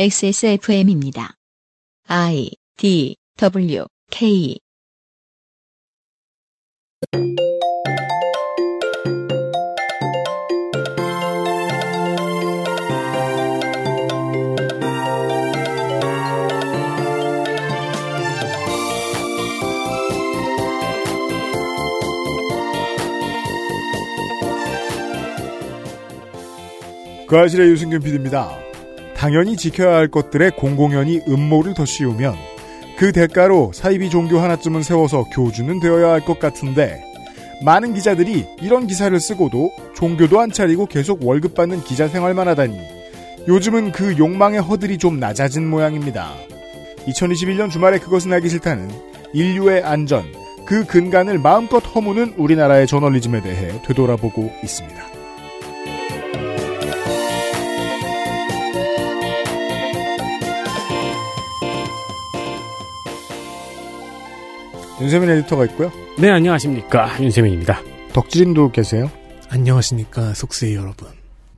[0.00, 1.34] XSFM입니다.
[2.06, 4.60] I D W K
[27.26, 28.67] 그 아실의 유승균 PD입니다.
[29.18, 32.36] 당연히 지켜야 할 것들의 공공연히 음모를 더 씌우면
[32.96, 37.02] 그 대가로 사이비 종교 하나쯤은 세워서 교주는 되어야 할 것 같은데
[37.64, 42.78] 많은 기자들이 이런 기사를 쓰고도 종교도 안 차리고 계속 월급 받는 기자 생활만 하다니
[43.48, 46.34] 요즘은 그 욕망의 허들이 좀 낮아진 모양입니다.
[47.08, 48.88] 2021년 주말에 그것은 알기 싫다는
[49.32, 50.24] 인류의 안전,
[50.64, 55.17] 그 근간을 마음껏 허무는 우리나라의 저널리즘에 대해 되돌아보고 있습니다.
[65.00, 65.92] 윤세민 에디터가 있고요.
[66.18, 67.22] 네, 안녕하십니까.
[67.22, 67.80] 윤세민입니다.
[68.12, 69.10] 덕질인도 계세요.
[69.48, 71.08] 안녕하십니까 속세의 여러분.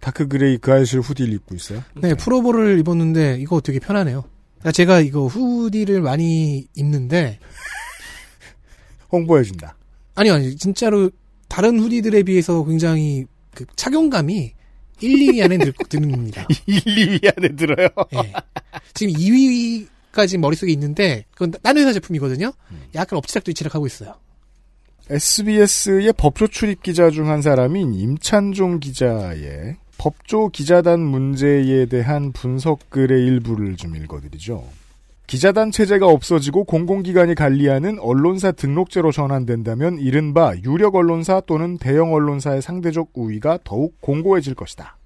[0.01, 1.83] dark gray 그알싫 hoodie를 입고 있어요.
[1.95, 4.25] 네 풀오버를 입었는데 이거 되게 편하네요.
[4.59, 7.39] 그러니까 제가 이거 hoodie를 많이 입는데
[9.11, 9.75] 홍보해준다.
[10.15, 11.11] 아니요 아니 진짜로
[11.49, 14.53] 다른 hoodie들에 비해서 굉장히 그 착용감이
[15.01, 16.47] 1, 2위 안에 들, 듭니다.
[16.67, 17.89] 1, 2위 안에 들어요.
[18.15, 18.33] 예.
[18.95, 22.53] 지금 2위 까지 머릿속에 있는데 그건 딴 회사 제품이거든요.
[22.95, 24.15] 약간 엎치락뒤치락하고 있어요.
[25.09, 33.77] SBS의 법조 출입 기자 중 한 사람인 임찬종 기자의 법조 기자단 문제에 대한 분석글의 일부를
[33.77, 34.65] 좀 읽어드리죠.
[35.27, 43.11] 기자단 체제가 없어지고 공공기관이 관리하는 언론사 등록제로 전환된다면 이른바 유력 언론사 또는 대형 언론사의 상대적
[43.15, 44.97] 우위가 더욱 공고해질 것이다.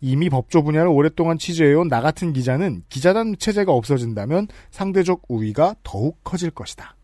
[0.00, 6.50] 이미 법조 분야를 오랫동안 취재해온 나 같은 기자는 기자단 체제가 없어진다면 상대적 우위가 더욱 커질
[6.50, 6.94] 것이다.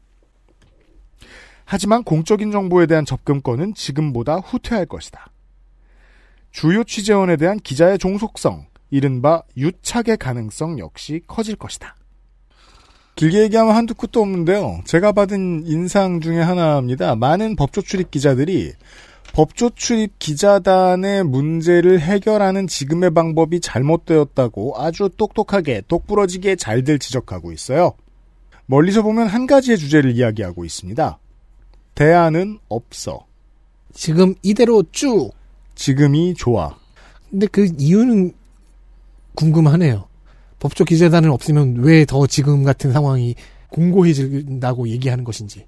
[1.64, 5.30] 하지만 공적인 정보에 대한 접근권은 지금보다 후퇴할 것이다.
[6.50, 11.96] 주요 취재원에 대한 기자의 종속성, 이른바 유착의 가능성 역시 커질 것이다.
[13.16, 14.80] 길게 얘기하면 한두 끝도 없는데요.
[14.84, 17.16] 제가 받은 인상 중에 하나입니다.
[17.16, 18.72] 많은 법조 출입 기자들이
[19.34, 27.94] 법조 출입 기자단의 문제를 해결하는 지금의 방법이 잘못되었다고 아주 똑똑하게 똑부러지게 잘들 지적하고 있어요.
[28.66, 31.18] 멀리서 보면 한 가지의 주제를 이야기하고 있습니다.
[31.96, 33.26] 대안은 없어.
[33.92, 35.32] 지금 이대로 쭉.
[35.74, 36.76] 지금이 좋아.
[37.28, 38.32] 근데 그 이유는
[39.34, 40.06] 궁금하네요.
[40.60, 43.34] 법조 기재단은 없으면 왜 더 지금 같은 상황이
[43.70, 45.66] 공고해진다고 얘기하는 것인지.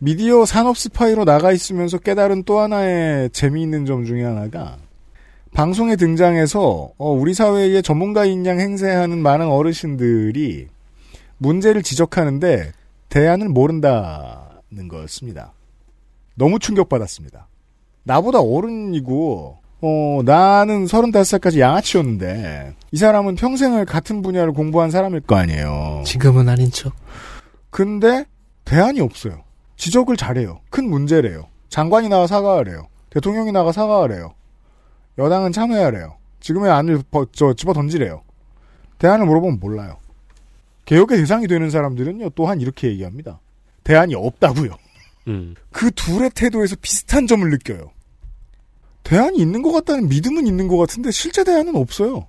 [0.00, 4.76] 미디어 산업 스파이로 나가 있으면서 깨달은 또 하나의 재미있는 점 중에 하나가
[5.52, 10.68] 방송에 등장해서 어, 우리 사회에 전문가인 양 행세하는 많은 어르신들이
[11.38, 12.72] 문제를 지적하는데
[13.08, 15.52] 대안을 모른다는 거였습니다.
[16.36, 17.48] 너무 충격받았습니다.
[18.04, 26.02] 나보다 어른이고 어, 나는 35살까지 양아치였는데 이 사람은 평생을 같은 분야를 공부한 사람일 거 아니에요.
[26.06, 26.92] 지금은 아닌 척.
[27.70, 28.26] 근데
[28.64, 29.47] 대안이 없어요.
[29.78, 30.60] 지적을 잘해요.
[30.68, 31.48] 큰 문제래요.
[31.70, 32.88] 장관이 나와 사과하래요.
[33.10, 34.34] 대통령이 나가 사과하래요.
[35.16, 36.16] 여당은 참여하래요.
[36.40, 38.22] 지금의 안을 버, 저, 집어 던지래요.
[38.98, 39.96] 대안을 물어보면 몰라요.
[40.84, 43.40] 개혁의 대상이 되는 사람들은요, 또한 이렇게 얘기합니다.
[43.84, 44.76] 대안이 없다고요.
[45.28, 45.54] 음.
[45.70, 47.90] 그 둘의 태도에서 비슷한 점을 느껴요.
[49.04, 52.26] 대안이 있는 것 같다는 믿음은 있는 것 같은데 실제 대안은 없어요.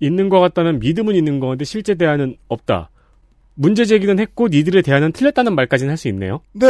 [0.00, 2.89] 있는 것 같다는 믿음은 있는 건데 실제 대안은 없다.
[3.60, 6.40] 문제 제기는 했고 니들의 대안은 틀렸다는 말까지는 할 수 있네요.
[6.52, 6.66] 네.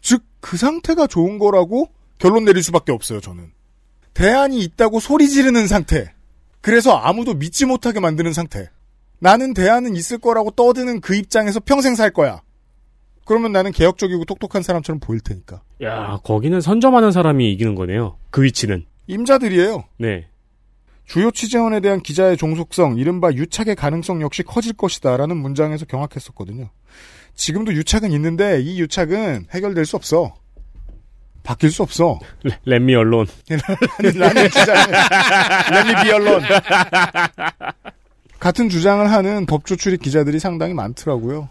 [0.00, 3.50] 즉, 그 상태가 좋은 거라고 결론 내릴 수밖에 없어요, 저는.
[4.14, 6.14] 대안이 있다고 소리 지르는 상태.
[6.60, 8.70] 그래서 아무도 믿지 못하게 만드는 상태.
[9.18, 12.40] 나는 대안은 있을 거라고 떠드는 그 입장에서 평생 살 거야.
[13.24, 15.62] 그러면 나는 개혁적이고 똑똑한 사람처럼 보일 테니까.
[15.82, 18.16] 야, 거기는 선점하는 사람이 이기는 거네요.
[18.30, 18.86] 그 위치는.
[19.08, 19.82] 임자들이에요.
[19.98, 20.28] 네.
[21.06, 25.16] 주요 취재원에 대한 기자의 종속성, 이른바 유착의 가능성 역시 커질 것이다.
[25.16, 26.68] 라는 문장에서 경악했었거든요.
[27.34, 30.34] 지금도 유착은 있는데 이 유착은 해결될 수 없어.
[31.44, 32.18] 바뀔 수 없어.
[32.64, 33.26] 렛미 언론.
[34.16, 34.76] 라는 주장.
[35.70, 36.42] 렛미 비 언론.
[38.40, 41.48] 같은 주장을 하는 법조 출입 기자들이 상당히 많더라고요.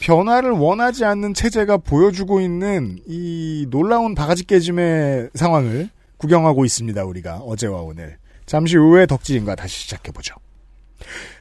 [0.00, 7.04] 변화를 원하지 않는 체제가 보여주고 있는 이 놀라운 바가지 깨짐의 상황을 구경하고 있습니다.
[7.04, 8.16] 우리가 어제와 오늘.
[8.46, 10.36] 잠시 후에 덕지인과 다시 시작해보죠.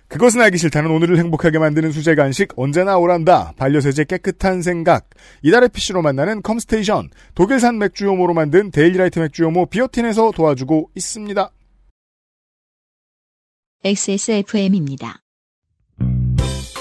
[0.08, 3.54] 그것은 알기 싫다는 오늘을 행복하게 만드는 수제 간식 언제나 오란다.
[3.58, 5.10] 반려세제 깨끗한 생각.
[5.42, 7.10] 이달의 PC로 만나는 컴스테이션.
[7.34, 11.50] 독일산 맥주 요모로 만든 데일리라이트 맥주 요모 비오틴에서 도와주고 있습니다.
[13.84, 15.20] XSFM입니다.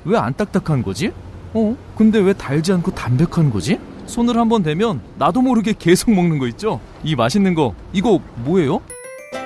[0.06, 1.12] 왜 안 딱딱한 거지?
[1.54, 6.48] 어 근데 왜 달지 않고 담백한 거지 손을 한번 대면 나도 모르게 계속 먹는 거
[6.48, 8.82] 있죠 이 맛있는 거 이거 뭐예요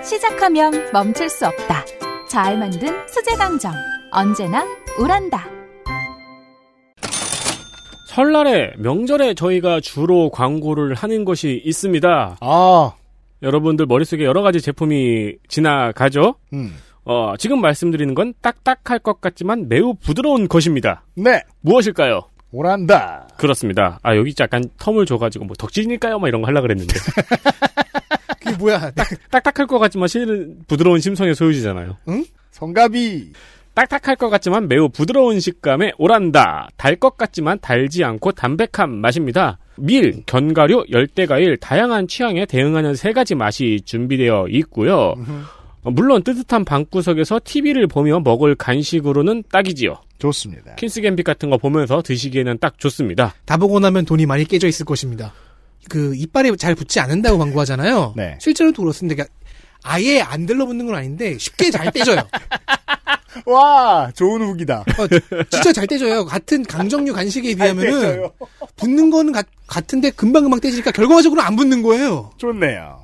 [0.04, 1.86] 시작하면 멈출 수 없다.
[2.28, 3.72] 잘 만든 수제 강정.
[4.12, 4.66] 언제나
[5.00, 5.46] 우란다.
[8.08, 12.38] 설날에 명절에 저희가 주로 광고를 하는 것이 있습니다.
[12.42, 12.94] 아,
[13.42, 16.36] 여러분들 머릿속에 여러 가지 제품이 지나가죠.
[16.54, 16.74] 음.
[17.06, 21.04] 어, 지금 말씀드리는 건 딱딱할 것 같지만 매우 부드러운 것입니다.
[21.16, 22.22] 네, 무엇일까요?
[22.52, 23.28] 오란다.
[23.38, 24.00] 그렇습니다.
[24.04, 26.20] 아, 여기 약간 텀을 줘가지고 뭐 덕질일까요?
[26.20, 26.94] 막 이런 거 하려고 그랬는데.
[28.42, 28.92] 그게 뭐야?
[29.30, 31.98] 딱 딱할 것 같지만 실은 부드러운 심성의 소유지잖아요.
[32.52, 33.32] 성가비.
[33.74, 36.70] 딱딱할 것 같지만 매우 부드러운 식감의 오란다.
[36.76, 39.60] 달 것 같지만 달지 않고 담백한 맛입니다.
[39.78, 45.16] 밀, 견과류, 열대과일, 다양한 취향에 대응하는 세 가지 맛이 준비되어 있고요.
[45.84, 49.98] 어, 물론 뜨뜻한 방구석에서 TV를 보며 먹을 간식으로는 딱이지요.
[50.20, 50.76] 좋습니다.
[50.76, 53.34] 킨스 갬빗 같은 거 보면서 드시기에는 딱 좋습니다.
[53.46, 55.34] 다 보고 나면 돈이 많이 깨져 있을 것입니다.
[55.90, 58.14] 그 이빨에 잘 붙지 않는다고 광고하잖아요.
[58.18, 58.38] 네.
[58.40, 59.16] 실제로도 그렇습니다.
[59.16, 59.36] 그러니까
[59.84, 62.22] 아예 안 들러붙는 건 아닌데 쉽게 잘 떼져요.
[63.48, 64.82] 와, 좋은 후기다.
[64.82, 65.08] 어,
[65.50, 66.26] 진짜 잘 떼져요.
[66.26, 68.32] 같은 강정류 간식에 비하면은 떼져요.
[68.76, 72.32] 붙는 거는 같, 같은데 금방 금방 떼지니까 결과적으로 안 붙는 거예요.
[72.38, 73.01] 좋네요.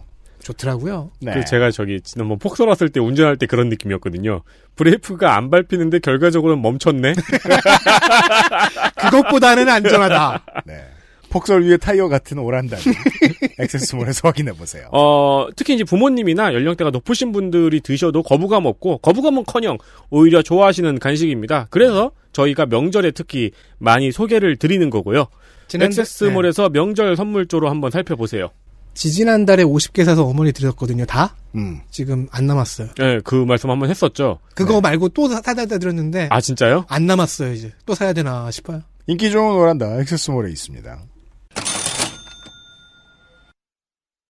[0.47, 1.11] 좋더라고요.
[1.19, 1.33] 네.
[1.33, 4.43] 그 제가 저기 지난번 폭설 왔을 때 운전할 때 그런 느낌이었거든요.
[4.75, 7.13] 브레이크가 안 밟히는데 결과적으로는 멈췄네.
[9.01, 10.45] 그것보다는 안전하다.
[10.65, 10.85] 네.
[11.29, 12.77] 폭설 위에 타이어 같은 오란다.
[13.59, 14.87] 액세스몰에서 확인해 보세요.
[14.93, 19.77] 어, 특히 이제 부모님이나 연령대가 높으신 분들이 드셔도 거부감 없고 거부감은커녕
[20.09, 21.67] 오히려 좋아하시는 간식입니다.
[21.69, 25.25] 그래서 저희가 명절에 특히 많이 소개를 드리는 거고요.
[25.73, 28.51] 액세스몰에서 명절 선물조로 한번 살펴보세요.
[28.97, 31.05] 지지난달에 50개 사서 어머니 드렸거든요.
[31.05, 31.35] 다?
[31.53, 31.81] 음.
[31.91, 32.87] 지금 안 남았어요.
[32.97, 34.39] 네, 그 말씀 한번 했었죠.
[34.55, 36.83] 그거 말고 또 사- 사다 드렸는데 아 진짜요?
[36.89, 37.53] 안 남았어요.
[37.53, 38.81] 이제 또 사야 되나 싶어요.
[39.05, 39.99] 인기 좋은 오란다.
[39.99, 40.99] 액세스몰에 있습니다.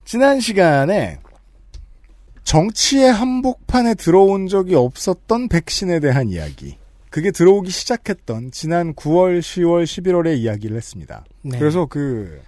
[0.04, 1.20] 지난 시간에
[2.44, 6.78] 정치의 한복판에 들어온 적이 없었던 백신에 대한 이야기.
[7.10, 11.24] 그게 들어오기 시작했던 지난 9월, 10월, 11월의 이야기를 했습니다.
[11.44, 11.58] 네.
[11.60, 12.42] 그래서 그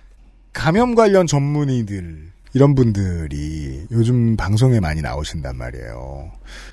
[0.53, 6.31] 감염 관련 전문의들 이런 분들이 요즘 방송에 많이 나오신단 말이에요.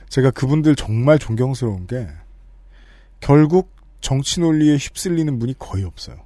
[0.08, 2.08] 제가 그분들 정말 존경스러운 게
[3.20, 3.70] 결국
[4.00, 6.16] 정치 논리에 휩쓸리는 분이 거의 없어요.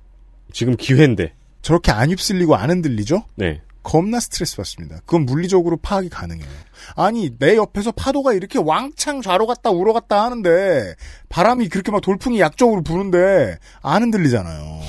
[0.52, 1.34] 지금 기회인데.
[1.60, 3.24] 저렇게 안 휩쓸리고 안 흔들리죠?
[3.36, 3.60] 네.
[3.82, 5.00] 겁나 스트레스 받습니다.
[5.00, 6.48] 그건 물리적으로 파악이 가능해요.
[6.96, 10.94] 아니 내 옆에서 파도가 이렇게 왕창 좌로 갔다 우로 갔다 하는데
[11.28, 14.80] 바람이 그렇게 막 돌풍이 약적으로 부는데 안 흔들리잖아요.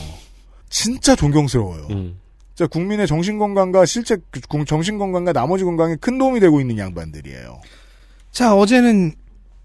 [0.69, 1.87] 진짜 존경스러워요.
[1.91, 2.19] 음.
[2.55, 6.77] 진짜 국민의 정신 건강과 실제 그 국- 정신 건강과 나머지 건강에 큰 도움이 되고 있는
[6.77, 7.61] 양반들이에요.
[8.31, 9.13] 자, 어제는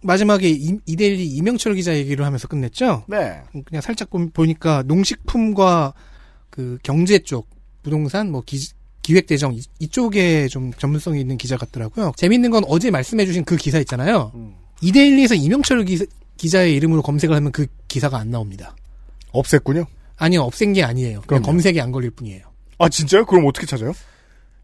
[0.03, 3.05] 마지막에 이- 이데일리 이명철 기자 얘기를 하면서 끝냈죠?
[3.09, 3.41] 네.
[3.67, 5.93] 그냥 살짝 보- 보니까 농식품과
[6.51, 7.49] 그 경제 쪽,
[7.83, 8.59] 부동산, 뭐 기,
[9.03, 12.13] 기획대정 이- 이쪽에 좀 전문성이 있는 기자 같더라고요.
[12.17, 14.33] 재밌는 건 어제 말씀해주신 그 기사 있잖아요.
[14.81, 16.05] 이데일리에서 이명철 기사,
[16.37, 18.77] 기자의 이름으로 검색을 하면 그 기사가 안 나옵니다.
[19.33, 19.87] 없앴군요.
[20.17, 21.23] 아니요, 없앤 게 아니에요.
[21.27, 21.43] 그냥.
[21.43, 22.48] 검색이 안 걸릴 뿐이에요.
[22.79, 23.27] 아 진짜요?
[23.27, 23.93] 그럼 어떻게 찾아요?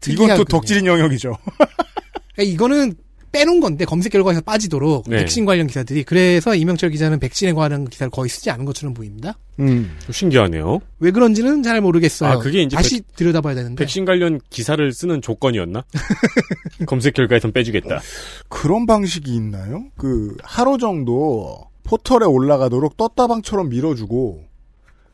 [0.07, 0.43] 이건 또.
[0.43, 1.37] 덕질인 영역이죠.
[2.35, 2.95] 그러니까 이거는
[3.31, 5.17] 빼놓은 건데 검색 결과에서 빠지도록 네.
[5.17, 9.37] 백신 관련 기사들이 그래서 이명철 기자는 백신에 관한 기사를 거의 쓰지 않은 것처럼 보입니다.
[9.59, 9.97] 음.
[10.09, 10.79] 신기하네요.
[10.99, 12.29] 왜 그런지는 잘 모르겠어요.
[12.29, 13.83] 아, 그게 이제 다시 들여다봐야 되는데.
[13.83, 15.83] 백신 관련 기사를 쓰는 조건이었나?
[16.87, 17.99] 검색 결과에선 빼주겠다.
[18.47, 19.83] 그런 방식이 있나요?
[19.97, 24.44] 그 하루 정도 포털에 올라가도록 떴다방처럼 밀어주고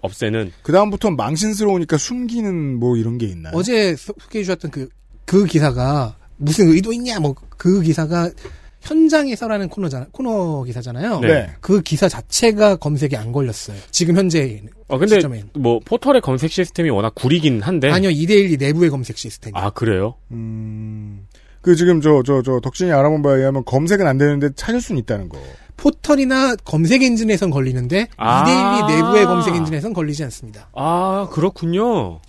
[0.01, 3.53] 없애는 그 다음부터는 망신스러우니까 숨기는 뭐 이런 게 있나요?
[3.55, 4.89] 어제 소- 소개해 주셨던 그,
[5.25, 8.29] 그 기사가 무슨 의도 있냐, 뭐, 그 기사가
[8.81, 11.19] 현장에서라는 코너잖아, 코너 기사잖아요.
[11.19, 11.27] 네.
[11.27, 11.49] 네.
[11.61, 13.77] 그 기사 자체가 검색이 안 걸렸어요.
[13.91, 15.49] 지금 현재 어, 근데 시점에는.
[15.53, 17.91] 뭐 포털의 검색 시스템이 워낙 구리긴 한데.
[17.91, 19.55] 아니요, 2대1 내부의 검색 시스템.
[19.55, 20.15] 아, 그래요?
[20.31, 21.27] 음,
[21.61, 25.29] 그 지금 저, 저, 저, 덕진이 알아본 바에 의하면 검색은 안 되는데 찾을 수는 있다는
[25.29, 25.37] 거.
[25.81, 28.43] 포털이나 검색 엔진에선 걸리는데 아.
[28.45, 30.69] 2대1이 내부의 검색 엔진에선 걸리지 않습니다.
[30.75, 32.19] 아, 그렇군요.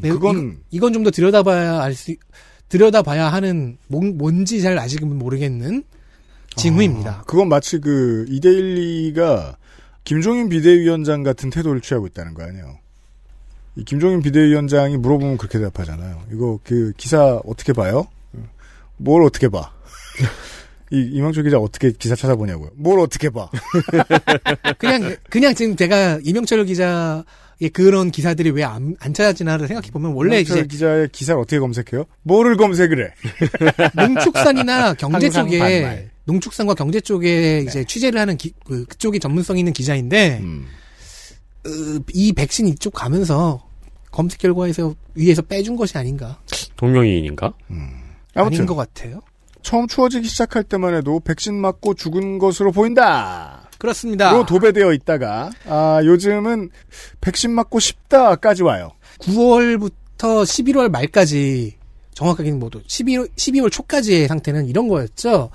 [0.00, 2.14] 네, 그건, 이 건 좀 더 들여다봐야 알 수,
[2.70, 5.84] 들여다봐야 하는 뭔, 뭔지 잘 아직은 모르겠는
[6.56, 7.24] 징후입니다.
[7.26, 9.56] 그건 마치 그, 이데일리가
[10.04, 12.78] 김종인 비대위원장 같은 태도를 취하고 있다는 거 아니에요.
[13.76, 16.22] 이 김종인 비대위원장이 물어보면 그렇게 대답하잖아요.
[16.32, 18.06] 이거 그 기사 어떻게 봐요?
[18.96, 19.70] 뭘 어떻게 봐?
[20.92, 22.70] 이 이명철 기자 어떻게 기사 찾아보냐고요.
[22.76, 23.48] 뭘 어떻게 봐?
[24.78, 27.24] 그냥 그냥 지금 제가 이명철 기자
[27.58, 31.58] 의 그런 기사들이 왜 안 안 찾아지나를 생각해 보면 원래 이명철 이제 기자의 기사를 어떻게
[31.58, 32.04] 검색해요?
[32.22, 33.12] 뭐를 검색을 해?
[33.96, 36.10] 농축산이나 경제 쪽에 반말.
[36.24, 40.66] 농축산과 경제 쪽에 이제 취재를 하는 기, 그, 그쪽이 전문성 있는 기자인데 음.
[41.66, 43.66] 으, 이 백신 이쪽 가면서
[44.10, 46.38] 검색 결과에서 위에서 빼준 것이 아닌가
[46.76, 47.54] 동명이인인가?
[48.34, 49.20] 아무튼 아닌 것 같아요.
[49.66, 53.68] 처음 추워지기 시작할 때만 해도 백신 맞고 죽은 것으로 보인다.
[53.78, 54.30] 그렇습니다.
[54.30, 56.70] 로 도배되어 있다가 아 요즘은
[57.20, 58.92] 백신 맞고 싶다까지 와요.
[59.18, 61.78] 9월부터 11월 말까지
[62.14, 65.50] 정확하게는 뭐도 12월 12월 초까지의 상태는 이런 거였죠.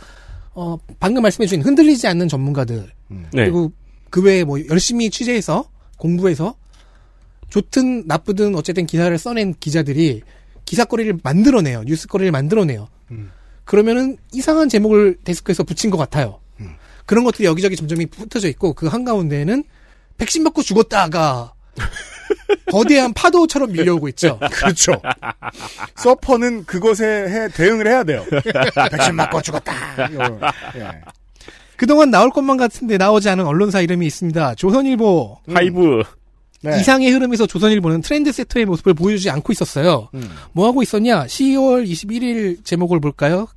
[0.56, 3.26] 어, 방금 말씀해주신 흔들리지 않는 전문가들 네.
[3.32, 3.72] 그리고
[4.10, 6.56] 그 외에 뭐 열심히 취재해서 공부해서
[7.48, 10.22] 좋든 나쁘든 어쨌든 기사를 써낸 기자들이
[10.66, 11.84] 기사거리를 만들어내요.
[11.86, 12.90] 뉴스거리를 만들어내요.
[13.72, 16.42] 그러면은 이상한 제목을 데스크에서 붙인 것 같아요.
[17.06, 19.64] 그런 것들이 여기저기 점점이 흩어져 있고 그 한가운데에는
[20.18, 21.54] 백신 맞고 죽었다가
[22.70, 24.38] 거대한 파도처럼 밀려오고 있죠.
[24.52, 25.02] 그렇죠.
[25.96, 28.26] 서퍼는 그것에 해- 대응을 해야 돼요.
[28.92, 29.74] 백신 맞고 죽었다.
[30.76, 30.92] 예.
[31.78, 34.56] 그동안 나올 것만 같은데 나오지 않은 언론사 이름이 있습니다.
[34.56, 35.38] 조선일보.
[35.54, 36.04] 하이브.
[36.64, 36.78] 네.
[36.82, 40.10] 이상의 흐름에서 조선일보는 트렌드 세터의 모습을 보여주지 않고 있었어요.
[40.14, 40.30] 음.
[40.52, 41.26] 뭐 하고 있었냐?
[41.26, 43.48] 10월 21일 제목을 볼까요?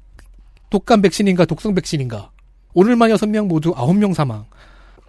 [0.74, 2.32] 독감 백신인가 독성 백신인가?
[2.72, 4.44] 오늘만 6명 모두 9명 사망.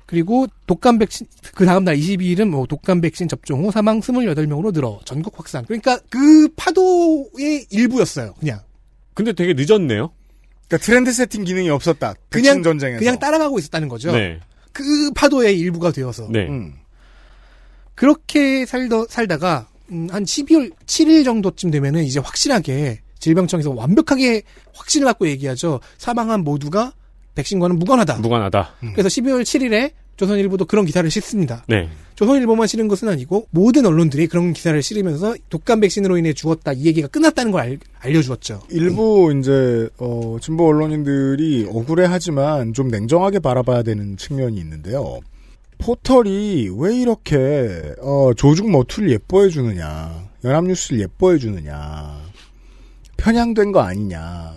[0.05, 4.99] 그리고 독감 백신 그 다음 날 22일은 뭐 독감 백신 접종 후 사망 28명으로 늘어
[5.05, 5.65] 전국 확산.
[5.65, 8.35] 그러니까 그 파도의 일부였어요.
[8.39, 8.59] 그냥
[9.15, 10.11] 근데 되게 늦었네요.
[10.67, 12.13] 그러니까 트렌드 세팅 기능이 없었다.
[12.29, 12.99] 그냥 전쟁에서.
[12.99, 14.11] 그냥 따라가고 있었다는 거죠.
[14.11, 14.39] 네.
[14.71, 16.47] 그 파도의 일부가 되어서 네.
[16.47, 16.75] 음.
[17.95, 24.43] 그렇게 살더, 살다가 음, 한 12월 7일 정도쯤 되면은 이제 확실하게 질병청에서 완벽하게
[24.75, 25.79] 확신을 갖고 얘기하죠.
[25.97, 26.93] 사망한 모두가
[27.33, 28.19] 백신과는 무관하다.
[28.19, 28.75] 무관하다.
[28.93, 31.65] 그래서 12월 7일에 조선일보도 그런 기사를 싣습니다.
[31.67, 31.89] 네.
[32.13, 37.07] 조선일보만 실은 것은 아니고 모든 언론들이 그런 기사를 실으면서 독감 백신으로 인해 죽었다 이 얘기가
[37.07, 38.61] 끝났다는 걸 알, 알려주었죠.
[38.69, 45.19] 일부 이제 어, 진보 언론인들이 억울해하지만 좀 냉정하게 바라봐야 되는 측면이 있는데요.
[45.79, 52.24] 포털이 왜 이렇게 어, 조중 머투를 예뻐해 주느냐, 연합뉴스를 예뻐해 주느냐,
[53.25, 54.53] 편향된 거 아니냐.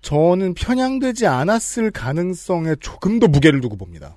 [0.00, 4.16] 저는 편향되지 않았을 가능성에 조금 더 무게를 두고 봅니다.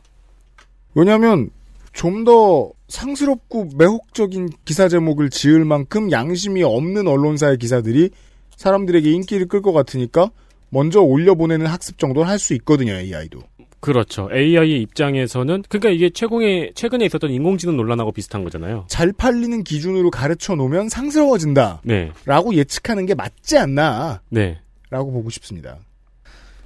[0.96, 1.50] 왜냐하면
[1.92, 8.12] 좀 더 상스럽고 매혹적인 기사 제목을 지을 만큼 양심이 없는 언론사의 기사들이
[8.56, 10.32] 사람들에게 인기를 끌 것 같으니까
[10.70, 13.42] 먼저 올려보내는 학습 정도는 할 수 있거든요, AI도.
[13.80, 14.30] 그렇죠.
[14.32, 18.86] AI의 입장에서는 그러니까 이게 최공에 최근에 있었던 인공지능 논란하고 비슷한 거잖아요.
[18.90, 21.82] 잘 팔리는 기준으로 가르쳐 놓으면 상스러워진다.
[21.84, 22.12] 네.
[22.26, 24.22] 라고 예측하는 게 맞지 않나.
[24.30, 24.60] 네.
[24.90, 25.78] 라고 보고 싶습니다.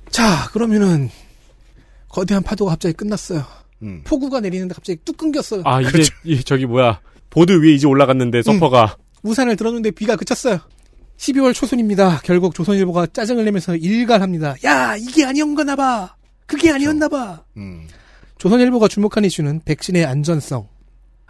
[0.10, 1.10] 자, 그러면은
[2.10, 3.44] 거대한 파도가 갑자기 끝났어요.
[3.84, 4.01] 음.
[4.03, 5.63] 폭우가 내리는데 갑자기 뚝 끊겼어요.
[5.65, 7.01] 아, 이제 이, 저기 뭐야.
[7.30, 10.60] 보드 위에 이제 올라갔는데 서퍼가 우산을 들었는데 비가 그쳤어요.
[11.18, 12.22] 12월 초순입니다.
[12.24, 14.56] 결국 조선일보가 짜증을 내면서 일갈합니다.
[14.65, 16.15] 야, 이게 아니었나 봐.
[16.51, 17.43] 그게 아니었나 봐.
[17.55, 17.88] 음.
[18.38, 20.67] 조선일보가 주목한 이슈는 백신의 안전성,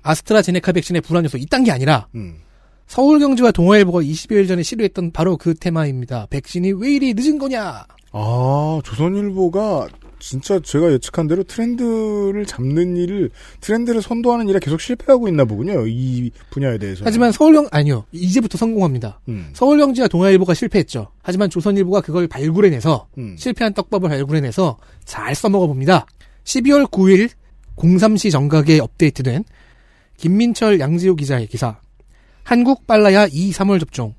[0.01, 2.39] 아스트라제네카 백신의 불안 요소 이딴 게 아니라 음.
[2.87, 6.25] 서울경제와 동아일보가 20여일 전에 시도했던 바로 그 테마입니다.
[6.31, 7.85] 백신이 왜 이리 늦은 거냐?
[8.11, 9.89] 아, 조선일보가
[10.21, 15.85] 진짜 제가 예측한 대로 트렌드를 잡는 일을, 트렌드를 선도하는 일에 계속 실패하고 있나 보군요.
[15.87, 17.03] 이 분야에 대해서.
[17.03, 19.19] 하지만 서울경 아니요 이제부터 성공합니다.
[19.29, 19.49] 음.
[19.53, 21.11] 서울경제와 동아일보가 실패했죠.
[21.23, 23.35] 하지만 조선일보가 그걸 발굴해내서 음.
[23.37, 26.05] 실패한 떡밥을 발굴해내서 잘 써먹어 봅니다.
[26.43, 27.29] 12월 9일
[27.75, 29.43] 03시 정각에 업데이트된
[30.17, 31.79] 김민철 양지호 기자의 기사.
[32.43, 34.13] 한국 빨라야 2, 3월 접종.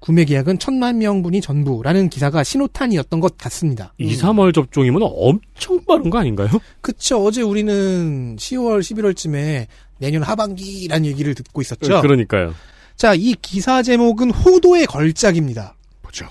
[0.00, 3.92] 구매 계약은 천만 명분이 전부라는 기사가 신호탄이었던 것 같습니다.
[3.98, 6.48] 2, 3월 접종이면 엄청 빠른 거 아닌가요?
[6.80, 7.22] 그쵸.
[7.22, 9.66] 어제 우리는 10월, 11월쯤에
[9.98, 12.00] 내년 하반기라는 얘기를 듣고 있었죠.
[12.00, 12.54] 그러니까요.
[12.96, 15.76] 자, 이 기사 제목은 호도의 걸작입니다.
[16.02, 16.26] 보죠.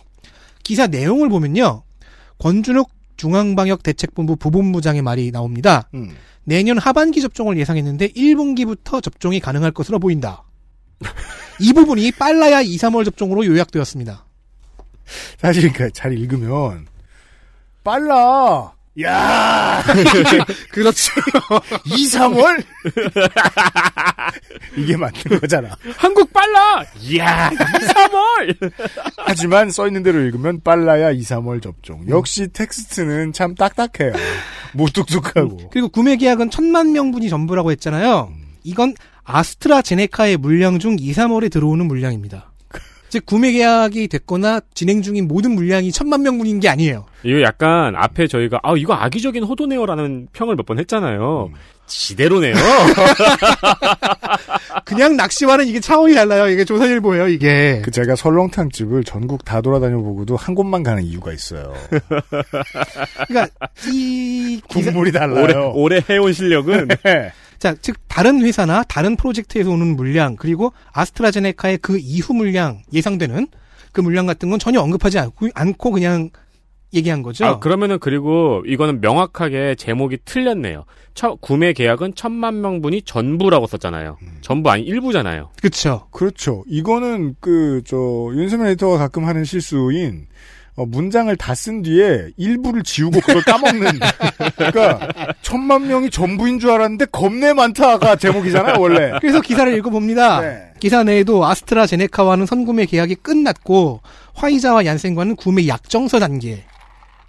[0.64, 1.84] 기사 내용을 보면요.
[2.40, 5.90] 권준욱 중앙방역대책본부 부본부장의 말이 나옵니다.
[5.94, 6.10] 음.
[6.44, 10.44] 내년 하반기 접종을 예상했는데 1분기부터 접종이 가능할 것으로 보인다.
[11.60, 14.26] 이 부분이 빨라야 2, 3월 접종으로 요약되었습니다.
[15.38, 16.88] 사실 그잘 읽으면
[17.84, 18.74] 빨라.
[19.02, 19.82] 야
[20.72, 21.10] 그렇지.
[21.86, 22.64] 2, 3월
[24.76, 25.70] 이게 맞는 거잖아.
[25.96, 26.84] 한국 빨라!
[27.00, 28.72] 이야, 2, 3월!
[29.18, 32.08] 하지만 써 있는 대로 읽으면 빨라야 2, 3월 접종.
[32.10, 34.14] 역시 텍스트는 참 딱딱해요.
[34.74, 35.70] 무뚝뚝하고.
[35.72, 38.34] 그리고 구매 계약은 천만 명분이 전부라고 했잖아요.
[38.64, 38.96] 이건
[39.30, 42.52] 아스트라제네카의 물량 중 2, 3월에 들어오는 물량입니다.
[43.10, 47.06] 즉 구매 계약이 됐거나 진행 중인 모든 물량이 천만 명분인 게 아니에요.
[47.24, 51.50] 이거 약간 앞에 저희가 아 이거 악의적인 호도네요라는 평을 몇 번 했잖아요.
[51.88, 52.54] 지대로네요.
[54.86, 56.48] 그냥 낚시와는 이게 차원이 달라요.
[56.50, 57.82] 이게 조선일보예요, 이게.
[57.84, 61.74] 그 제가 설렁탕 집을 전국 다 돌아다녀 보고도 한 곳만 가는 이유가 있어요.
[63.28, 63.48] 그러니까
[63.92, 65.72] 이 기사, 국물이 오래 달라요.
[65.74, 67.32] 오래 해온 실력은 네.
[67.60, 73.48] 자, 즉 다른 회사나 다른 프로젝트에서 오는 물량 그리고 아스트라제네카의 그 이후 물량 예상되는
[73.92, 76.30] 그 물량 같은 건 전혀 언급하지 않고, 않고 그냥
[76.94, 77.46] 얘기한 거죠.
[77.46, 80.86] 아 그러면은 그리고 이거는 명확하게 제목이 틀렸네요.
[81.14, 84.18] 처, 구매 계약은 천만 명분이 전부라고 썼잖아요.
[84.42, 85.52] 전부 아니 일부잖아요.
[85.62, 86.08] 그렇죠.
[86.12, 86.64] 그렇죠.
[86.68, 87.98] 이거는 그 저
[88.34, 90.28] 윤세민 에디터가 가끔 하는 실수인
[90.80, 93.92] 어, 문장을 다 쓴 뒤에 일부를 지우고 그걸 까먹는.
[94.56, 95.10] 그러니까
[95.42, 99.12] 천만 명이 전부인 줄 알았는데 겁내 많다가 제목이잖아요 원래.
[99.20, 100.40] 그래서 기사를 읽어봅니다.
[100.40, 100.72] 네.
[100.80, 104.00] 기사 내에도 아스트라제네카와는 선구매 계약이 끝났고
[104.36, 106.64] 화이자와 얀센과는 구매 약정서 단계,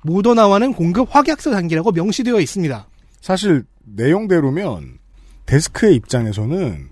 [0.05, 2.87] 모더나와는 공급 확약서 단계라고 명시되어 있습니다.
[3.21, 4.99] 사실 내용대로면
[5.47, 6.89] 데스크의 입장에서는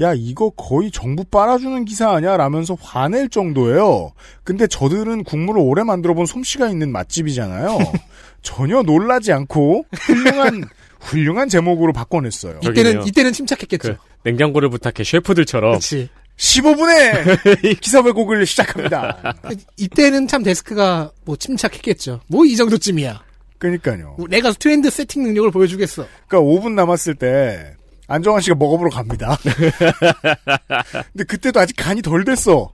[0.00, 4.12] 야 이거 거의 정부 빨아주는 기사 아니야 라면서 화낼 정도예요.
[4.44, 7.78] 근데 저들은 국물을 오래 만들어본 솜씨가 있는 맛집이잖아요.
[8.42, 10.64] 전혀 놀라지 않고 훌륭한
[11.00, 12.60] 훌륭한 제목으로 바꿔냈어요.
[12.62, 13.94] 이때는 이때는 침착했겠죠.
[13.94, 16.08] 그 냉장고를 부탁해 셰프들처럼 그렇지.
[16.36, 19.34] 15분에 기사 왜곡을 시작합니다.
[19.76, 22.20] 이때는 참 데스크가 뭐 침착했겠죠.
[22.28, 23.22] 뭐 이 정도쯤이야.
[23.58, 24.16] 그러니까요.
[24.30, 26.06] 내가 트렌드 세팅 능력을 보여주겠어.
[26.28, 27.74] 그러니까 5분 남았을 때
[28.08, 29.38] 안정환 씨가 먹어보러 갑니다.
[31.12, 32.72] 근데 그때도 아직 간이 덜 됐어.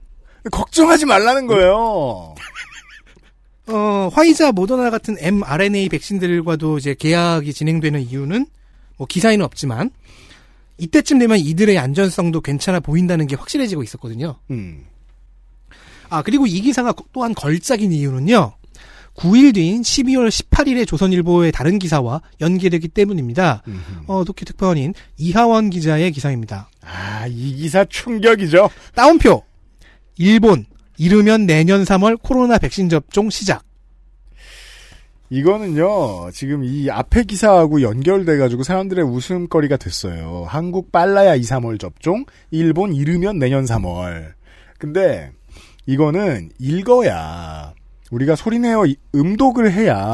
[0.51, 2.35] 걱정하지 말라는 거예요.
[3.67, 8.47] 어, 화이자, 모더나 같은 mRNA 백신들과도 이제 계약이 진행되는 이유는
[8.97, 9.91] 뭐 기사에는 없지만
[10.77, 14.37] 이때쯤 되면 이들의 안전성도 괜찮아 보인다는 게 확실해지고 있었거든요.
[14.51, 14.85] 음.
[16.09, 18.53] 아, 그리고 이 기사가 또한 걸작인 이유는요.
[19.15, 23.63] 9일 뒤인 12월 18일에 조선일보의 다른 기사와 연계되기 때문입니다.
[24.07, 26.69] 어, 도쿄 특파원인 이하원 기자의 기사입니다.
[26.81, 28.69] 아, 이 기사 충격이죠.
[28.93, 29.43] 따옴표.
[30.17, 30.65] 일본
[30.97, 33.63] 이르면 내년 3월 코로나 백신 접종 시작.
[35.29, 40.45] 이거는요, 지금 이 앞에 기사하고 연결돼가지고 사람들의 웃음거리가 됐어요.
[40.47, 44.33] 한국 빨라야 2, 3월 접종, 일본 이르면 내년 3월.
[44.77, 45.31] 근데,
[45.87, 47.73] 이거는 읽어야,
[48.11, 50.13] 우리가 소리내어 이- 음독을 해야,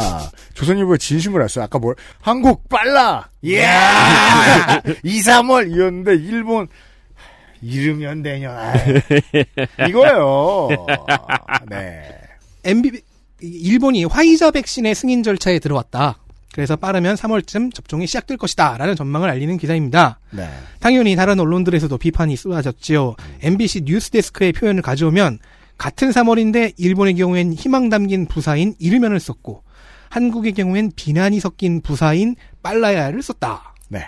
[0.53, 3.29] 조선일보의 진심을 알 수, 아까 뭘, 한국 빨라!
[3.41, 4.81] 이야!
[5.03, 5.75] 2, 3월!
[5.75, 6.67] 이었는데, 일본,
[7.61, 8.55] 이르면 내년,
[9.87, 10.69] 이거예요.
[11.69, 12.01] 네.
[12.63, 12.91] MB,
[13.41, 16.17] 일본이 화이자 백신의 승인 절차에 들어왔다.
[16.53, 18.77] 그래서 빠르면 3월쯤 접종이 시작될 것이다.
[18.77, 20.19] 라는 전망을 알리는 기사입니다.
[20.31, 20.47] 네.
[20.79, 23.15] 당연히 다른 언론들에서도 비판이 쏟아졌지요.
[23.41, 25.39] MBC 뉴스데스크의 표현을 가져오면
[25.81, 29.63] 같은 3월인데 일본의 경우엔 희망 담긴 부사인 이르면을 썼고
[30.09, 33.73] 한국의 경우엔 비난이 섞인 부사인 빨라야를 썼다.
[33.89, 34.05] 네.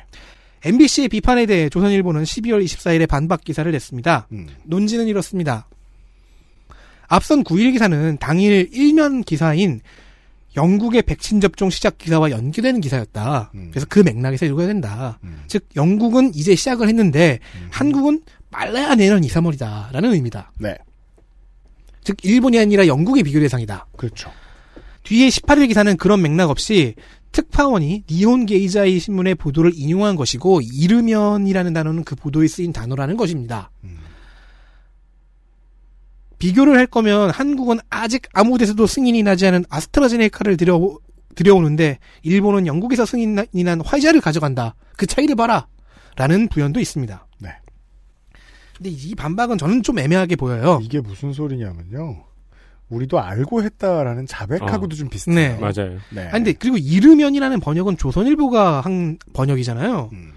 [0.64, 4.28] MBC의 비판에 대해 조선일보는 12월 24일에 반박 기사를 냈습니다.
[4.34, 4.50] 음.
[4.66, 5.68] 논지는 이렇습니다.
[7.08, 9.82] 앞선 9일 기사는 당일 일면 기사인
[10.56, 13.50] 영국의 백신 접종 시작 기사와 연계되는 기사였다.
[13.56, 13.70] 음.
[13.72, 15.18] 그래서 그 맥락에서 읽어야 된다.
[15.24, 15.42] 음.
[15.48, 17.40] 즉 영국은 이제 시작을 했는데
[17.72, 19.92] 한국은 빨라야 내년 2, 3월이다.
[19.92, 20.52] 라는 의미다.
[20.60, 20.78] 네.
[22.04, 23.88] 즉 일본이 아니라 영국의 비교 대상이다.
[23.98, 24.32] 그렇죠.
[25.04, 26.96] 뒤에 18일 기사는 그런 맥락 없이
[27.32, 33.72] 특파원이 니혼 게이자이 신문의 보도를 인용한 것이고 이르면이라는 단어는 그 보도에 쓰인 단어라는 것입니다.
[33.84, 33.98] 음.
[36.38, 41.00] 비교를 할 거면 한국은 아직 아무 데서도 승인이 나지 않은 아스트라제네카를 들여,
[41.36, 44.76] 들여오는데 일본은 영국에서 승인이 난 화이자를 가져간다.
[44.98, 45.68] 그 차이를 봐라.
[46.16, 47.26] 라는 부연도 있습니다.
[48.80, 48.90] 네.
[48.90, 50.80] 근데 이 반박은 저는 좀 애매하게 보여요.
[50.84, 52.24] 이게 무슨 소리냐면요.
[52.90, 55.36] 우리도 알고 했다라는 자백하고도 좀 비슷해요.
[55.36, 55.58] 네.
[55.60, 55.98] 맞아요.
[56.12, 56.22] 네.
[56.28, 60.10] 아니, 근데 그리고 이르면이라는 번역은 조선일보가 한 번역이잖아요.
[60.14, 60.32] 음.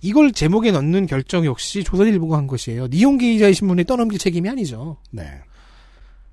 [0.00, 2.88] 이걸 제목에 넣는 결정 역시 조선일보가 한 것이에요.
[2.88, 4.96] 니온 게이자의 신문에 떠넘길 책임이 아니죠.
[5.10, 5.24] 네.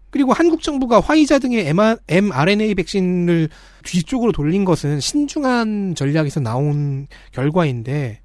[0.10, 1.72] 그리고 한국 정부가 화이자 등의
[2.08, 3.50] mRNA 백신을
[3.84, 8.22] 뒤쪽으로 돌린 것은 신중한 전략에서 나온 결과인데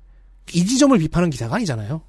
[0.55, 2.01] 이 지점을 비판한 기사가 아니잖아요.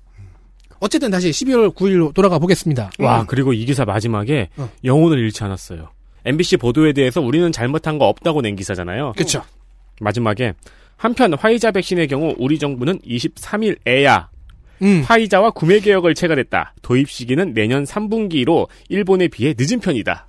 [0.80, 2.92] 어쨌든 다시 12월 9일로 돌아가 보겠습니다.
[3.00, 4.70] 와, 그리고 이 기사 마지막에 어.
[4.84, 5.90] 영혼을 잃지 않았어요.
[6.26, 9.14] MBC 보도에 대해서 우리는 잘못한 거 없다고 낸 기사잖아요.
[9.16, 9.44] 그렇죠.
[10.02, 10.54] 마지막에
[10.98, 14.28] 한편 화이자 백신의 경우 우리 정부는 23일에야
[14.82, 15.04] 음.
[15.06, 16.74] 화이자와 구매 계획을 체결했다.
[16.82, 20.28] 도입 시기는 내년 3분기로 일본에 비해 늦은 편이다.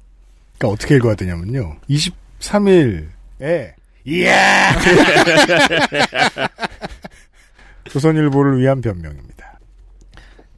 [0.59, 1.77] 그러니까 어떻게 읽어야 되냐면요.
[1.89, 3.73] 23일에
[4.05, 4.73] 이야
[7.91, 9.56] 조선일보를 위한 변명입니다.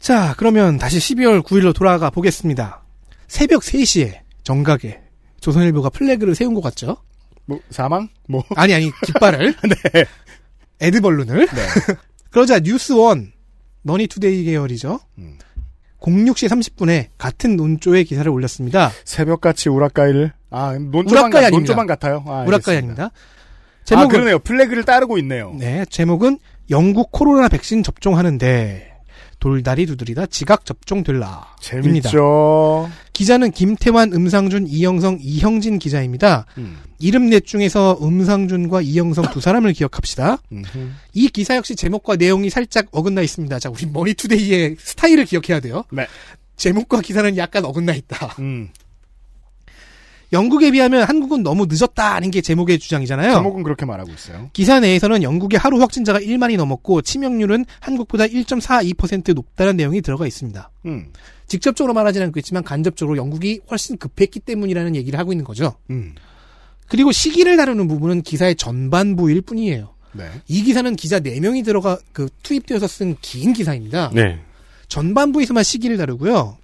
[0.08, 2.82] 자, 그러면 다시 12월 9일로 돌아가 보겠습니다.
[3.26, 5.02] 새벽 3시에 정각에
[5.42, 6.96] 조선일보가 플래그를 세운 것 같죠?
[7.44, 8.08] 뭐 사망?
[8.26, 9.54] 뭐 아니, 아니, 깃발을.
[9.92, 10.04] 네.
[10.80, 11.46] 애드벌룬을.
[11.46, 11.66] 네.
[12.30, 13.32] 그러자 뉴스1,
[13.82, 14.98] 머니투데이 계열이죠.
[15.18, 15.36] 음.
[16.00, 18.90] 06시 30분에 같은 논조의 기사를 올렸습니다.
[19.04, 21.50] 새벽같이 우라카이를 아 논조만 아닙니다.
[21.50, 22.24] 논조만 같아요.
[22.26, 22.78] 아, 우라카이.
[22.78, 23.10] 아닙니다.
[23.12, 24.38] 아 제목은, 그러네요.
[24.38, 25.54] flag를 따르고 있네요.
[25.58, 26.38] 네, 제목은
[26.70, 28.87] 영국 코로나 백신 접종하는데
[29.38, 31.54] 돌다리 두드리다 지각 접종 될라.
[31.72, 32.08] 입니다.
[32.10, 32.90] 재밌죠.
[33.12, 36.46] 기자는 김태환, 음상준, 이영성, 이형진 기자입니다.
[36.58, 36.78] 음.
[36.98, 40.38] 이름 넷 중에서 음상준과 이영성 두 사람을 기억합시다.
[40.52, 40.90] 음흠.
[41.14, 43.58] 이 기사 역시 제목과 내용이 살짝 어긋나 있습니다.
[43.58, 45.84] 자, 우리 머니투데이의 스타일을 기억해야 돼요.
[45.92, 46.06] 네.
[46.56, 48.34] 제목과 기사는 약간 어긋나 있다.
[48.40, 48.70] 음.
[50.32, 53.32] 영국에 비하면 한국은 너무 늦었다는 게 제목의 주장이잖아요.
[53.32, 54.50] 제목은 그렇게 말하고 있어요.
[54.52, 60.70] 기사 내에서는 영국의 하루 확진자가 1만이 넘었고 치명률은 한국보다 1.42% 높다는 내용이 들어가 있습니다.
[60.86, 61.06] 음.
[61.46, 65.76] 직접적으로 말하지는 않겠지만 간접적으로 영국이 훨씬 급했기 때문이라는 얘기를 하고 있는 거죠.
[65.90, 66.14] 음.
[66.88, 69.94] 그리고 시기를 다루는 부분은 기사의 전반부일 뿐이에요.
[70.12, 70.24] 네.
[70.46, 74.10] 이 기사는 기자 4명이 들어가 그 투입되어서 쓴 긴 기사입니다.
[74.14, 74.40] 네.
[74.88, 76.56] 전반부에서만 시기를 다루고요.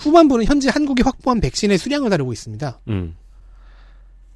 [0.00, 2.80] 후반부는 현재 한국이 확보한 백신의 수량을 다루고 있습니다.
[2.88, 3.16] 음.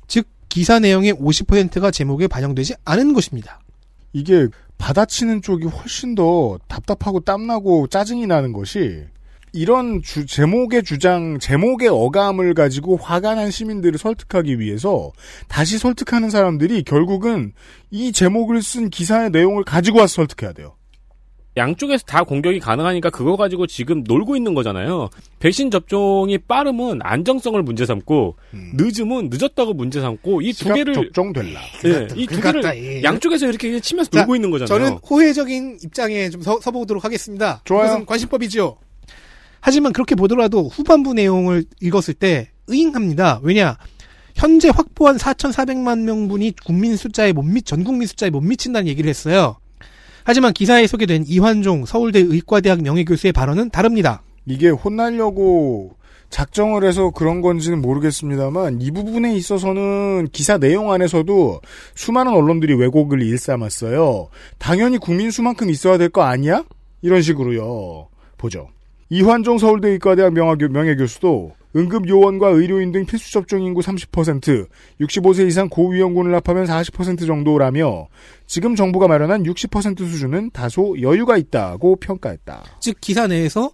[0.07, 3.61] 즉 기사 내용의 50%가 제목에 반영되지 않은 것입니다.
[4.13, 4.47] 이게
[4.79, 9.05] 받아치는 쪽이 훨씬 더 답답하고 땀나고 짜증이 나는 것이
[9.53, 15.13] 이런 주- 제목의 주장, 제목의 어감을 가지고 화가 난 시민들을 설득하기 위해서
[15.49, 17.53] 다시 설득하는 사람들이 결국은
[17.91, 20.75] 이 제목을 쓴 기사의 내용을 가지고 와서 설득해야 돼요.
[21.57, 25.09] 양쪽에서 다 공격이 가능하니까 그거 가지고 지금 놀고 있는 거잖아요.
[25.39, 28.73] 백신 접종이 빠르면 안정성을 문제 삼고 음.
[28.75, 31.61] 늦으면 늦었다고 문제 삼고 이 두 개를 접종될라.
[31.85, 33.03] 예, 이두 그같다, 개를 예.
[33.05, 34.67] 양쪽에서 이렇게 그냥 치면서 자, 놀고 있는 거잖아요.
[34.87, 37.61] 저는 호혜적인 입장에 좀 서, 서보도록 하겠습니다.
[37.65, 38.05] 좋아요.
[38.05, 38.77] 관심법이지요.
[39.61, 43.41] 하지만 그렇게 보더라도 후반부 내용을 읽었을 때 의잉합니다.
[43.43, 43.79] 왜냐?
[44.35, 49.57] 현재 확보한 4,400만 명분이 국민 숫자에 못 미, 전 국민 숫자에 못 미친다는 얘기를 했어요.
[50.25, 54.23] 하지만 기사에 소개된 이환종 서울대 의과대학 명예교수의 발언은 다릅니다.
[54.47, 55.97] 이게 혼나려고
[56.31, 61.61] 작정을 해서 그런 건지는 모르겠습니다만 이 부분에 있어서는 기사 내용 안에서도
[61.95, 64.29] 수많은 언론들이 왜곡을 일삼았어요.
[64.59, 66.65] 당연히 국민 수만큼 있어야 될 거 아니야?
[67.03, 68.09] 이런 식으로요.
[68.39, 68.69] 보죠.
[69.11, 74.69] 이환종 서울대 의과대학 명예교, 명예교수도 응급 요원과 의료인 등 필수 접종 인구 30%,
[75.01, 78.07] 65세 이상 고위험군을 합하면 40% 정도라며
[78.47, 82.63] 지금 정부가 마련한 60% 수준은 다소 여유가 있다고 평가했다.
[82.81, 83.71] 즉 기사 내에서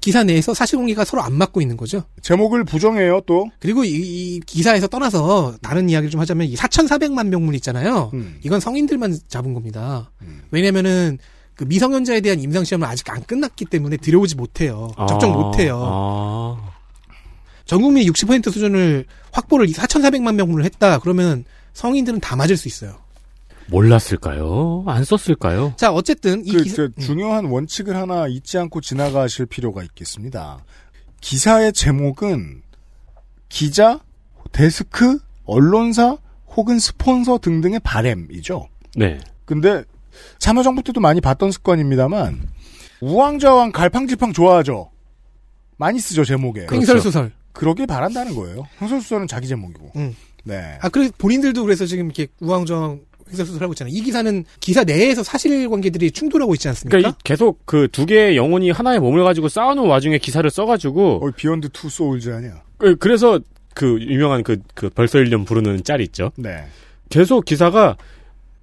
[0.00, 2.04] 기사 내에서 사실관계가 서로 안 맞고 있는 거죠.
[2.22, 3.46] 제목을 부정해요 또.
[3.60, 8.10] 그리고 이, 이 기사에서 떠나서 다른 이야기를 좀 하자면 이 4,400만 명분 있잖아요.
[8.14, 8.38] 음.
[8.42, 10.10] 이건 성인들만 잡은 겁니다.
[10.22, 10.42] 음.
[10.50, 11.18] 왜냐면은
[11.54, 14.90] 그 미성년자에 대한 임상 시험은 아직 안 끝났기 때문에 들여오지 못해요.
[15.08, 15.80] 접종 아, 못해요.
[15.84, 16.71] 아.
[17.72, 20.98] 전 국민 60% 수준을 확보를 4,400만 명분을 했다.
[20.98, 22.98] 그러면 성인들은 다 맞을 수 있어요.
[23.68, 24.84] 몰랐을까요?
[24.86, 25.72] 안 썼을까요?
[25.78, 30.62] 자, 어쨌든 이 그, 기사 저, 중요한 원칙을 하나 잊지 않고 지나가실 필요가 있겠습니다.
[31.22, 32.60] 기사의 제목은
[33.48, 34.00] 기자,
[34.52, 38.68] 데스크, 언론사 혹은 스폰서 등등의 바램이죠.
[38.96, 39.18] 네.
[39.46, 39.82] 근데
[40.38, 42.48] 참여정부 때도 많이 봤던 습관입니다만
[43.00, 44.90] 우왕좌왕 갈팡질팡 좋아하죠.
[45.78, 46.66] 많이 쓰죠 제목에.
[46.70, 47.30] 횡설수설.
[47.30, 48.66] 그 러길 바란다는 거예요.
[48.80, 49.92] 횡설수설은 자기 제목이고.
[49.96, 50.16] 음.
[50.44, 50.78] 네.
[50.80, 53.94] 아, 그래서 본인들도 그래서 지금 이렇게 우왕좌왕 횡설수설하고 있잖아요.
[53.94, 56.96] 이 기사는 기사 내에서 사실관계들이 충돌하고 있지 않습니까?
[56.98, 61.30] 그러니까 이- 계속 그 두 개의 영혼이 하나의 몸을 가지고 싸우는 와중에 기사를 써가지고 어,
[61.36, 62.62] Beyond Two Souls 아니야.
[62.78, 63.38] 그- 그래서
[63.74, 66.32] 그 유명한 그, 그 벌써 1년 부르는 짤이 있죠.
[66.36, 66.64] 네.
[67.08, 67.96] 계속 기사가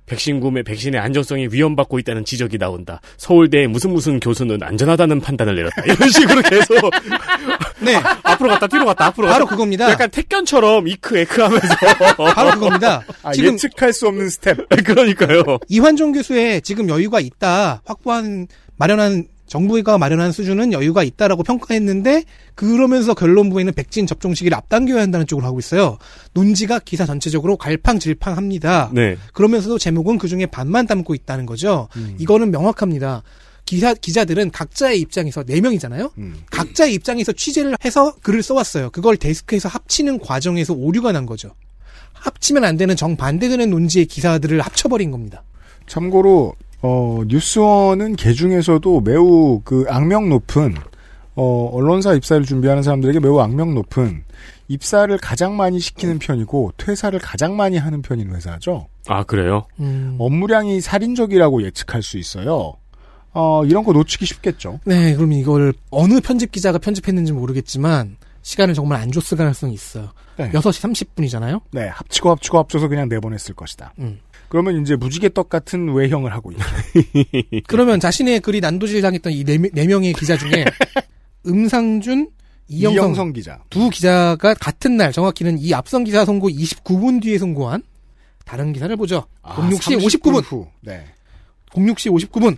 [0.06, 3.00] 백신 구매, 백신의 안정성이 위협받고 있다는 지적이 나온다.
[3.18, 5.84] 서울대 무슨 무슨 교수는 안전하다는 판단을 내렸다.
[5.84, 6.76] 이런 식으로 계속
[7.82, 7.96] 네.
[8.24, 9.56] 앞으로 갔다 뒤로 갔다 앞으로 바로 갔다.
[9.56, 9.90] 그겁니다.
[9.90, 11.68] 약간 택견처럼 이크 에크 하면서
[12.34, 13.04] 바로 그겁니다.
[13.24, 14.70] 아, 지금 예측할 수 없는 스텝.
[14.86, 15.44] 그러니까요.
[15.68, 22.24] 이환종 교수의 지금 여유가 있다 확보한 마련한 정부가 마련한 수준은 여유가 있다라고 평가했는데
[22.56, 25.98] 그러면서 결론부에는 백신 접종 시기를 앞당겨야 한다는 쪽으로 하고 있어요.
[26.34, 28.92] 논지가 기사 전체적으로 갈팡질팡합니다.
[28.94, 29.18] 네.
[29.34, 31.90] 그러면서도 제목은 그 중에 반만 담고 있다는 거죠.
[31.98, 32.16] 음.
[32.20, 33.24] 이거는 명확합니다.
[33.70, 36.10] 기사 기자들은 각자의 입장에서 네 명이잖아요.
[36.18, 36.42] 음.
[36.50, 38.90] 각자의 입장에서 취재를 해서 글을 써왔어요.
[38.90, 41.52] 그걸 데스크에서 합치는 과정에서 오류가 난 거죠.
[42.14, 45.44] 합치면 안 되는 정반대되는 논지의 기사들을 합쳐버린 겁니다.
[45.86, 50.74] 참고로 어, 뉴스원은 개 중에서도 매우 그 악명 높은
[51.36, 54.24] 어, 언론사 입사를 준비하는 사람들에게 매우 악명 높은
[54.68, 58.88] 입사를 가장 많이 시키는 편이고 퇴사를 가장 많이 하는 편인 회사죠.
[59.08, 59.68] 아, 그래요?
[59.80, 60.16] 음.
[60.18, 62.79] 업무량이 살인적이라고 예측할 수 있어요.
[63.34, 64.80] 어, 이런 거 놓치기 쉽겠죠.
[64.86, 70.12] 네, 그럼 이걸 어느 편집 기자가 편집했는지 모르겠지만 시간을 정말 안 줬을 가능성이 있어요.
[70.38, 70.50] 네.
[70.52, 71.62] 6시 30분이잖아요.
[71.72, 73.94] 네, 합치고 합치고 합쳐서 그냥 내보냈을 것이다.
[74.00, 74.20] 음.
[74.48, 76.64] 그러면 이제 무지개 떡 같은 외형을 하고 있죠.
[77.68, 80.66] 그러면 자신의 글이 난도질 당했던 이 네 명의 기자 중에
[81.46, 82.30] 음상준,
[82.68, 83.60] 이영성, 이영성 기자.
[83.70, 87.84] 두 기자가 같은 날 정확히는 이 앞선 기사 송고 29분 뒤에 송고한
[88.46, 89.26] 다른 기사를 보죠.
[89.44, 90.44] 아, 06시 30분 59분.
[90.46, 90.68] 후.
[90.82, 91.06] 네.
[91.72, 92.58] 06시 59분.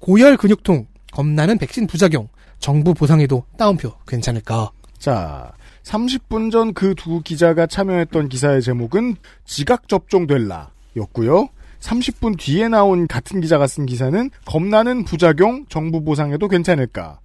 [0.00, 4.70] 고열 근육통, 겁나는 백신 부작용, 정부 보상에도 따옴표 괜찮을까?
[4.98, 5.52] 자,
[5.84, 11.48] 30분 전 그 두 기자가 참여했던 기사의 제목은 지각 접종될라였고요.
[11.80, 17.18] 30분 뒤에 나온 같은 기자가 쓴 기사는 겁나는 부작용 정부 보상해도 괜찮을까.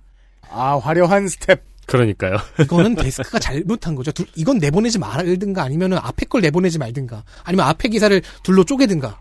[0.50, 1.62] 아, 화려한 스텝.
[1.88, 2.38] 그러니까요.
[2.64, 4.12] 이거는 데스크가 잘못한 거죠.
[4.12, 9.20] 둘- 이건 내보내지 말든가 아니면은 앞에 걸 내보내지 말든가 아니면 앞에 기사를 둘로 쪼개든가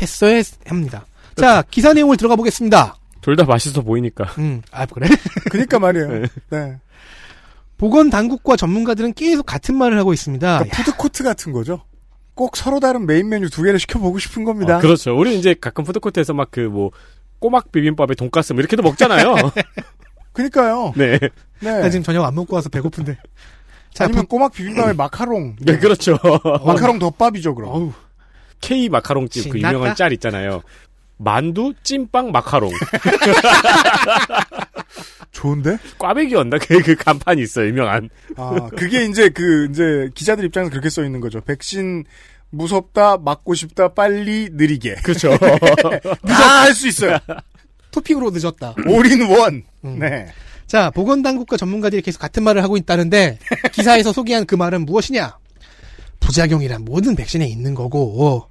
[0.00, 1.06] 했어야 합니다.
[1.36, 2.96] 자, 기사 내용을 들어가 보겠습니다.
[3.20, 4.24] 둘 다 맛있어 보이니까.
[4.38, 5.08] 음, 아, 그래?
[5.50, 6.26] 그니까 말이에요.
[6.50, 6.78] 네.
[7.76, 10.58] 보건 당국과 전문가들은 계속 같은 말을 하고 있습니다.
[10.58, 11.82] 그러니까 푸드코트 같은 거죠.
[12.34, 14.76] 꼭 서로 다른 메인 메뉴 두 개를 시켜보고 싶은 겁니다.
[14.76, 15.16] 아, 그렇죠.
[15.16, 16.90] 우리 이제 가끔 푸드코트에서 막 그 뭐
[17.38, 19.34] 꼬막 비빔밥에 돈가스 뭐 이렇게도 먹잖아요.
[20.32, 20.92] 그니까요.
[20.96, 21.18] 네.
[21.60, 21.80] 네.
[21.80, 23.18] 나 지금 저녁 안 먹고 와서 배고픈데.
[23.92, 25.56] 자, 아니면 꼬막 비빔밥에 마카롱.
[25.60, 26.18] 네, 그렇죠.
[26.64, 27.70] 마카롱 덮밥이죠, 그럼.
[27.70, 27.92] 어우,
[28.60, 29.58] K-마카롱집 그.
[29.58, 30.62] 유명한 짤 있잖아요.
[31.18, 32.70] 만두, 찐빵, 마카롱.
[35.32, 35.78] 좋은데?
[35.98, 36.58] 꽈배기 였나?
[36.58, 38.08] 그, 그 간판이 있어요, 유명한.
[38.36, 41.40] 아, 그게 이제 그, 이제 기자들 입장에서 그렇게 써 있는 거죠.
[41.40, 42.04] 백신
[42.50, 44.96] 무섭다, 맞고 싶다, 빨리, 느리게.
[45.02, 45.36] 그렇죠.
[46.26, 47.18] 다할 수 있어요.
[47.90, 48.74] 토픽으로 늦었다.
[48.86, 49.64] 올인원.
[49.84, 49.98] 음.
[49.98, 50.26] 네.
[50.66, 53.38] 자, 보건당국과 전문가들이 계속 같은 말을 하고 있다는데,
[53.72, 55.36] 기사에서 소개한 그 말은 무엇이냐?
[56.20, 58.48] 부작용이란 모든 백신에 있는 거고,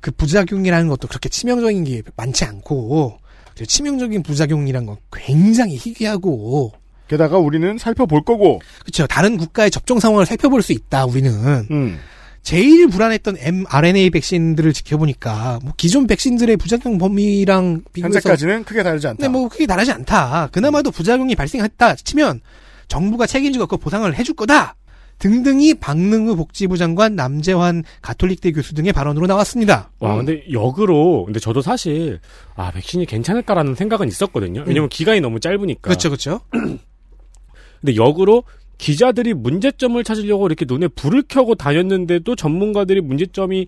[0.00, 3.18] 그 부작용이라는 것도 그렇게 치명적인 게 많지 않고,
[3.54, 6.72] 그리고 치명적인 부작용이란 건 굉장히 희귀하고,
[7.08, 8.60] 게다가 우리는 살펴볼 거고.
[8.80, 9.06] 그렇죠.
[9.06, 11.32] 다른 국가의 접종 상황을 살펴볼 수 있다, 우리는.
[11.70, 11.98] 음.
[12.42, 19.22] 제일 불안했던 mRNA 백신들을 지켜보니까, 뭐, 기존 백신들의 부작용 범위랑 비교해서 현재까지는 크게 다르지 않다.
[19.22, 20.48] 네, 뭐 크게 다르지 않다.
[20.52, 22.40] 그나마도 부작용이 발생했다 치면
[22.86, 24.76] 정부가 책임지고 그 보상을 해줄 거다.
[25.18, 29.90] 등등이 박능우 복지부 장관 남재환 가톨릭대 교수 등의 발언으로 나왔습니다.
[29.98, 32.20] 와, 근데 역으로, 근데 저도 사실,
[32.54, 34.64] 아, 백신이 괜찮을까라는 생각은 있었거든요.
[34.66, 35.80] 왜냐면 기간이 너무 짧으니까.
[35.82, 36.40] 그렇죠, 그렇죠.
[37.80, 38.44] 근데 역으로
[38.78, 43.66] 기자들이 문제점을 찾으려고 이렇게 눈에 불을 켜고 다녔는데도 전문가들이 문제점이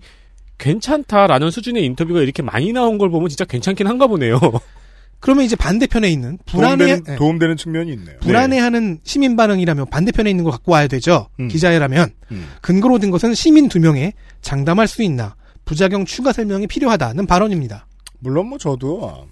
[0.57, 4.39] 괜찮다라는 수준의 인터뷰가 이렇게 많이 나온 걸 보면 진짜 괜찮긴 한가 보네요.
[5.21, 7.15] 그러면 이제 반대편에 있는 불안해 도움되는, 네.
[7.15, 8.17] 도움되는 측면이 있네요.
[8.21, 11.27] 불안해하는 시민 반응이라면 반대편에 있는 걸 갖고 와야 되죠.
[11.39, 11.47] 음.
[11.47, 12.47] 기자라면 음.
[12.61, 17.85] 근거로 든 것은 시민 두 명에 장담할 수 있나 부작용 추가 설명이 필요하다는 발언입니다.
[18.19, 19.27] 물론 뭐 저도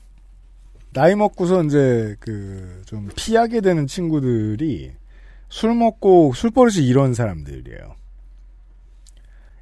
[0.93, 4.91] 나이 먹고서 이제 그 좀 피하게 되는 친구들이
[5.47, 7.95] 술 먹고 술버릇이 이런 사람들이에요.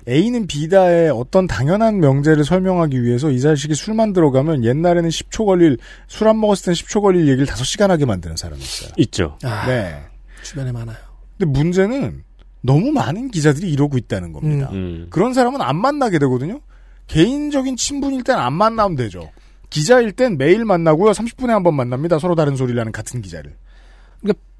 [0.07, 6.27] A는 B다의 어떤 당연한 명제를 설명하기 위해서 이 자식이 술만 들어가면 옛날에는 10초 걸릴 술
[6.27, 8.89] 안 먹었을 땐 10초 걸릴 얘기를 5시간 하게 만드는 사람이 있어요.
[8.97, 9.37] 있죠.
[9.43, 10.01] 아, 네.
[10.43, 10.95] 주변에 많아요.
[11.37, 12.23] 근데 문제는
[12.61, 14.69] 너무 많은 기자들이 이러고 있다는 겁니다.
[14.71, 15.07] 음.
[15.09, 16.61] 그런 사람은 안 만나게 되거든요.
[17.07, 19.29] 개인적인 친분일 땐 안 만나면 되죠.
[19.69, 21.11] 기자일 땐 매일 만나고요.
[21.11, 22.17] 30분에 한 번 만납니다.
[22.19, 23.55] 서로 다른 소리를 하는 같은 기자를.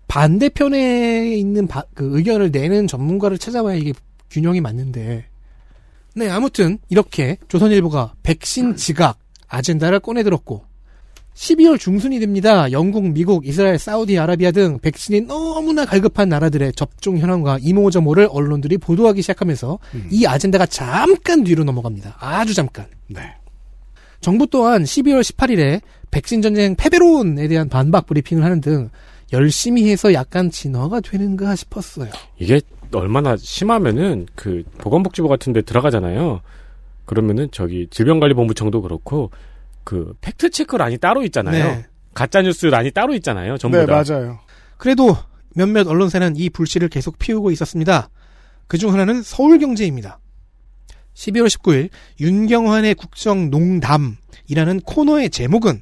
[0.10, 3.94] 반대편에 있는 바- 그 의견을 내는 전문가를 찾아봐야 이게
[4.32, 5.26] 균형이 맞는데.
[6.18, 10.66] 네, 아무튼 이렇게 조선일보가 백신 지각 아젠다를 꺼내들었고
[11.36, 12.72] 12월 중순이 됩니다.
[12.72, 19.78] 영국, 미국, 이스라엘, 사우디아라비아 등 백신이 너무나 갈급한 나라들의 접종 현황과 이모저모를 언론들이 보도하기 시작하면서
[19.94, 20.08] 음.
[20.12, 22.16] 이 아젠다가 잠깐 뒤로 넘어갑니다.
[22.20, 22.88] 아주 잠깐.
[23.06, 23.22] 네.
[24.20, 28.90] 정부 또한 12월 18일에 백신 전쟁 패배론에 대한 반박 브리핑을 하는 등
[29.34, 32.10] 열심히 해서 약간 진화가 되는가 싶었어요.
[32.40, 32.60] 이게
[32.94, 36.42] 얼마나 심하면은 그 보건복지부 같은 데 들어가잖아요.
[37.06, 39.32] 그러면은 저기 질병관리본부청도 그렇고
[39.84, 41.64] 그 팩트 체크란이 따로 있잖아요.
[41.64, 41.86] 네.
[42.14, 43.58] 가짜 뉴스란이 따로 있잖아요.
[43.58, 44.04] 전부 네, 다.
[44.04, 44.40] 맞아요.
[44.78, 45.16] 그래도
[45.56, 48.10] 몇몇 언론사는 이 불씨를 계속 피우고 있었습니다.
[48.68, 50.20] 그중 하나는 서울경제입니다.
[51.14, 55.82] 12월 19일 윤경환의 국정농담이라는 코너의 제목은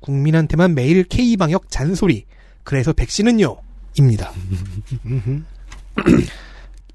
[0.00, 2.24] 국민한테만 매일 K방역 잔소리
[2.62, 3.56] 그래서 백신은요
[3.96, 4.32] 입니다.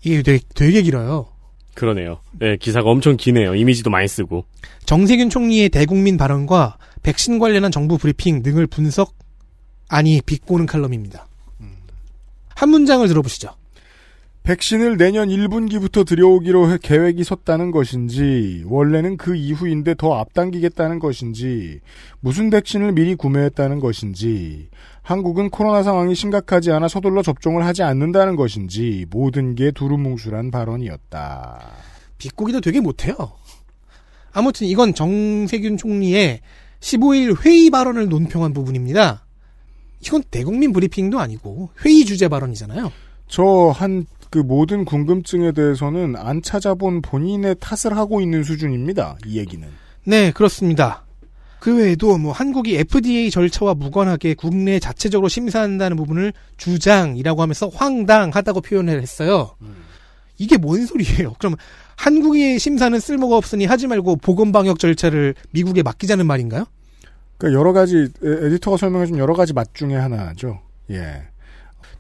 [0.04, 1.28] 이게 되게, 되게 길어요.
[1.74, 2.20] 그러네요.
[2.40, 3.56] 네, 기사가 엄청 기네요.
[3.56, 4.46] 이미지도 많이 쓰고.
[4.86, 9.16] 정세균 총리의 대국민 발언과 백신 관련한 정부 브리핑 등을 분석
[9.90, 11.28] 아니 비꼬는 칼럼입니다.
[12.56, 13.56] 한 문장을 들어보시죠.
[14.44, 21.80] 백신을 내년 1분기부터 들여오기로 해- 계획이 섰다는 것인지, 원래는 그 이후인데 더 앞당기겠다는 것인지,
[22.20, 24.68] 무슨 백신을 미리 구매했다는 것인지,
[25.02, 31.62] 한국은 코로나 상황이 심각하지 않아 서둘러 접종을 하지 않는다는 것인지, 모든 게 두루뭉술한 발언이었다.
[32.18, 33.16] 비꼬기도 되게 못해요.
[34.34, 36.42] 아무튼 이건 정세균 총리의
[36.82, 39.26] 15일 회의 발언을 논평한 부분입니다.
[40.06, 42.92] 이건 대국민 브리핑도 아니고 회의 주제 발언이잖아요.
[43.28, 49.18] 저 한 그 모든 궁금증에 대해서는 안 찾아본 본인의 탓을 하고 있는 수준입니다.
[49.28, 49.68] 이 얘기는.
[50.06, 51.06] 네, 그렇습니다.
[51.60, 59.04] 그 외에도 뭐 한국이 FDA 절차와 무관하게 국내 자체적으로 심사한다는 부분을 주장이라고 하면서 황당하다고 표현을
[59.04, 59.52] 했어요.
[60.40, 61.34] 이게 뭔 소리예요?
[61.38, 61.54] 그럼
[61.98, 66.66] 한국의 심사는 쓸모가 없으니 하지 말고 보건 방역 절차를 미국에 맡기자는 말인가요?
[67.38, 70.60] 그러니까 여러 가지 에- 에디터가 설명해 준 여러 가지 맛 중에 하나죠.
[70.90, 71.22] 예.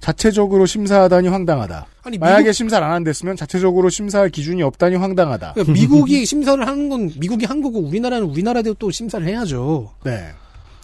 [0.03, 1.85] 자체적으로 심사하다니 황당하다.
[2.03, 5.53] 아니 만약에 미국, 심사를 안 한댔으면 자체적으로 심사할 기준이 없다니 황당하다.
[5.53, 9.93] 그러니까 미국이 심사를 하는 건 미국이 한 거고 우리나라는 우리나라대로 또 심사를 해야죠.
[10.03, 10.31] 네.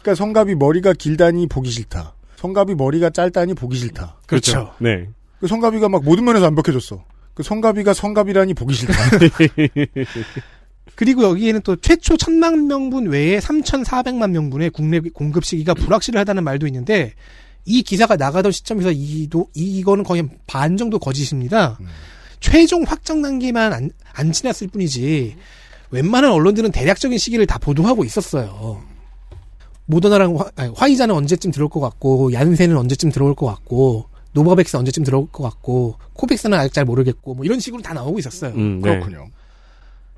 [0.02, 2.14] 그러니까 성갑이 머리가 길다니 보기 싫다.
[2.38, 4.20] 성갑이 머리가 짧다니 보기 싫다.
[4.26, 4.74] 그렇죠.
[4.78, 5.10] 네.
[5.42, 7.04] 그 성갑이가 막 모든 면에서 완벽해졌어.
[7.34, 8.94] 그 성갑이가 성갑이라니 보기 싫다.
[10.96, 17.16] 그리고 여기에는 또 최초 천만 명분 외에 3,400만 명분의 국내 공급 시기가 불확실하다는 말도 있는데
[17.70, 21.78] 이 기사가 나가던 시점에서 이도 이거는 거의 반 정도 거짓입니다.
[22.40, 25.36] 최종 확정 단계만 안, 안 지났을 뿐이지
[25.92, 28.82] 웬만한 언론들은 대략적인 시기를 다 보도하고 있었어요.
[29.86, 35.04] 모더나랑 화, 아니, 화이자는 언제쯤 들어올 것 같고 얀센은 언제쯤 들어올 것 같고 노바백스 언제쯤
[35.04, 38.52] 들어올 것 같고 코백스는 아직 잘 모르겠고 뭐 이런 식으로 다 나오고 있었어요.
[38.56, 38.90] 음, 네.
[38.90, 39.28] 그렇군요.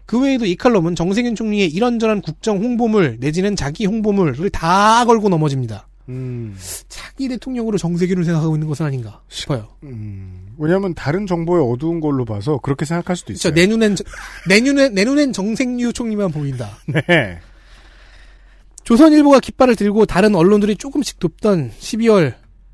[0.06, 5.90] 그 외에도 이 칼럼은 정세균 총리의 이런저런 국정 홍보물 내지는 자기 홍보물을 다 걸고 넘어집니다.
[6.10, 6.58] 음,
[6.90, 9.68] 차기 대통령으로 정세균을 생각하고 있는 것은 아닌가 싶어요.
[9.84, 10.48] 음.
[10.58, 13.34] 왜냐하면 다른 정보의 어두운 걸로 봐서 그렇게 생각할 수도.
[13.34, 13.54] 있어요.
[13.54, 14.04] 내 눈엔 저-
[14.48, 16.78] 내 눈엔 내 눈엔 정생유 총리만 보인다.
[16.88, 17.40] 네.
[18.84, 22.34] 조선일보가 깃발을 들고 다른 언론들이 조금씩 돕던 12월이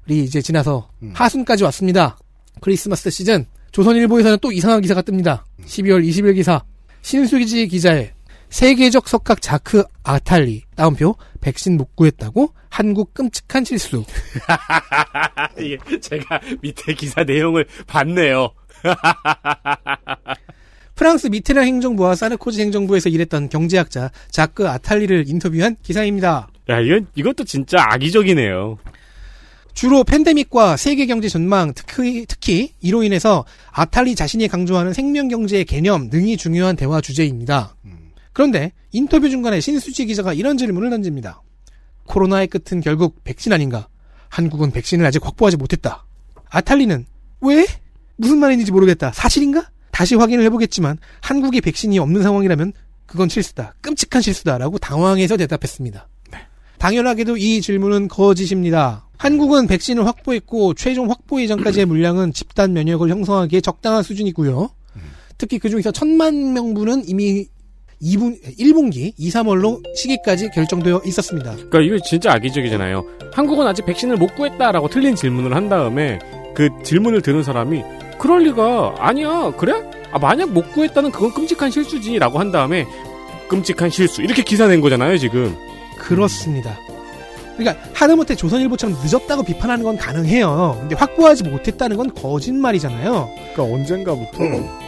[0.09, 1.11] 이제 지나서 음.
[1.13, 2.17] 하순까지 왔습니다.
[2.61, 5.43] 크리스마스 시즌 조선일보에서는 또 이상한 기사가 뜹니다.
[5.65, 6.63] 12월 20일 기사
[7.01, 8.13] 신수지 기자의
[8.49, 14.03] 세계적 석학 자크 아탈리 다운표 백신 못 구했다고 한국 끔찍한 실수
[15.59, 18.51] 이게 제가 밑에 기사 내용을 봤네요.
[20.95, 26.47] 프랑스 미테랑 행정부와 사르코지 행정부에서 일했던 경제학자 자크 아탈리를 인터뷰한 기사입니다.
[26.69, 28.77] 야, 이건, 이것도 진짜 악의적이네요.
[29.73, 36.09] 주로 팬데믹과 세계 경제 전망, 특히, 특히 이로 인해서 아탈리 자신이 강조하는 생명 경제의 개념
[36.09, 37.75] 등이 중요한 대화 주제입니다.
[38.37, 41.41] 그런데 인터뷰 중간에 신수지 기자가 이런 질문을 던집니다.
[42.05, 43.87] 코로나의 끝은 결국 백신 아닌가?
[44.29, 46.05] 한국은 백신을 아직 확보하지 못했다.
[46.47, 47.07] 아탈리는
[47.41, 47.65] 왜?
[48.15, 49.11] 무슨 말인지 모르겠다.
[49.11, 49.71] 사실인가?
[49.89, 52.73] 다시 확인을 해보겠지만 한국에 백신이 없는 상황이라면
[53.07, 53.73] 그건 실수다.
[53.81, 56.07] 끔찍한 실수다라고 당황해서 대답했습니다.
[56.77, 59.07] 당연하게도 이 질문은 거짓입니다.
[59.17, 64.69] 한국은 백신을 확보했고 최종 확보 예정까지의 물량은 집단 면역을 형성하기에 적당한 수준이고요.
[65.39, 67.47] 특히 그 중에서 천만 명분은 이미
[68.01, 71.51] 2분, 1분기 2, 3월로 시기까지 결정되어 있었습니다.
[71.55, 73.03] 그러니까 이거 진짜 악의적이잖아요.
[73.33, 76.19] 한국은 아직 백신을 못 구했다라고 틀린 질문을 한 다음에
[76.55, 77.83] 그 질문을 들은 사람이
[78.19, 79.73] 그럴 리가 아니야 그래?
[80.11, 82.85] 아 만약 못 구했다는 그건 끔찍한 실수지라고 한 다음에
[83.47, 85.55] 끔찍한 실수 이렇게 기사 낸 거잖아요 지금.
[85.97, 86.77] 그렇습니다.
[87.57, 90.77] 그러니까 하다못해 조선일보처럼 늦었다고 비판하는 건 가능해요.
[90.79, 93.29] 근데 확보하지 못했다는 건 거짓말이잖아요.
[93.53, 94.37] 그러니까 언젠가부터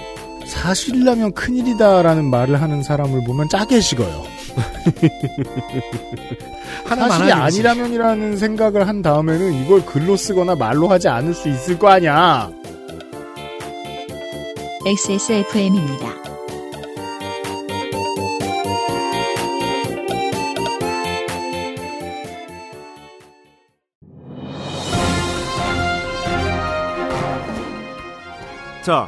[0.49, 4.23] 사실이라면 큰일이다라는 말을 하는 사람을 보면 짜게 식어요.
[6.87, 7.31] 사실이.
[7.31, 12.51] 아니라면이라는 생각을 한 다음에는 이걸 글로 쓰거나 말로 하지 않을 수 있을 거 아니야.
[14.85, 16.19] XSFM입니다.
[28.83, 29.07] 자,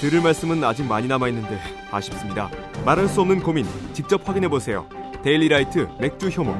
[0.00, 1.58] 들을 말씀은 아직 많이 남아 있는데
[1.90, 2.50] 아쉽습니다.
[2.84, 4.86] 말할 수 없는 고민 직접 확인해 보세요.
[5.22, 6.54] 데일리라이트 맥주 효모.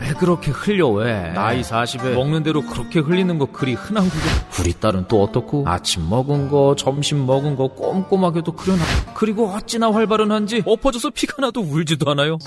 [0.00, 1.32] 왜 그렇게 흘려 왜?
[1.32, 4.20] 나이 40에 먹는 대로 그렇게 흘리는 거 그리 흔한 거고
[4.60, 5.64] 우리 딸은 또 어떻고?
[5.66, 8.80] 아침 먹은 거 점심 먹은 거 꼼꼼하게도 그려놔.
[9.14, 12.38] 그리고 어찌나 활발한지 엎어져서 피가 나도 울지도 않아요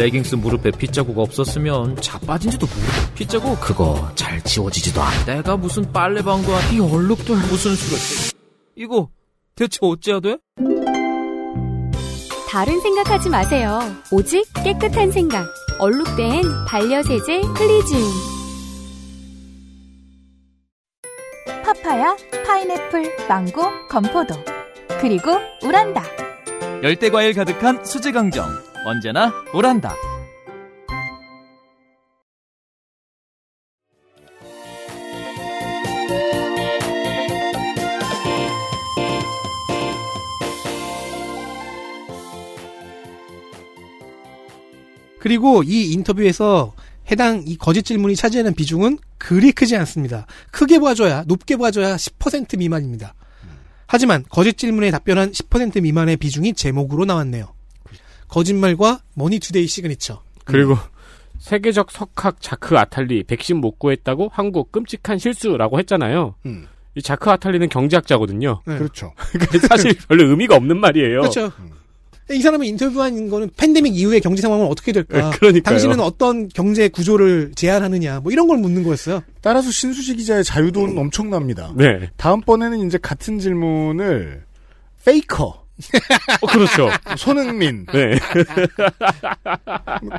[0.00, 6.76] 레깅스 무릎에 핏자국 없었으면 자빠진지도 모르고 핏자국 그거 잘 지워지지도 않아 내가 무슨 빨래방도 아니
[6.76, 8.32] 이 얼룩들 무슨 수를
[8.76, 9.10] 이거
[9.54, 10.38] 대체 어찌해야 돼?
[12.48, 13.78] 다른 생각하지 마세요.
[14.10, 15.46] 오직 깨끗한 생각.
[15.78, 18.02] 얼룩된 반려세제 클리즈움.
[21.62, 24.34] 파파야, 파인애플, 망고, 건포도.
[25.00, 26.02] 그리고 우란다.
[26.82, 29.94] 열대 과일 가득한 수제 강정 언제나 오란다.
[45.18, 46.72] 그리고 이 인터뷰에서
[47.10, 50.26] 해당 이 거짓 질문이 차지하는 비중은 그리 크지 않습니다.
[50.50, 53.14] 크게 봐줘야 높게 봐줘야 10% 미만입니다.
[53.86, 57.59] 하지만 거짓 질문에 답변한 10% 미만의 비중이 제목으로 나왔네요.
[58.30, 60.22] 거짓말과 머니투데이 시그니처.
[60.44, 60.76] 그리고
[61.38, 66.34] 세계적 석학 자크 아탈리 백신 못 구했다고 한국 끔찍한 실수라고 했잖아요.
[66.46, 66.66] 음.
[66.94, 68.62] 이 자크 아탈리는 경제학자거든요.
[68.66, 68.78] 네.
[68.78, 69.12] 그렇죠.
[69.68, 71.20] 사실 별로 의미가 없는 말이에요.
[71.20, 71.52] 그렇죠.
[72.30, 75.30] 이 사람을 인터뷰한 거는 팬데믹 이후의 경제 상황은 어떻게 될까?
[75.30, 75.62] 네, 그러니까요.
[75.62, 78.20] 당신은 어떤 경제 구조를 제안하느냐?
[78.20, 79.22] 뭐 이런 걸 묻는 거였어요.
[79.40, 81.72] 따라서 신수지 기자의 자유도는 엄청납니다.
[81.76, 82.10] 네.
[82.16, 84.44] 다음번에는 이제 같은 질문을
[85.04, 85.59] 페이커,
[86.40, 86.90] 어, 그렇죠.
[87.16, 88.18] 손흥민, 네.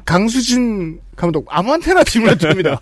[0.05, 2.81] 강수진 감독 아무한테나 질문해도 됩니다.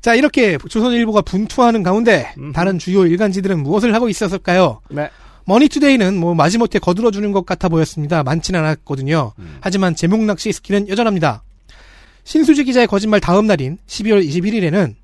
[0.00, 2.52] 자, 이렇게 조선일보가 분투하는 가운데 음흠.
[2.52, 4.80] 다른 주요 일간지들은 무엇을 하고 있었을까요?
[4.90, 5.10] 네.
[5.46, 8.22] 머니투데이는 뭐 마지못해 거들어주는 것 같아 보였습니다.
[8.22, 9.32] 많지는 않았거든요.
[9.60, 11.44] 하지만 제목 낚시 스킬은 여전합니다.
[12.24, 14.96] 신수지 기자의 거짓말 다음 날인 12월 21일에는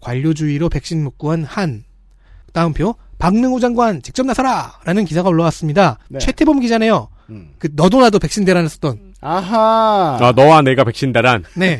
[0.00, 1.84] 관료주의로 백신 못 구한 韓
[2.52, 4.80] 따옴표 박능호 장관 직접 나서라!
[4.82, 5.98] 라는 기사가 올라왔습니다.
[6.08, 6.18] 네.
[6.18, 7.06] 최태범 기자네요.
[7.30, 7.50] 음.
[7.60, 9.14] 그 너도 나도 백신 대란을 썼던.
[9.20, 10.18] 아하.
[10.20, 11.44] 아, 너와 내가 백신 대란.
[11.54, 11.78] 네.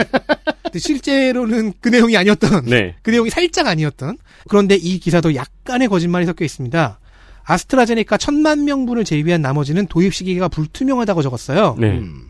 [0.62, 2.66] 근데 실제로는 그 내용이 아니었던.
[2.66, 2.94] 네.
[3.02, 4.18] 그 내용이 살짝 아니었던.
[4.48, 7.00] 그런데 이 기사도 약간의 거짓말이 섞여 있습니다.
[7.42, 11.74] 아스트라제네카 천만 명분을 제외한 나머지는 도입 시기가 불투명하다고 적었어요.
[11.76, 11.98] 네.
[11.98, 12.28] 음.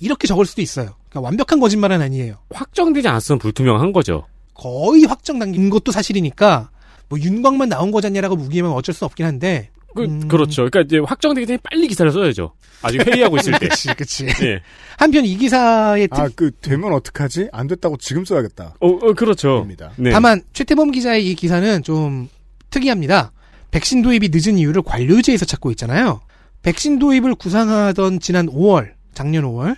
[0.00, 0.94] 이렇게 적을 수도 있어요.
[1.10, 2.36] 그러니까 완벽한 거짓말은 아니에요.
[2.48, 4.24] 확정되지 않았으면 불투명한 거죠.
[4.54, 6.70] 거의 확정 당긴 것도 사실이니까
[7.08, 9.70] 뭐 윤곽만 나온 거잖냐라고 무기하면 어쩔 수 없긴 한데.
[9.94, 10.26] 그, 음.
[10.26, 10.68] 그렇죠.
[10.68, 12.52] 그러니까 이제 확정되기 전에 빨리 기사를 써야죠.
[12.82, 13.68] 아직 회의하고 있을 때.
[13.68, 14.26] 그치, 그치.
[14.42, 14.60] 예.
[14.98, 17.48] 한편 이 기사의 특, 아, 그, 되면 어떡하지?
[17.52, 18.74] 안 됐다고 지금 써야겠다.
[18.80, 19.60] 어, 어, 그렇죠.
[19.62, 19.92] 입니다.
[19.96, 20.10] 네.
[20.10, 22.28] 다만 최태범 기자의 이 기사는 좀
[22.70, 23.32] 특이합니다.
[23.70, 26.20] 백신 도입이 늦은 이유를 관료제에서 찾고 있잖아요.
[26.62, 29.76] 백신 도입을 구상하던 지난 5월, 작년 5월,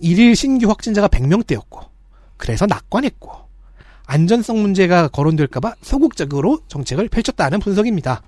[0.00, 1.88] 일일 신규 확진자가 100명대였고,
[2.36, 3.47] 그래서 낙관했고,
[4.08, 8.22] 안전성 문제가 거론될까봐 소극적으로 정책을 펼쳤다는 분석입니다.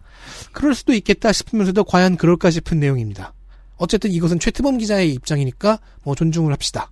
[0.53, 3.33] 그럴 수도 있겠다 싶으면서도 과연 그럴까 싶은 내용입니다.
[3.78, 6.91] 어쨌든 이것은 최태범 기자의 입장이니까 뭐 존중을 합시다.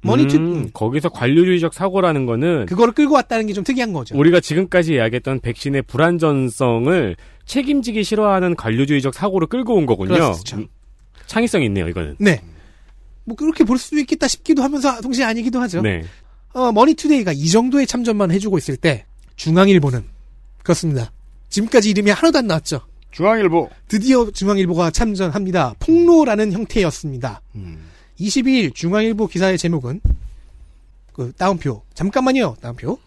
[0.00, 4.16] 머니투 음, 거기서 관료주의적 사고라는 거는 그거를 끌고 왔다는 게 좀 특이한 거죠.
[4.16, 7.16] 우리가 지금까지 이야기했던 백신의 불안전성을
[7.46, 10.14] 책임지기 싫어하는 관료주의적 사고를 끌고 온 거군요.
[10.14, 10.56] 그렇죠.
[10.56, 10.66] 음,
[11.26, 12.16] 창의성이 있네요, 이거는.
[12.18, 12.40] 네.
[13.24, 15.82] 뭐 그렇게 볼 수도 있겠다 싶기도 하면서 동시에 아니기도 하죠.
[15.82, 16.02] 네.
[16.52, 19.04] 어, 머니투데이가 이 정도의 참전만 해주고 있을 때
[19.36, 20.04] 중앙일보는
[20.62, 21.12] 그렇습니다.
[21.48, 22.80] 지금까지 이름이 하나도 안 나왔죠.
[23.10, 23.70] 중앙일보.
[23.88, 25.74] 드디어 중앙일보가 참전합니다.
[25.80, 27.40] 폭로라는 형태였습니다.
[27.54, 27.88] 음.
[28.20, 30.00] 22일 중앙일보 기사의 제목은
[31.12, 32.98] 그 다운표 잠깐만요 다운표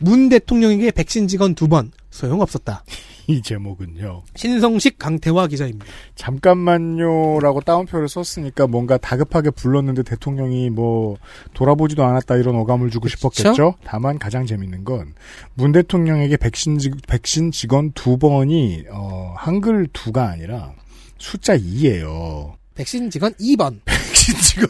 [0.00, 2.84] 문 대통령에게 백신 직원 두 번 소용없었다.
[3.28, 4.22] 이 제목은요.
[4.34, 5.84] 신성식 강태화 기자입니다.
[6.16, 11.18] 잠깐만요라고 따옴표를 썼으니까 뭔가 다급하게 불렀는데 대통령이 뭐
[11.52, 13.50] 돌아보지도 않았다 이런 어감을 주고 싶었겠죠.
[13.50, 13.74] 그쵸?
[13.84, 15.12] 다만 가장 재밌는 건
[15.54, 20.72] 문 대통령에게 백신 직, 백신 직원 두 번이 어 한글 두가 아니라
[21.18, 22.54] 숫자 2예요.
[22.74, 23.80] 백신 직원 2번.
[24.34, 24.68] 직원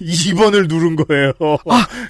[0.00, 1.32] 2번을 누른 거예요.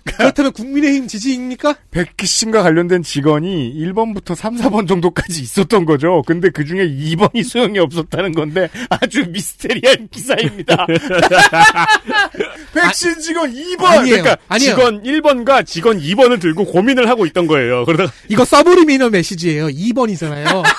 [0.04, 1.74] 그렇다면 국민의힘 지지입니까?
[1.90, 6.22] 백신과 관련된 직원이 1번부터 3, 4번 정도까지 있었던 거죠.
[6.26, 10.86] 근데 그 중에 2번이 소용이 없었다는 건데 아주 미스테리한 기사입니다.
[12.74, 13.84] 백신 직원 2번!
[13.84, 14.22] 아니에요.
[14.22, 14.70] 그러니까 아니에요.
[14.74, 17.84] 직원 1번과 직원 2번을 들고 고민을 하고 있던 거예요.
[17.84, 19.66] 그러다가 이거 서브리미너 메시지예요.
[19.68, 20.62] 2번이잖아요.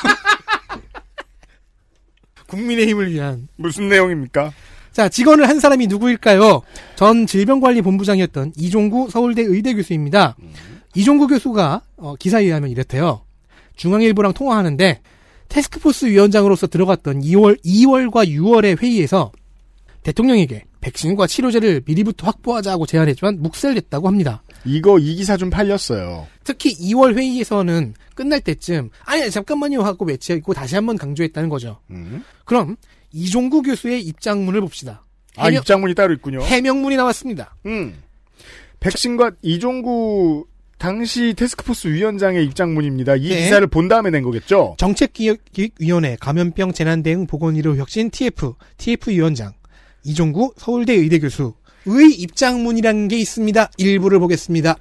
[2.48, 3.48] 국민의힘을 위한.
[3.56, 4.52] 무슨 내용입니까?
[4.92, 6.62] 자, 직원을 한 사람이 누구일까요?
[6.96, 10.36] 전 질병관리본부장이었던 이종구 서울대 의대 교수입니다.
[10.96, 13.22] 이종구 교수가 어, 기사에 의하면 이랬대요.
[13.78, 15.02] 중앙일보랑 통화하는데
[15.48, 19.32] 테스크포스 위원장으로서 들어갔던 2월 2월과 6월의 회의에서
[20.04, 24.44] 대통령에게 백신과 치료제를 미리부터 확보하자고 제안했지만 묵살됐다고 합니다.
[24.66, 26.28] 이거 이 기사 좀 팔렸어요.
[26.44, 31.80] 특히 2월 회의에서는 끝날 때쯤 아니 잠깐만요 하고 외치고 다시 한번 강조했다는 거죠.
[31.92, 32.24] 음.
[32.46, 32.78] 그럼
[33.14, 35.04] 이종구 교수의 입장문을 봅시다.
[35.38, 36.42] 아, 해명- 입장문이 따로 있군요.
[36.42, 37.56] 해명문이 나왔습니다.
[37.66, 37.96] 음.
[38.80, 40.46] 백신과 이종구
[40.78, 43.16] 당시 테스크포스 위원장의 입장문입니다.
[43.16, 43.44] 이 네.
[43.44, 44.76] 기사를 본 다음에 낸 거겠죠?
[44.80, 49.54] 정책기획위원회 감염병 재난대응 보건의료 혁신 TF TF 위원장
[50.04, 51.54] 이종구 서울대 의대 교수의
[52.18, 53.70] 입장문이라는 게 있습니다.
[53.78, 54.76] 일부를 보겠습니다.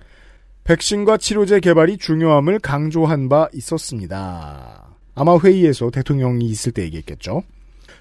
[0.65, 4.87] 백신과 치료제 개발이 중요함을 강조한 바 있었습니다.
[5.15, 7.43] 아마 회의에서 대통령이 있을 때 얘기했겠죠.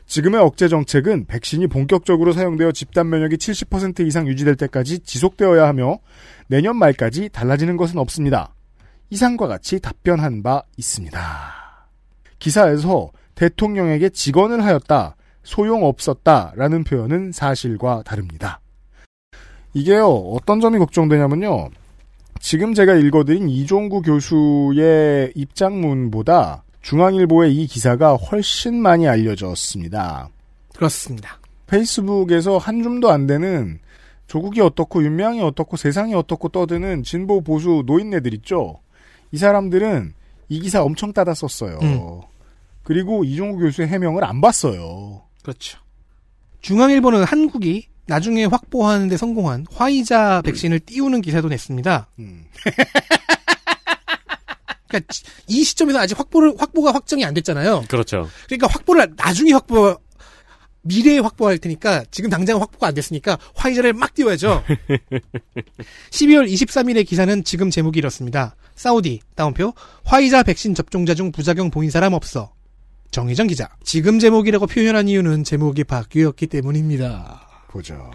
[0.10, 5.99] 지금의 억제 정책은 백신이 본격적으로 사용되어 집단 면역이 70% 이상 유지될 때까지 지속되어야 하며
[6.47, 8.55] 내년 말까지 달라지는 것은 없습니다.
[9.12, 11.20] 이상과 같이 답변한 바 있습니다.
[12.39, 18.62] 기사에서 대통령에게 직언을 하였다, 소용없었다 라는 표현은 사실과 다릅니다.
[19.76, 21.70] 이게요, 어떤 점이 걱정되냐면요.
[22.39, 30.30] 지금 제가 읽어드린 이종구 교수의 입장문보다 중앙일보의 이 기사가 훨씬 많이 알려졌습니다.
[30.75, 31.39] 그렇습니다.
[31.67, 33.80] 페이스북에서 한 줌도 안 되는
[34.27, 38.80] 조국이 어떻고 윤명이 어떻고 세상이 어떻고 떠드는 진보 보수 노인네들 있죠.
[39.32, 40.13] 이 사람들은
[40.49, 41.80] 이 기사 엄청 따다 썼어요.
[41.82, 42.21] 음.
[42.84, 45.21] 그리고 이종구 교수의 해명을 안 봤어요.
[45.43, 45.80] 그렇죠.
[46.61, 52.07] 중앙일보는 한국이 나중에 확보하는데 성공한 화이자 백신을 띄우는 기사도 냈습니다.
[52.19, 52.45] 음.
[54.89, 55.13] 그러니까
[55.47, 57.85] 이 시점에서 아직 확보를 확보가 확정이 안 됐잖아요.
[57.87, 58.27] 그렇죠.
[58.47, 59.97] 그러니까 확보를 나중에 확보
[60.81, 64.63] 미래에 확보할 테니까 지금 당장 확보가 안 됐으니까 화이자를 막 띄워야죠.
[66.11, 68.55] 12월 23일의 기사는 지금 제목이 이렇습니다.
[68.75, 69.73] 사우디 다운표
[70.05, 72.53] 화이자 백신 접종자 중 부작용 보인 사람 없어.
[73.11, 73.69] 정희정 기자.
[73.83, 77.47] 지금 제목이라고 표현한 이유는 제목이 바뀌었기 때문입니다.
[77.69, 78.11] 보죠.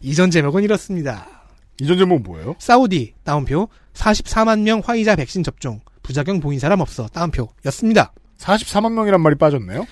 [0.00, 1.44] 이전 제목은 이렇습니다.
[1.80, 2.56] 이전 제목 뭐예요?
[2.58, 5.80] 사우디 다운표 44만 명 화이자 백신 접종
[6.10, 8.12] 부작용 보인 사람 없어 다운표였습니다.
[8.38, 9.86] 44만 명이란 말이 빠졌네요.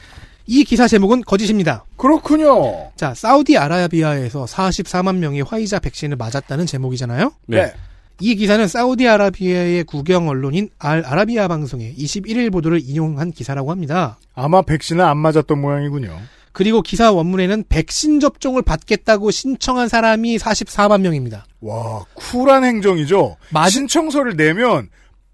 [0.46, 1.84] 이 기사 제목은 거짓입니다.
[1.96, 2.90] 그렇군요.
[2.96, 7.32] 자, 사우디아라비아에서 44만 명이 화이자 백신을 맞았다는 제목이잖아요.
[7.46, 7.72] 네.
[8.20, 14.18] 이 기사는 사우디아라비아의 국영 언론인 알 아라비아 방송의 21일 보도를 인용한 기사라고 합니다.
[14.34, 16.18] 아마 백신을 안 맞았던 모양이군요.
[16.52, 21.46] 그리고 기사 원문에는 백신 접종을 받겠다고 신청한 사람이 44만 명입니다.
[21.60, 23.36] 와, 쿨한 행정이죠.
[23.52, 24.88] 맞은- 신청서를 내면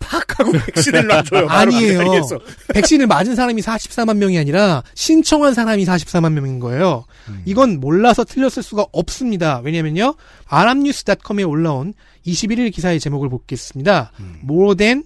[0.05, 1.49] 팍 하고 백신을 놔줘요.
[1.49, 1.99] 아니에요.
[2.27, 2.39] 그.
[2.73, 7.05] 백신을 맞은 사람이 44만 명이 아니라 신청한 사람이 44만 명인 거예요.
[7.29, 7.43] 음.
[7.45, 9.61] 이건 몰라서 틀렸을 수가 없습니다.
[9.65, 10.15] 왜냐면요.
[10.47, 11.95] 아랍뉴스닷컴에 올라온
[12.27, 14.13] 21일 기사의 제목을 보겠습니다.
[14.21, 14.41] 음.
[14.45, 15.05] More than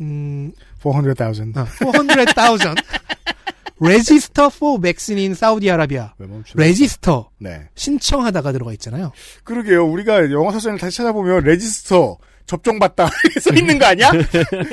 [0.00, 0.52] 음,
[0.82, 1.52] 400,000.
[1.56, 2.74] 아, 400,000
[3.80, 6.10] register for vaccine in Saudi Arabia.
[6.18, 7.68] 왜 멈추 register 네.
[7.74, 9.12] 신청하다가 들어가 있잖아요.
[9.44, 9.84] 그러게요.
[9.86, 12.16] 우리가 영어 사전을 다시 찾아보면 레지스터
[12.46, 14.10] 접종받다 써 있는 거 아니야?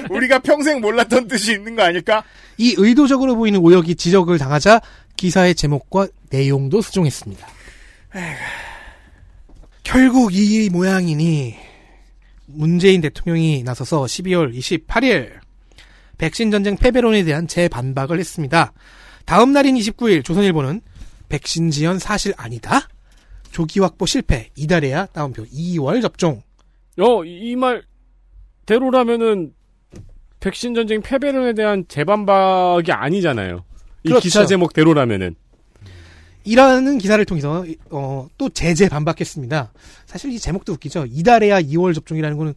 [0.10, 2.24] 우리가 평생 몰랐던 뜻이 있는 거 아닐까?
[2.58, 4.82] 이 의도적으로 보이는 오역이 지적을 당하자
[5.16, 7.48] 기사의 제목과 내용도 수정했습니다.
[9.84, 11.56] 결국 이 모양이니
[12.48, 15.40] 문재인 대통령이 나서서 12월 28일
[16.18, 18.74] 백신 전쟁 패배론에 대한 재반박을 했습니다.
[19.26, 20.82] 다음 날인 29일 조선일보는
[21.30, 22.88] 백신 지연 사실 아니다.
[23.52, 24.50] 조기 확보 실패.
[24.56, 26.42] 이달에야 다운표 2월 접종.
[27.02, 27.84] 어, 이말
[28.66, 29.54] 대로라면은
[30.40, 33.64] 백신 전쟁 패배론에 대한 재반박이 아니잖아요.
[34.04, 34.24] 이 그렇죠.
[34.24, 35.36] 기사 제목대로라면은.
[36.44, 39.74] 이라는 기사를 통해서 어, 또 제재 반박했습니다.
[40.08, 41.06] 사실 이 제목도 웃기죠.
[41.08, 42.54] 이달에야 2월 접종이라는 거는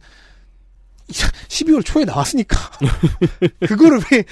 [1.07, 2.57] 12월 초에 나왔으니까
[3.67, 4.23] 그거를 왜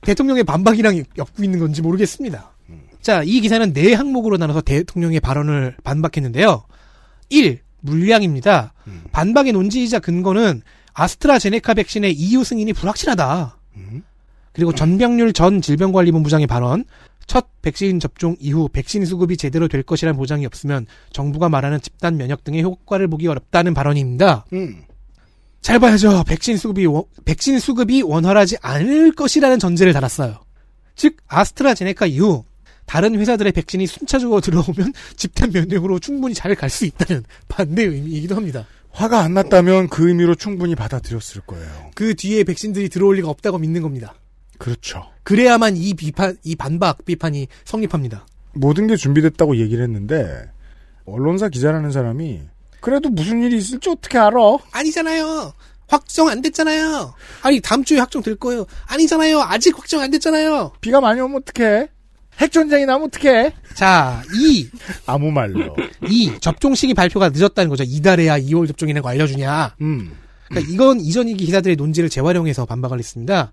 [0.00, 2.52] 대통령의 반박이랑 엮고 있는 건지 모르겠습니다.
[3.00, 6.64] 자, 이 기사는 네 항목으로 나눠서 대통령의 발언을 반박했는데요.
[7.30, 7.60] 1.
[7.80, 8.72] 물량입니다.
[9.12, 10.62] 반박의 논지이자 근거는
[10.94, 13.58] 아스트라제네카 백신의 EU 승인이 불확실하다.
[14.52, 16.84] 그리고 전병률 전 질병관리본부장의 발언,
[17.26, 22.42] 첫 백신 접종 이후 백신 수급이 제대로 될 것이라는 보장이 없으면 정부가 말하는 집단 면역
[22.42, 24.46] 등의 효과를 보기 어렵다는 발언입니다.
[24.54, 24.82] 음.
[25.60, 26.24] 잘 봐야죠.
[26.24, 30.40] 백신 수급이 원- 백신 수급이 원활하지 않을 것이라는 전제를 달았어요.
[30.96, 32.44] 즉 아스트라제네카 이후
[32.88, 38.66] 다른 회사들의 백신이 순차적으로 들어오면 집단 면역으로 충분히 잘 갈 수 있다는 반대의 의미이기도 합니다.
[38.90, 41.90] 화가 안 났다면 그 의미로 충분히 받아들였을 거예요.
[41.94, 44.14] 그 뒤에 백신들이 들어올 리가 없다고 믿는 겁니다.
[44.58, 45.04] 그렇죠.
[45.22, 48.26] 그래야만 이 비판, 이 반박 비판이 성립합니다.
[48.54, 50.50] 모든 게 준비됐다고 얘기를 했는데
[51.04, 52.40] 언론사 기자라는 사람이
[52.80, 54.38] 그래도 무슨 일이 있을지 어떻게 알아?
[54.72, 55.52] 아니잖아요.
[55.86, 57.14] 확정 안 됐잖아요.
[57.42, 58.66] 아니 다음 주에 확정 될 거예요.
[58.86, 59.40] 아니잖아요.
[59.42, 60.72] 아직 확정 안 됐잖아요.
[60.80, 61.88] 비가 많이 오면 어떡해?
[62.38, 63.52] 핵 전쟁이 나면 어떡해?
[63.74, 64.68] 자, 이,
[65.06, 65.74] 아무 말로.
[66.08, 67.84] 이 접종 시기 발표가 늦었다는 거죠.
[67.84, 69.74] 이달에야 2월 접종이라는 거 알려주냐.
[69.80, 70.12] 음.
[70.48, 73.52] 그러니까 이건 이전 이기 기사들의 논지를 재활용해서 반박을 했습니다.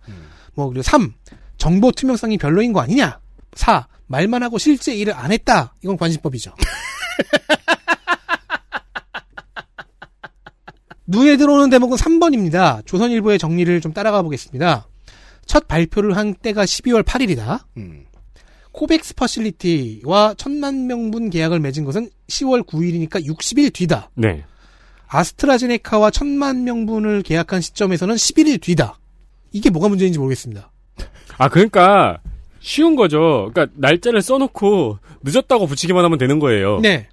[0.54, 1.14] 뭐 그리고 3.
[1.58, 3.20] 정보 투명성이 별로인 거 아니냐.
[3.56, 3.88] 4.
[4.08, 5.74] 말만 하고 실제 일을 안 했다.
[5.84, 6.54] 이건 관심법이죠.
[11.08, 12.86] 눈에 들어오는 대목은 3번입니다.
[12.86, 14.88] 조선일보의 정리를 좀 따라가 보겠습니다.
[15.46, 17.62] 첫 발표를 한 때가 12월 8일이다.
[17.78, 18.05] 음.
[18.76, 24.10] 코백스 퍼실리티와 천만 명분 계약을 맺은 것은 10월 9일이니까 60일 뒤다.
[24.16, 24.44] 네.
[25.08, 29.00] 아스트라제네카와 천만 명분을 계약한 시점에서는 11일 뒤다.
[29.54, 30.72] 이게 뭐가 문제인지 모르겠습니다.
[31.38, 32.20] 아, 그러니까
[32.60, 33.50] 쉬운 거죠.
[33.54, 36.80] 그러니까 날짜를 써놓고 늦었다고 붙이기만 하면 되는 거예요.
[36.82, 37.08] 네.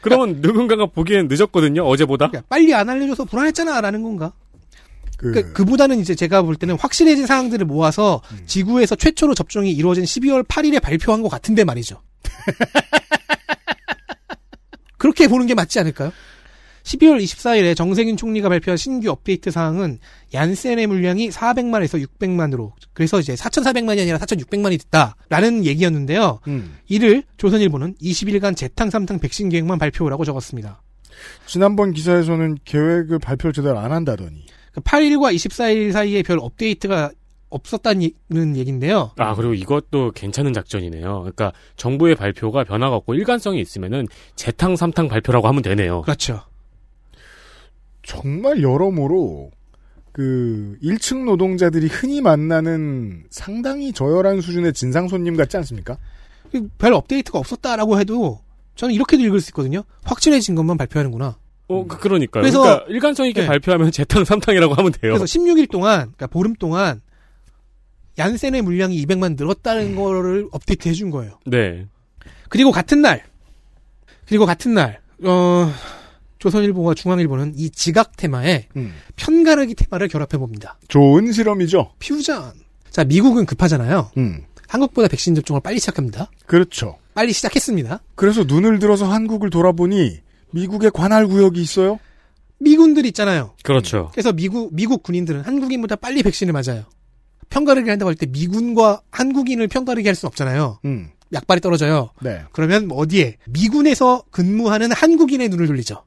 [0.00, 1.82] 그러면 누군가가 보기엔 늦었거든요.
[1.82, 2.28] 어제보다.
[2.28, 4.32] 그러니까 빨리 안 알려줘서 불안했잖아라는 건가?
[5.18, 10.46] 그, 그, 그보다는 이제 제가 볼 때는 확실해진 사항들을 모아서 지구에서 최초로 접종이 이루어진 12월
[10.46, 12.00] 8일에 발표한 것 같은데 말이죠.
[14.96, 16.12] 그렇게 보는 게 맞지 않을까요?
[16.84, 19.98] 12월 24일에 정세균 총리가 발표한 신규 업데이트 사항은
[20.32, 26.40] 얀센의 물량이 400만에서 600만으로 그래서 이제 4,400만이 아니라 4,600만이 됐다라는 얘기였는데요.
[26.46, 26.76] 음.
[26.86, 30.80] 이를 조선일보는 20일간 재탕 3탕 백신 계획만 발표라고 적었습니다.
[31.46, 34.46] 지난번 기사에서는 계획을 발표를 제대로 안 한다더니
[34.80, 37.10] 8일과 24일 사이에 별 업데이트가
[37.50, 39.12] 없었다는 얘기인데요.
[39.16, 41.20] 아, 그리고 이것도 괜찮은 작전이네요.
[41.20, 44.06] 그러니까 정부의 발표가 변화가 없고 일관성이 있으면은
[44.36, 46.02] 재탕 삼탕 발표라고 하면 되네요.
[46.02, 46.42] 그렇죠.
[48.02, 49.50] 정말 여러모로
[50.12, 55.96] 그 1층 노동자들이 흔히 만나는 상당히 저열한 수준의 진상 손님 같지 않습니까?
[56.78, 58.40] 별 업데이트가 없었다라고 해도
[58.74, 59.84] 저는 이렇게도 읽을 수 있거든요.
[60.04, 61.36] 확실해진 것만 발표하는구나.
[61.68, 62.42] 어, 그, 그러니까요.
[62.42, 63.46] 그래서- 그러니까 일관성 있게 네.
[63.46, 65.12] 발표하면 재탕 삼탕이라고 하면 돼요.
[65.14, 67.00] 그래서 16일 동안, 그러니까 보름 동안
[68.18, 71.38] 얀센의 물량이 200만 늘었다는 거를 업데이트 해준 거예요.
[71.46, 71.86] 네.
[72.48, 73.22] 그리고 같은 날,
[74.26, 75.70] 그리고 같은 날, 어,
[76.38, 78.94] 조선일보와 중앙일보는 이 지각 테마에 음.
[79.16, 80.78] 편가르기 테마를 결합해 봅니다.
[80.88, 81.92] 좋은 실험이죠.
[81.98, 82.52] 퓨전.
[82.90, 84.10] 자, 미국은 급하잖아요.
[84.16, 84.42] 음.
[84.68, 86.30] 한국보다 백신 접종을 빨리 시작합니다.
[86.46, 86.98] 그렇죠.
[87.14, 88.00] 빨리 시작했습니다.
[88.14, 90.20] 그래서 눈을 들어서 한국을 돌아보니
[90.52, 91.98] 미국의 관할 구역이 있어요.
[92.60, 93.54] 미군들 있잖아요.
[93.62, 94.08] 그렇죠.
[94.12, 96.84] 그래서 미국 미국 군인들은 한국인보다 빨리 백신을 맞아요.
[97.50, 100.80] 편가르기 한다고 할 때 미군과 한국인을 편가르기 할 수는 없잖아요.
[100.84, 101.08] 음.
[101.32, 102.10] 약발이 떨어져요.
[102.20, 102.42] 네.
[102.52, 106.04] 그러면 뭐 어디에 미군에서 근무하는 한국인의 눈을 돌리죠.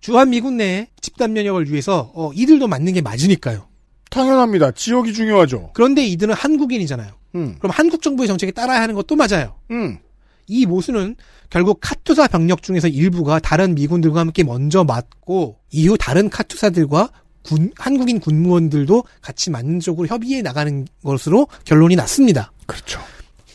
[0.00, 3.68] 주한 미군 내에 집단 면역을 위해서 어, 이들도 맞는 게 맞으니까요.
[4.10, 4.72] 당연합니다.
[4.72, 5.70] 지역이 중요하죠.
[5.74, 7.12] 그런데 이들은 한국인이잖아요.
[7.36, 7.56] 음.
[7.58, 9.54] 그럼 한국 정부의 정책에 따라야 하는 것도 맞아요.
[9.70, 9.98] 음.
[10.46, 11.16] 이 모순은
[11.50, 17.10] 결국 카투사 병력 중에서 일부가 다른 미군들과 함께 먼저 맞고 이후 다른 카투사들과
[17.42, 22.52] 군, 한국인 군무원들도 같이 맞는 쪽으로 협의해 나가는 것으로 결론이 났습니다.
[22.66, 23.00] 그렇죠.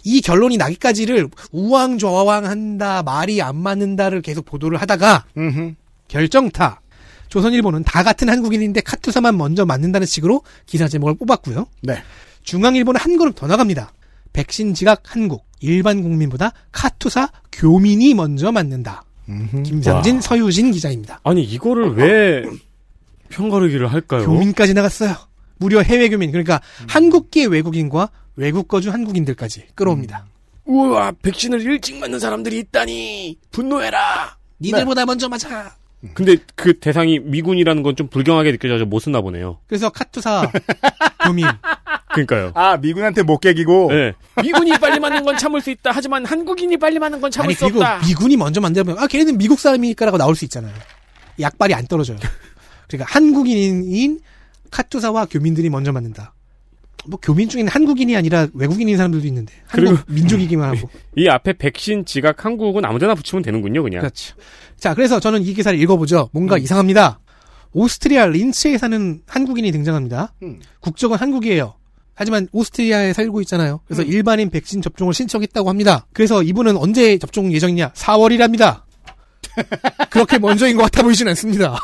[0.03, 5.73] 이 결론이 나기까지를 우왕좌왕한다, 말이 안 맞는다를 계속 보도를 하다가 음흠.
[6.07, 6.81] 결정타.
[7.29, 11.67] 조선일보는 다 같은 한국인인데 카투사만 먼저 맞는다는 식으로 기사 제목을 뽑았고요.
[11.83, 12.01] 네.
[12.43, 13.91] 중앙일보는 한 걸음 더 나갑니다.
[14.33, 19.03] 백신 지각 한국 일반 국민보다 카투사 교민이 먼저 맞는다.
[19.27, 19.63] 음흠.
[19.63, 20.21] 김상진 와.
[20.21, 21.19] 서유진 기자입니다.
[21.23, 22.43] 아니, 이거를 왜
[23.29, 24.25] 편가르기를 할까요?
[24.25, 25.15] 교민까지 나갔어요.
[25.57, 30.25] 무려 해외 교민 그러니까 한국계 외국인과 외국 거주 한국인들까지 끌어옵니다.
[30.65, 33.37] 우와, 백신을 일찍 맞는 사람들이 있다니!
[33.51, 34.37] 분노해라!
[34.61, 35.75] 니들보다 먼저 맞아.
[36.13, 39.59] 근데 그 대상이 미군이라는 건 좀 불경하게 느껴져서 못 쓰나 보네요.
[39.67, 40.49] 그래서 카투사
[41.25, 41.45] 교민
[42.13, 42.51] 그러니까요.
[42.55, 43.91] 아 미군한테 못 깨기고.
[43.91, 44.13] 네.
[44.41, 45.91] 미군이 빨리 맞는 건 참을 수 있다.
[45.93, 47.99] 하지만 한국인이 빨리 맞는 건 참을 아니 수 그리고 없다.
[48.07, 50.73] 미군이 먼저 만들면 아 걔네는 미국 사람이니까라고 나올 수 있잖아요.
[51.39, 52.17] 약발이 안 떨어져요.
[52.87, 54.19] 그러니까 한국인인
[54.71, 56.33] 카투사와 교민들이 먼저 맞는다.
[57.07, 62.05] 뭐 교민 중에는 한국인이 아니라 외국인인 사람들도 있는데 한국 그리고- 민족이기만 하고 이 앞에 백신
[62.05, 64.01] 지각 한국은 아무데나 붙이면 되는군요, 그냥.
[64.01, 64.35] 그렇죠.
[64.77, 66.29] 자 그래서 저는 이 기사를 읽어보죠.
[66.33, 66.61] 뭔가 음.
[66.61, 67.19] 이상합니다.
[67.71, 70.33] 오스트리아 린츠에 사는 한국인이 등장합니다.
[70.43, 70.59] 음.
[70.79, 71.75] 국적은 한국이에요.
[72.15, 73.79] 하지만 오스트리아에 살고 있잖아요.
[73.85, 74.07] 그래서 음.
[74.07, 76.05] 일반인 백신 접종을 신청했다고 합니다.
[76.13, 77.93] 그래서 이분은 언제 접종 예정이냐?
[77.93, 78.81] 4월이랍니다.
[80.09, 81.77] 그렇게 먼저인 것 같아 보이진 않습니다.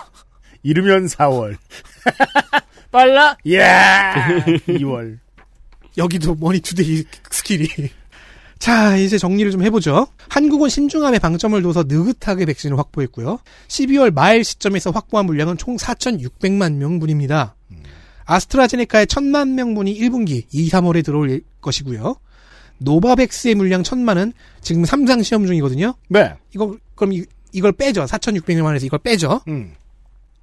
[0.64, 1.56] 이르면 4월.
[2.96, 3.36] 빨라?
[3.46, 3.60] 예!
[4.80, 5.20] 2월.
[5.98, 7.68] 여기도 머니투데이 스킬이.
[8.58, 10.08] 자, 이제 정리를 좀 해보죠.
[10.30, 13.40] 한국은 신중함에 방점을 둬서 느긋하게 백신을 확보했고요.
[13.68, 17.56] 12월 말 시점에서 확보한 물량은 총 4,600만 명분입니다.
[18.24, 22.16] 아스트라제네카의 1,000만 명분이 1분기 2, 3월에 들어올 것이고요.
[22.78, 24.32] 노바백스의 물량 1,000만은
[24.62, 25.96] 지금 3상 시험 중이거든요.
[26.08, 26.34] 네.
[26.54, 28.06] 이거 그럼 이, 이걸 빼죠.
[28.06, 29.42] 4,600만에서 이걸 빼죠.
[29.50, 29.74] 음.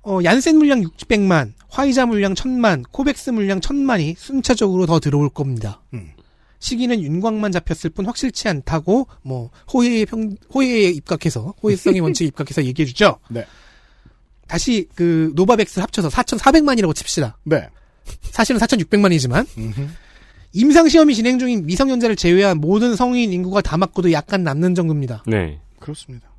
[0.05, 5.81] 어, 얀센 물량 600만, 화이자 물량 1000만, 코백스 물량 1000만이 순차적으로 더 들어올 겁니다.
[5.95, 6.11] 음.
[6.59, 12.87] 시기는 윤곽만 잡혔을 뿐 확실치 않다고 뭐 호혜의 평 호혜에 입각해서 호혜성의 원칙에 입각해서 얘기해
[12.87, 13.19] 주죠.
[13.29, 13.45] 네.
[14.47, 17.37] 다시 그 노바백스를 합쳐서 4,400만이라고 칩시다.
[17.45, 17.69] 네.
[18.31, 19.89] 사실은 4,600만이지만 음흠.
[20.53, 25.25] 임상 시험이 진행 중인 미성년자를 제외한 모든 성인 인구가 다 맞고도 약간 남는 정도입니다.
[25.27, 25.61] 네.
[25.81, 26.31] 그렇습니다.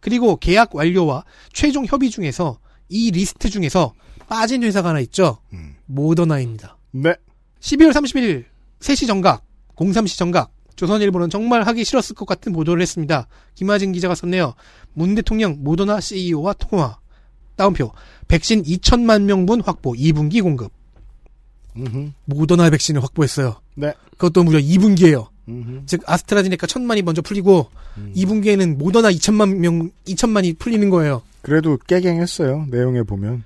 [0.00, 2.58] 그리고 계약 완료와 최종 협의 중에서
[2.90, 3.94] 이 리스트 중에서
[4.28, 5.38] 빠진 회사가 하나 있죠.
[5.54, 5.76] 음.
[5.86, 6.76] 모더나입니다.
[6.90, 7.14] 네.
[7.60, 8.44] 12월 31일
[8.80, 9.44] 3시 정각,
[9.76, 13.26] 03시 정각, 조선일보는 정말 하기 싫었을 것 같은 보도를 했습니다.
[13.54, 14.54] 김하진 기자가 썼네요.
[14.94, 16.98] 문 대통령 모더나 CEO와 통화.
[17.56, 17.92] 다운표.
[18.28, 20.72] 백신 2천만 명분 확보 2분기 공급.
[21.76, 22.12] 음흠.
[22.24, 23.60] 모더나 백신을 확보했어요.
[23.74, 23.92] 네.
[24.12, 25.28] 그것도 무려 2분기예요.
[25.48, 25.82] 음흠.
[25.86, 27.68] 즉 아스트라제네카 1천만이 먼저 풀리고
[28.16, 31.22] 2분기에는 모더나 2천만 명 2천만이 풀리는 거예요.
[31.42, 32.66] 그래도 깨갱했어요.
[32.70, 33.44] 내용에 보면.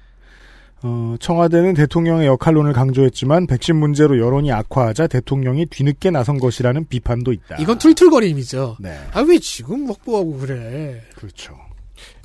[0.87, 7.57] 어, 청와대는 대통령의 역할론을 강조했지만 백신 문제로 여론이 악화하자 대통령이 뒤늦게 나선 것이라는 비판도 있다.
[7.57, 8.77] 이건 툴툴거림이죠.
[8.81, 8.95] 네.
[9.15, 11.01] 아 왜 지금 확보하고 그래?
[11.17, 11.57] 그렇죠.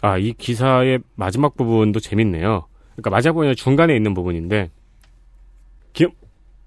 [0.01, 2.65] 아, 이 기사의 마지막 부분도 재밌네요.
[2.95, 4.69] 그러니까 마지막 부분이 중간에 있는 부분인데,
[5.93, 6.09] 김,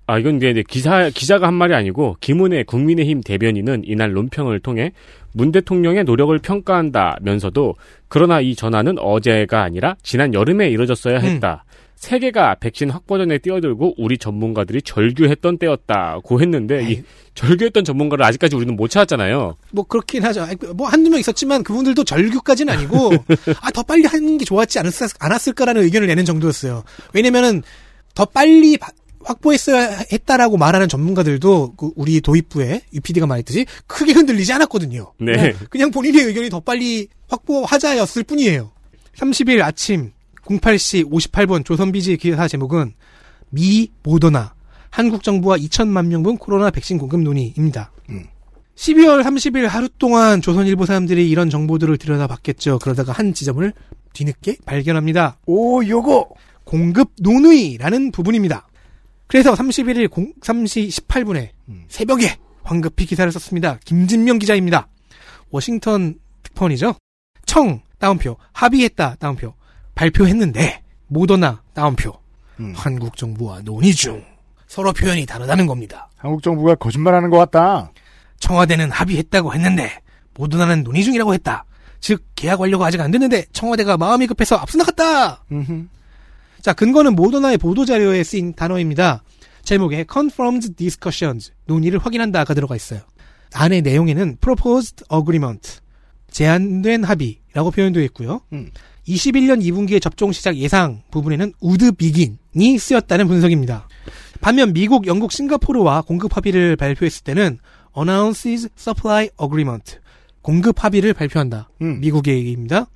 [0.07, 4.92] 아, 이건 이제 기사, 기자가 한 말이 아니고, 김은혜 국민의힘 대변인은 이날 논평을 통해
[5.34, 7.74] 문 대통령의 노력을 평가한다면서도,
[8.08, 11.64] 그러나 이 전화는 어제가 아니라 지난 여름에 이뤄졌어야 했다.
[11.96, 17.02] 세계가 백신 확보전에 뛰어들고 우리 전문가들이 절규했던 때였다고 했는데, 이
[17.34, 19.56] 절규했던 전문가를 아직까지 우리는 못 찾았잖아요.
[19.70, 20.44] 뭐 그렇긴 하죠.
[20.74, 23.12] 뭐 한두 명 있었지만 그분들도 절규까지는 아니고
[23.62, 26.82] 아 더 빨리 하는 게 좋았지 않았, 않았을까라는 의견을 내는 정도였어요.
[27.14, 27.62] 왜냐면은
[28.16, 28.90] 더 빨리 바-
[29.24, 35.12] 확보했어야 했다라고 말하는 전문가들도 그 우리 도입부에 UPD가 말했듯이 크게 흔들리지 않았거든요.
[35.18, 35.32] 네.
[35.32, 38.72] 그냥, 그냥 본인의 의견이 더 빨리 확보하자였을 뿐이에요.
[39.16, 40.12] 30일 아침
[40.44, 42.94] 08시 58분 조선비지 기사 제목은
[43.50, 44.54] 미 모더나
[44.90, 47.92] 한국 정부와 2천만 명분 코로나 백신 공급 논의입니다.
[48.76, 52.78] 12월 30일 하루 동안 조선일보 사람들이 이런 정보들을 들여다봤겠죠.
[52.80, 53.72] 그러다가 한 지점을
[54.12, 55.38] 뒤늦게 발견합니다.
[55.46, 56.28] 오, 요거!
[56.64, 58.66] 공급 논의라는 부분입니다.
[59.32, 61.52] 그래서 31일 03시 18분에
[61.88, 63.78] 새벽에 황급히 기사를 썼습니다.
[63.86, 64.88] 김진명 기자입니다.
[65.50, 66.96] 워싱턴 특파원이죠.
[67.46, 69.54] 청 다운표 합의했다 다운표
[69.94, 72.12] 발표했는데 모더나 다운표
[72.60, 72.74] 음.
[72.76, 74.22] 한국 정부와 논의 중
[74.66, 76.10] 서로 표현이 다르다는 겁니다.
[76.18, 77.90] 한국 정부가 거짓말하는 것 같다.
[78.38, 80.02] 청와대는 합의했다고 했는데
[80.34, 81.64] 모더나는 논의 중이라고 했다.
[82.00, 85.42] 즉 계약 완료가 아직 안 됐는데 청와대가 마음이 급해서 앞서 나갔다.
[85.50, 85.86] 음흠.
[86.62, 89.24] 자 근거는 모더나의 보도 자료에 쓰인 단어입니다.
[89.64, 93.00] 제목에 confirmed discussions 논의를 확인한다가 들어가 있어요.
[93.52, 95.80] 안의 내용에는 proposed agreement
[96.30, 98.42] 제안된 합의라고 표현되어 있고요.
[98.52, 98.70] 음.
[99.06, 103.88] 21년 2분기의 접종 시작 예상 부분에는 would begin이 쓰였다는 분석입니다.
[104.40, 107.58] 반면 미국, 영국, 싱가포르와 공급 합의를 발표했을 때는
[107.98, 109.98] announces supply agreement
[110.42, 111.70] 공급 합의를 발표한다.
[111.82, 112.00] 음.
[112.00, 112.86] 미국의 얘기입니다.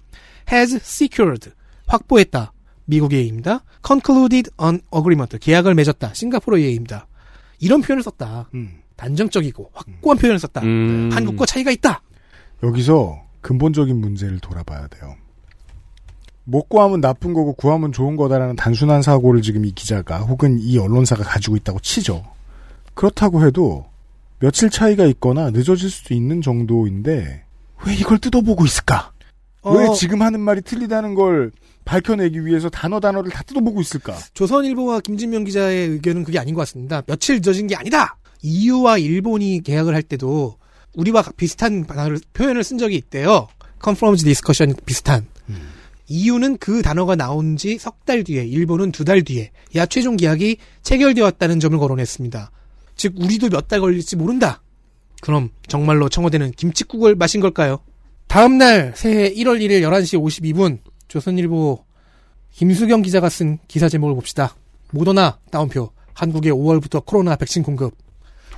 [0.53, 1.51] has secured
[1.87, 2.53] 확보했다.
[2.87, 3.63] 미국의 얘기입니다.
[3.87, 6.15] concluded an agreement 계약을 맺었다.
[6.15, 7.07] 싱가포르의 얘기입니다.
[7.59, 8.49] 이런 표현을 썼다.
[8.55, 8.81] 음.
[8.97, 10.63] 단정적이고 확고한 표현을 썼다.
[10.63, 11.11] 음.
[11.13, 12.03] 한국과 차이가 있다.
[12.63, 15.15] 여기서 근본적인 문제를 돌아봐야 돼요.
[16.45, 21.25] 못 구하면 나쁜 거고 구하면 좋은 거다라는 단순한 사고를 지금 이 기자가 혹은 이 언론사가
[21.25, 22.25] 가지고 있다고 치죠.
[22.95, 23.87] 그렇다고 해도
[24.39, 27.45] 며칠 차이가 있거나 늦어질 수도 있는 정도인데
[27.87, 29.13] 왜 이걸 뜯어보고 있을까?
[29.75, 31.53] 왜 어, 지금 하는 말이 틀리다는 걸
[31.85, 34.17] 밝혀내기 위해서 단어 단어를 다 뜯어보고 있을까?
[34.35, 37.03] 조선일보와 김진명 기자의 의견은 그게 아닌 것 같습니다.
[37.07, 38.17] 며칠 늦어진 게 아니다.
[38.43, 40.57] EU와 일본이 계약을 할 때도
[40.95, 43.49] 우리와 비슷한 단어를, 표현을 쓴 적이 있대요.
[43.83, 45.27] confirmed discussion 비슷한.
[46.09, 50.59] EU는 그 단어가 나온 지 석 달 뒤에, 일본은 두 달 뒤에, 야 최종 계약이
[50.83, 52.51] 체결되었다는 점을 거론했습니다.
[52.95, 54.63] 즉 우리도 몇 달 걸릴지 모른다.
[55.21, 57.81] 그럼 정말로 청와대는 김치국을 마신 걸까요?
[58.29, 61.85] 다음 날 새해 1월 1일 11시 52분 조선일보
[62.53, 64.55] 김수경 기자가 쓴 기사 제목을 봅시다.
[64.93, 67.95] 모더나 따옴표 한국에 5월부터 코로나 백신 공급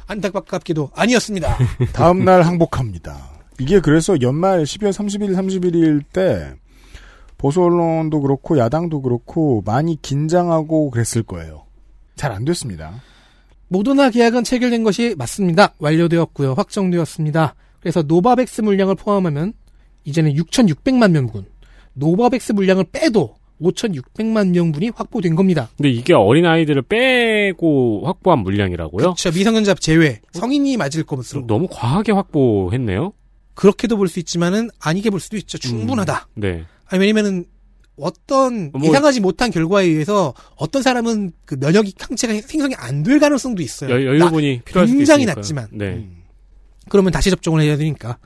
[0.06, 1.58] 안타깝게도 아니었습니다.
[1.92, 3.30] 다음 날 항복합니다.
[3.60, 6.54] 이게 그래서 연말 12월 30일, 31일 때
[7.36, 11.64] 보수 언론도 그렇고 야당도 그렇고 많이 긴장하고 그랬을 거예요.
[12.16, 12.92] 잘 안 됐습니다.
[13.68, 15.74] 모더나 계약은 체결된 것이 맞습니다.
[15.78, 16.54] 완료되었고요.
[16.54, 17.54] 확정되었습니다.
[17.80, 19.52] 그래서 노바백스 물량을 포함하면
[20.04, 21.44] 이제는 6,600만 명분,
[21.94, 25.68] 노바백스 물량을 빼도 5,600만 명분이 확보된 겁니다.
[25.76, 28.98] 근데 이게 어린 아이들을 빼고 확보한 물량이라고요?
[28.98, 29.30] 그렇죠.
[29.30, 30.20] 미성년자 제외.
[30.32, 31.46] 성인이 맞을 것으로.
[31.46, 33.12] 너무 과하게 확보했네요.
[33.54, 35.58] 그렇게도 볼 수 있지만은 아니게 볼 수도 있죠.
[35.58, 36.28] 충분하다.
[36.36, 36.64] 네.
[36.86, 37.44] 아니 왜냐면은
[38.00, 43.60] 어떤 뭐- 예상하지 못한 결과에 의해서 어떤 사람은 그 면역이 항체가 생성이 안 될 가능성도
[43.62, 43.90] 있어요.
[43.90, 45.34] 여, 여유분이 필요할 수도 굉장히 있으니까.
[45.40, 45.66] 낮지만.
[45.72, 46.08] 네.
[46.89, 48.18] 그러면 다시 접종을 해야 되니까.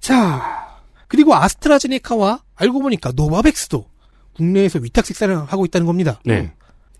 [0.00, 0.78] 자,
[1.08, 3.86] 그리고 아스트라제네카와 알고 보니까 노바백스도
[4.34, 6.20] 국내에서 위탁 생산을 하고 있다는 겁니다.
[6.24, 6.52] 네.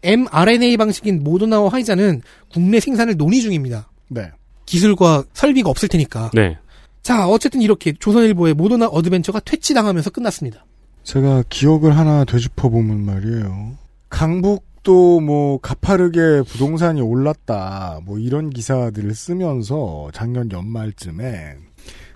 [0.02, 2.22] mRNA 방식인 모더나와 화이자는
[2.52, 3.90] 국내 생산을 논의 중입니다.
[4.08, 4.30] 네.
[4.66, 6.30] 기술과 설비가 없을 테니까.
[6.34, 6.58] 네.
[7.02, 10.64] 자, 어쨌든 이렇게 조선일보의 모더나 어드벤처가 퇴치당하면서 끝났습니다.
[11.04, 13.78] 제가 기억을 하나 되짚어 보면 말이에요.
[14.10, 18.00] 강북도 뭐 가파르게 부동산이 올랐다.
[18.06, 21.56] 뭐 이런 기사들을 쓰면서 작년 연말쯤에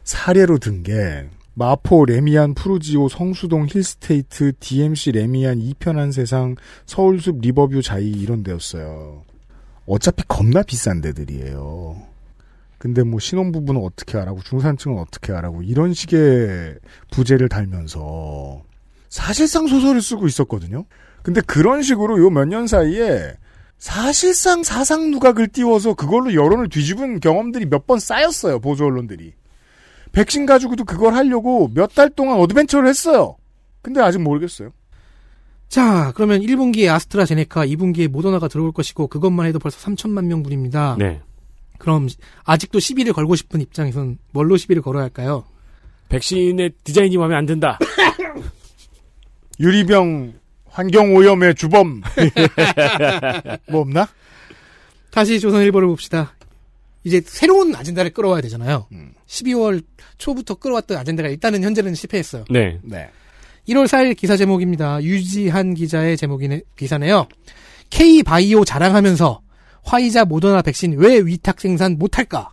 [0.04, 6.56] 사례로 든 게 마포 래미안 푸르지오 성수동 힐스테이트 DMC 래미안 e편한세상
[6.86, 9.22] 서울숲 리버뷰 자이 이런 데였어요.
[9.84, 12.00] 어차피 겁나 비싼 데들이에요.
[12.78, 16.76] 근데 뭐 신혼부부는 어떻게 하라고 중산층은 어떻게 하라고 이런 식의
[17.10, 18.62] 부제를 달면서
[19.10, 20.86] 사실상 소설을 쓰고 있었거든요.
[21.22, 23.34] 근데 그런 식으로 요 몇 년 사이에
[23.78, 28.60] 사실상 사상 누각을 띄워서 그걸로 여론을 뒤집은 경험들이 몇 번 쌓였어요.
[28.60, 29.32] 보수 언론들이.
[30.12, 33.36] 백신 가지고도 그걸 하려고 몇 달 동안 adventure를 했어요.
[33.82, 34.70] 근데 아직 모르겠어요.
[35.68, 40.96] 자, 그러면 1분기에 아스트라제네카, 2분기에 모더나가 들어올 것이고 그것만 해도 벌써 3천만 명분입니다.
[40.98, 41.20] 네.
[41.78, 42.08] 그럼
[42.44, 45.44] 아직도 시비를 걸고 싶은 입장에선 뭘로 시비를 걸어야 할까요?
[46.10, 47.78] 백신의 디자인이 마음에 안 든다.
[49.60, 50.34] 유리병
[50.72, 52.02] 환경오염의 주범.
[53.70, 54.08] 뭐 없나?
[55.10, 56.34] 다시 조선일보를 봅시다.
[57.04, 58.86] 이제 새로운 아젠다를 끌어와야 되잖아요.
[59.26, 59.84] 12월
[60.18, 62.44] 초부터 끌어왔던 아젠다가 일단은 현재는 실패했어요.
[62.50, 62.78] 네.
[62.82, 63.10] 네.
[63.68, 65.02] 1월 4일 기사 제목입니다.
[65.02, 67.26] 유지한 기자의 제목이네, 기사네요.
[67.90, 69.40] K바이오 자랑하면서
[69.84, 72.50] 화이자 모더나 백신 왜 위탁 생산 못할까?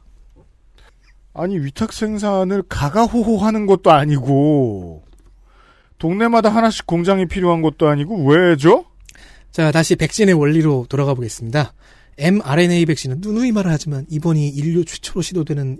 [1.33, 5.03] 아니 위탁 생산을 가가호호 하는 것도 아니고
[5.99, 8.85] 동네마다 하나씩 공장이 필요한 것도 아니고 왜죠?
[9.51, 11.73] 자, 다시 백신의 원리로 돌아가 보겠습니다.
[12.17, 15.79] mRNA 백신은 누누이 말을 하지만 이번이 인류 최초로 시도되는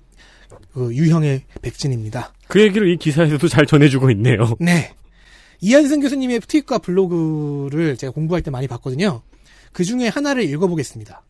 [0.74, 2.34] 그 유형의 백신입니다.
[2.47, 4.55] 그 얘기를 이 기사에서도 잘 전해주고 있네요.
[4.59, 4.93] 네.
[5.61, 9.22] 이한승 교수님의 트윗과 블로그를 제가 공부할 때 많이 봤거든요.
[9.74, 11.24] 그 중에 하나를 읽어보겠습니다.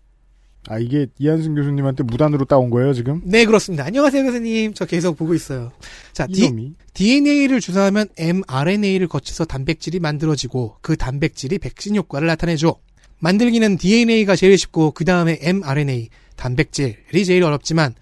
[0.68, 3.22] 아 이게 이한승 교수님한테 무단으로 따온 거예요 지금?
[3.24, 3.86] 네, 그렇습니다.
[3.86, 4.74] 안녕하세요, 교수님.
[4.74, 5.72] 저 계속 보고 있어요.
[6.12, 12.76] 자, 디, 이놈이 DNA를 주사하면 mRNA를 거쳐서 단백질이 만들어지고 그 단백질이 백신 효과를 나타내죠.
[13.20, 17.96] 만들기는 DNA가 제일 쉽고 그 다음에 mRNA, 단백질이 제일 어렵지만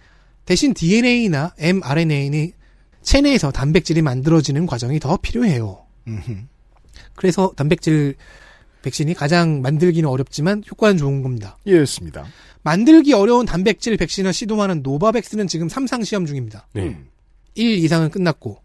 [0.46, 2.52] 대신 DNA나 mRNA는
[3.02, 5.86] 체내에서 단백질이 만들어지는 과정이 더 필요해요.
[6.08, 6.32] 음흠.
[7.16, 8.16] 그래서 단백질
[8.82, 11.58] 백신이 가장 만들기는 어렵지만 효과는 좋은 겁니다.
[11.66, 12.26] 이해했습니다.
[12.64, 16.68] 만들기 어려운 단백질 백신을 시도하는 노바백스는 지금 3상 시험 중입니다.
[16.74, 16.98] 네.
[17.56, 18.62] 1 이상은 끝났고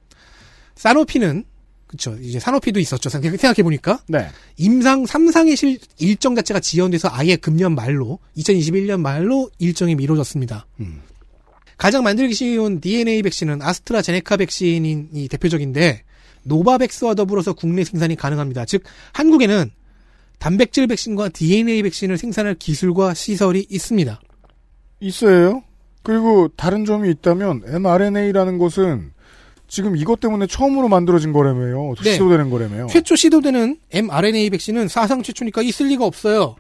[0.75, 1.45] 사노피는
[1.87, 4.29] 그쵸 이제 사노피도 있었죠 생각해 보니까 네.
[4.57, 10.67] 임상 3상의 실, 일정 자체가 지연돼서 아예 금년 말로 2021년 말로 일정이 미뤄졌습니다.
[10.81, 11.03] 음.
[11.77, 16.03] 가장 만들기 쉬운 DNA 백신은 아스트라제네카 백신이 대표적인데
[16.45, 18.65] 노바백스와 더불어서 국내 생산이 가능합니다.
[18.65, 18.83] 즉
[19.13, 19.71] 한국에는
[20.43, 24.21] 단백질 백신과 DNA 백신을 생산할 기술과 시설이 있습니다.
[24.99, 25.63] 있어요.
[26.03, 29.13] 그리고 다른 점이 있다면 mRNA라는 것은
[29.69, 31.95] 지금 이것 때문에 처음으로 만들어진 거라며요.
[32.03, 32.15] 네.
[32.15, 32.89] 시도되는 거라며요.
[32.91, 36.57] 최초 시도되는 mRNA 백신은 사상 최초니까 있을 리가 없어요.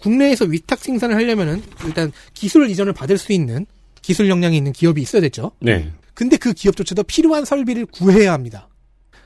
[0.00, 3.66] 국내에서 위탁 생산을 하려면은 일단 기술 이전을 받을 수 있는
[4.00, 5.50] 기술 역량이 있는 기업이 있어야 되죠.
[5.60, 5.92] 네.
[6.14, 8.70] 근데 그 기업조차도 필요한 설비를 구해야 합니다.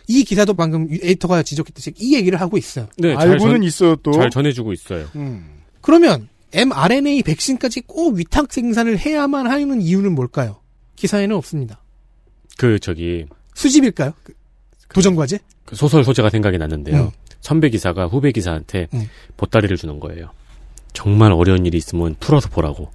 [0.09, 2.89] 이 기사도 방금 에디터가 지적했듯이 이 얘기를 하고 있어요.
[2.99, 3.15] 네.
[3.15, 4.13] 잘 알고는 전- 있어요 또.
[4.13, 5.07] 잘 전해주고 있어요.
[5.17, 5.61] 음.
[5.81, 10.61] 그러면 mRNA 백신까지 꼭 위탁 생산을 해야만 하는 이유는 뭘까요?
[10.97, 11.81] 기사에는 없습니다.
[12.59, 13.25] 그 저기
[13.55, 14.13] 수집일까요?
[14.23, 14.35] 그
[14.95, 15.39] 도전과제?
[15.65, 17.05] 그 소설 소재가 생각이 났는데요.
[17.05, 17.11] 음.
[17.41, 19.09] 선배 기사가 후배 기사한테 음.
[19.37, 20.31] 보따리를 주는 거예요.
[20.93, 22.91] 정말 어려운 일이 있으면 풀어서 보라고.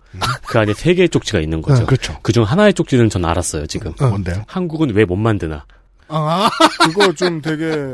[0.45, 1.81] 그 안에 세 개의 쪽지가 있는 거죠.
[1.81, 2.15] 아, 그렇죠.
[2.21, 3.91] 그중 하나의 쪽지는 전 알았어요, 지금.
[3.99, 4.07] 어.
[4.09, 4.43] 뭔데요?
[4.47, 5.65] 한국은 왜 못 만드나.
[6.09, 6.49] 아,
[6.85, 7.93] 그거 좀 되게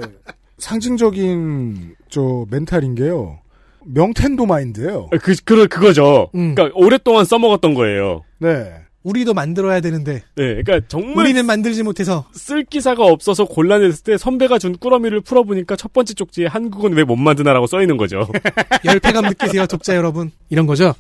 [0.74, 3.40] 상징적인 저 멘탈인 게요.
[3.86, 5.10] 명텐도 마인드예요.
[5.22, 6.30] 그, 그, 그거죠.
[6.36, 6.56] 음.
[6.56, 8.24] 그러니까 오랫동안 써먹었던 거예요.
[8.40, 8.72] 네.
[9.04, 14.60] 우리도 만들어야 되는데 네, 그러니까 정말 우리는 만들지 못해서 쓸 기사가 없어서 곤란했을 때 선배가
[14.60, 18.30] 준 꾸러미를 풀어보니까 첫 번째 쪽지에 한국은 왜 못 만드나라고 써 있는 거죠.
[18.86, 20.32] 열패감 느끼세요, 독자 여러분.
[20.50, 20.96] 이런 거죠.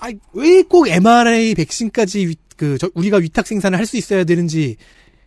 [0.00, 4.76] 아, 왜 꼭 mRNA 백신까지 위- 그 저- 우리가 위탁 생산을 할 수 있어야 되는지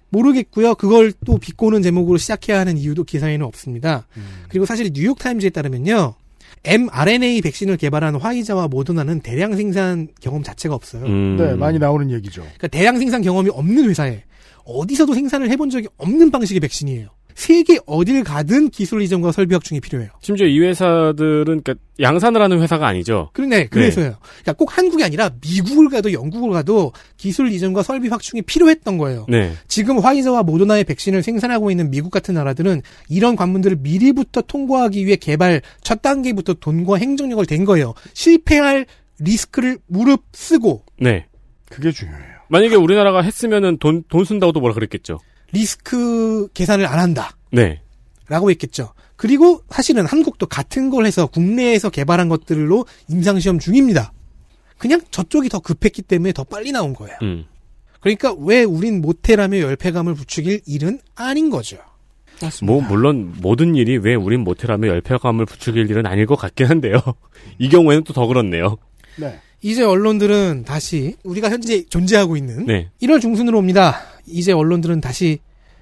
[0.10, 0.76] 모르겠고요.
[0.76, 4.08] 그걸 또 비꼬는 제목으로 시작해야 하는 이유도 기사에는 없습니다.
[4.50, 6.16] 그리고 사실 뉴욕 타임즈에 따르면요.
[6.64, 11.06] mRNA 백신을 개발한 화이자와 모더나는 대량 생산 경험 자체가 없어요.
[11.06, 11.38] 음.
[11.38, 12.42] 네, 많이 나오는 얘기죠.
[12.42, 14.24] 그러니까 대량 생산 경험이 없는 회사에
[14.66, 17.08] 어디서도 생산을 해본 적이 없는 방식의 백신이에요.
[17.38, 20.10] 세계 어딜 가든 기술 이전과 설비 확충이 필요해요.
[20.22, 23.30] 심지어 이 회사들은 그러니까 양산을 하는 회사가 아니죠.
[23.34, 24.16] 그런데 그래서요.
[24.20, 29.28] 그러니까 꼭 한국이 아니라 미국을 가도 영국을 가도 기술 이전과 설비 확충이 필요했던 거예요.
[29.30, 29.54] 네.
[29.68, 35.62] 지금 화이자와 모더나의 백신을 생산하고 있는 미국 같은 나라들은 이런 관문들을 미리부터 통과하기 위해 개발
[35.84, 37.94] 첫 단계부터 돈과 행정력을 댄 거예요.
[38.14, 38.88] 실패할
[39.20, 41.28] 리스크를 무릅 쓰고 네.
[41.70, 42.38] 그게 중요해요.
[42.50, 45.20] 만약에 우리나라가 했으면은 돈, 돈 쓴다고도 뭐라 그랬겠죠.
[45.52, 47.32] 리스크 계산을 안 한다.
[47.52, 47.82] 네.
[48.28, 48.94] 라고 했겠죠.
[49.16, 54.14] 그리고 사실은 한국도 같은 걸 해서 국내에서 개발한 것들로 임상시험 중입니다.
[54.78, 57.18] 그냥 저쪽이 더 급했기 때문에 더 빨리 나온 거예요.
[57.24, 57.46] 음.
[58.00, 61.78] 그러니까 왜 우린 모태라며 열패감을 부추길 일은 아닌 거죠.
[62.62, 67.02] 뭐, 물론, 모든 일이 왜 우린 모텔하며 열패감을 부추길 일은 아닐 것 같긴 한데요.
[67.58, 68.78] 이 경우에는 또 더 그렇네요.
[69.16, 69.40] 네.
[69.64, 72.92] 이제 언론들은 다시 우리가 현재 존재하고 있는 네.
[73.02, 74.00] 1월 중순으로 옵니다.
[74.28, 75.40] 이제 언론들은 다시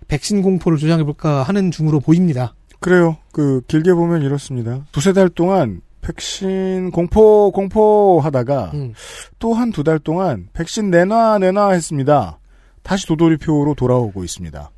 [0.07, 2.53] 백신 공포를 조장해볼까 하는 중으로 보입니다.
[2.79, 3.17] 그래요.
[3.31, 4.85] 그 길게 보면 이렇습니다.
[4.91, 8.93] 두세 달 동안 백신 공포 공포 하다가 음.
[9.39, 12.37] 또한 두 달 동안 백신 내놔 내놔 했습니다.
[12.83, 14.69] 다시 도돌이표로 돌아오고 있습니다.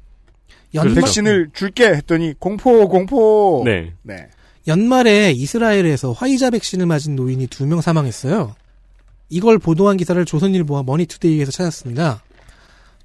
[0.76, 3.64] 연말, 백신을 줄게 했더니 공포 공포.
[3.66, 3.94] 네.
[4.04, 4.28] 네.
[4.68, 8.56] 연말에 이스라엘에서 화이자 백신을 맞은 노인이 두 명 사망했어요.
[9.30, 12.22] 이걸 보도한 기사를 조선일보와 머니투데이에서 찾았습니다.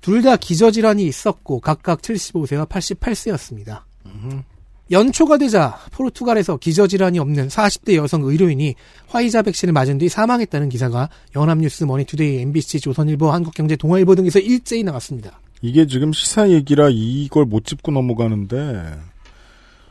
[0.02, 3.80] 둘 다 기저질환이 있었고 각각 75세와 88세였습니다.
[4.90, 8.74] 연초가 되자 포르투갈에서 기저질환이 없는 40대 여성 의료인이
[9.06, 15.40] 화이자 백신을 맞은 뒤 사망했다는 기사가 연합뉴스, 머니투데이, MBC, 조선일보, 한국경제, 동아일보 등에서 일제히 나왔습니다.
[15.62, 18.98] 이게 지금 시사 얘기라 이걸 못 짚고 넘어가는데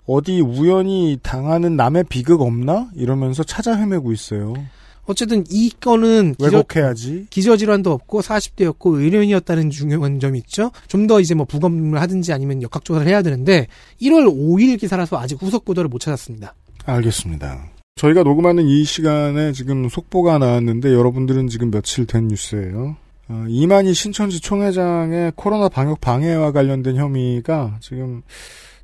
[0.06, 4.54] 어디 우연히 당하는 남의 비극 없나 이러면서 찾아 헤매고 있어요.
[5.06, 7.28] 어쨌든 이 건은 기저, 왜곡해야지.
[7.30, 10.72] 기저 질환도 없고 40대였고 의료인이었다는 중요한 점이 있죠.
[10.88, 13.68] 좀 더 이제 뭐 부검을 하든지 아니면 역학조사를 해야 되는데
[14.02, 16.54] 1월 5일 기사라서 아직 후속 보도를 못 찾았습니다.
[16.86, 17.66] 알겠습니다.
[17.96, 22.96] 저희가 녹음하는 이 시간에 지금 속보가 나왔는데 여러분들은 지금 며칠 된 뉴스예요.
[23.30, 28.22] 어, 이만희 신천지 총회장의 코로나 방역 방해와 관련된 혐의가 지금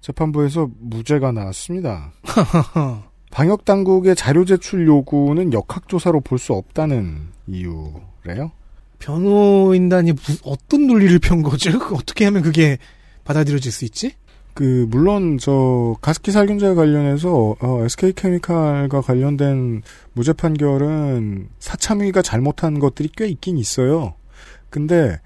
[0.01, 2.11] 재판부에서 무죄가 나왔습니다.
[3.31, 8.51] 방역 당국의 자료 제출 요구는 역학조사로 볼 수 없다는 이유래요.
[8.99, 11.77] 변호인단이 무- 어떤 논리를 편 거죠?
[11.79, 12.77] 그 어떻게 하면 그게
[13.25, 14.13] 받아들여질 수 있지?
[14.53, 23.09] 그 물론 저 가습기 살균제 관련해서 어, SK 케미칼과 관련된 무죄 판결은 사참위가 잘못한 것들이
[23.15, 24.15] 꽤 있긴 있어요.
[24.71, 25.19] 근데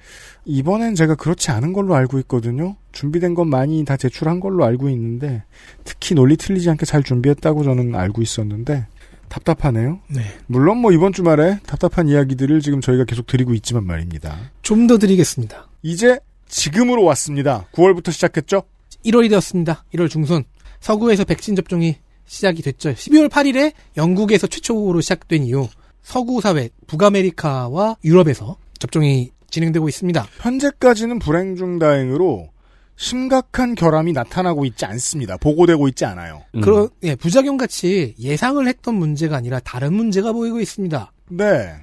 [0.45, 2.75] 이번엔 제가 그렇지 않은 걸로 알고 있거든요.
[2.91, 5.43] 준비된 건 많이 다 제출한 걸로 알고 있는데
[5.83, 8.87] 특히 논리 틀리지 않게 잘 준비했다고 저는 알고 있었는데
[9.29, 9.99] 답답하네요.
[10.09, 10.21] 네.
[10.47, 14.37] 물론 뭐 이번 주말에 답답한 이야기들을 지금 저희가 계속 드리고 있지만 말입니다.
[14.61, 15.67] 좀 더 드리겠습니다.
[15.83, 17.67] 이제 지금으로 왔습니다.
[17.71, 18.63] 9월부터 시작했죠?
[19.05, 19.85] 1월이 되었습니다.
[19.93, 20.43] 1월 중순.
[20.81, 22.91] 서구에서 백신 접종이 시작이 됐죠.
[22.93, 25.69] 12월 8일에 영국에서 최초로 시작된 이후
[26.01, 30.25] 서구 사회, 북아메리카와 유럽에서 접종이 진행되고 있습니다.
[30.39, 32.49] 현재까지는 불행 중 다행으로
[32.95, 35.37] 심각한 결함이 나타나고 있지 않습니다.
[35.37, 36.43] 보고되고 있지 않아요.
[36.55, 36.61] 음.
[36.61, 41.11] 그런 예, 부작용 같이 예상을 했던 문제가 아니라 다른 문제가 보이고 있습니다.
[41.29, 41.73] 네.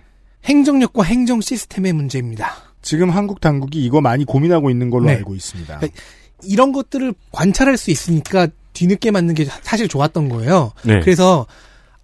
[0.44, 2.52] 행정력과 행정 시스템의 문제입니다.
[2.82, 5.16] 지금 한국 당국이 이거 많이 고민하고 있는 걸로 네.
[5.16, 5.80] 알고 있습니다.
[5.80, 5.88] 네.
[6.44, 10.72] 이런 것들을 관찰할 수 있으니까 뒤늦게 맞는 게 사실 좋았던 거예요.
[10.84, 11.00] 네.
[11.00, 11.46] 그래서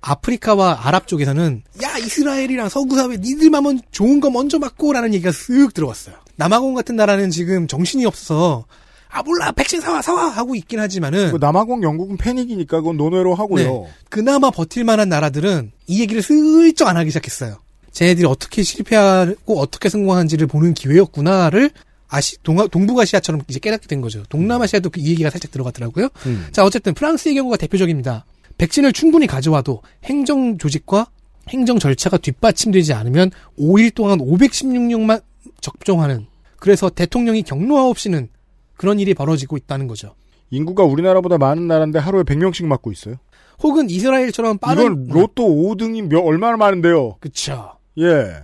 [0.06, 5.72] 아프리카와 아랍 쪽에서는 야 이스라엘이랑 서구 사회 니들만 먼 좋은 거 먼저 맞고라는 얘기가 쓱
[5.74, 6.16] 들어왔어요.
[6.36, 8.66] 남아공 같은 나라는 지금 정신이 없어서
[9.08, 13.64] 아 몰라 백신 사와 사와 하고 있긴 하지만은 그 남아공 영국은 패닉이니까 그건 논외로 하고요.
[13.64, 13.88] 네.
[14.10, 17.58] 그나마 버틸 만한 나라들은 이 얘기를 슬쩍 안 하기 시작했어요.
[17.92, 21.70] 쟤네들이 어떻게 실패하고 어떻게 성공한지를 보는 기회였구나를
[22.08, 24.24] 아시 동 동북아시아처럼 이제 깨닫게 된 거죠.
[24.28, 26.08] 동남아시아도 그 이 얘기가 살짝 들어갔더라고요.
[26.26, 26.46] 음.
[26.52, 28.24] 자 어쨌든 프랑스의 경우가 대표적입니다.
[28.58, 31.08] 백신을 충분히 가져와도 행정 조직과
[31.48, 35.22] 행정 절차가 뒷받침되지 않으면 5일 동안 516명만
[35.60, 36.26] 접종하는
[36.58, 38.28] 그래서 대통령이 경로화 없이는
[38.76, 40.14] 그런 일이 벌어지고 있다는 거죠.
[40.50, 43.16] 인구가 우리나라보다 많은 나라인데 하루에 100명씩 맞고 있어요.
[43.62, 47.16] 혹은 이스라엘처럼 빠른 이건 로또 5등이 몇, 얼마나 많은데요?
[47.20, 47.72] 그쵸.
[47.98, 48.34] 예.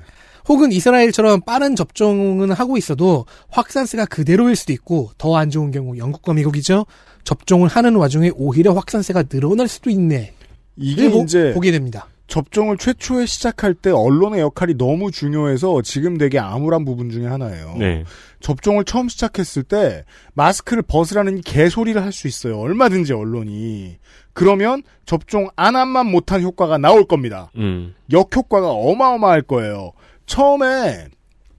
[0.49, 6.35] 혹은 이스라엘처럼 빠른 접종은 하고 있어도 확산세가 그대로일 수도 있고 더 안 좋은 경우 영국과
[6.35, 6.87] 미국이죠.
[7.25, 10.35] 접종을 하는 와중에 오히려 확산세가 늘어날 수도 있네.
[10.77, 12.07] 이게 보, 이제 보게 됩니다.
[12.27, 17.75] 접종을 최초에 시작할 때 언론의 역할이 너무 중요해서 지금 되게 암울한 부분 중에 하나예요.
[17.79, 18.05] 네.
[18.41, 22.59] 접종을 처음 시작했을 때 마스크를 벗으라는 개소리를 할 수 있어요.
[22.61, 23.97] 얼마든지 언론이.
[24.33, 27.51] 그러면 접종 안 한만 못한 효과가 나올 겁니다.
[27.57, 27.95] 음.
[28.13, 29.93] 역효과가 어마어마할 거예요.
[30.35, 31.09] 처음에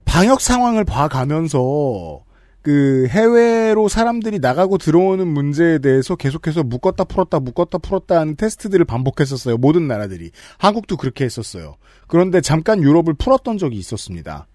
[0.06, 2.22] 방역 상황을 봐가면서
[2.62, 9.58] 그 해외로 사람들이 나가고 들어오는 문제에 대해서 계속해서 묶었다 풀었다 묶었다 풀었다 하는 테스트들을 반복했었어요.
[9.58, 10.30] 모든 나라들이.
[10.56, 11.76] 한국도 그렇게 했었어요.
[12.06, 14.46] 그런데 잠깐 유럽을 풀었던 적이 있었습니다.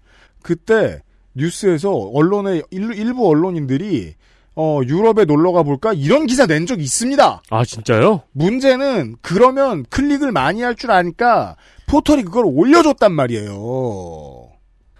[0.42, 1.00] 그때
[1.34, 4.14] 뉴스에서 언론의 일- 일부 언론인들이
[4.60, 7.42] 어 유럽에 놀러 가 볼까 이런 기사 낸 적이 있습니다.
[7.48, 8.22] 아 진짜요?
[8.32, 11.54] 문제는 그러면 클릭을 많이 할 줄 아니까
[11.86, 14.48] 포털이 그걸 올려줬단 말이에요.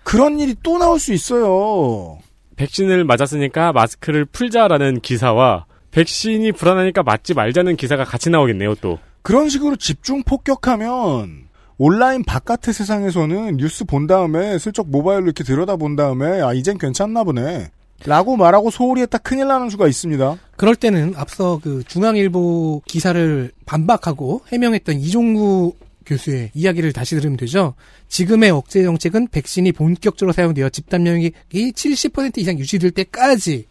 [0.04, 2.18] 그런 일이 또 나올 수 있어요.
[2.56, 8.98] 백신을 맞았으니까 마스크를 풀자라는 기사와 백신이 불안하니까 맞지 말자는 기사가 같이 나오겠네요, 또.
[9.22, 11.48] 그런 식으로 집중 폭격하면
[11.78, 17.24] 온라인 바깥의 세상에서는 뉴스 본 다음에 슬쩍 모바일로 이렇게 들여다 본 다음에 아 이젠 괜찮나
[17.24, 17.70] 보네.
[18.06, 20.38] 라고 말하고 소홀히 했다 큰일 나는 수가 있습니다.
[20.56, 25.74] 그럴 때는 앞서 그 중앙일보 기사를 반박하고 해명했던 이종구
[26.06, 27.74] 교수의 이야기를 다시 들으면 되죠.
[28.08, 33.66] 지금의 억제 정책은 백신이 본격적으로 사용되어 집단 면역이 70% 이상 유지될 때까지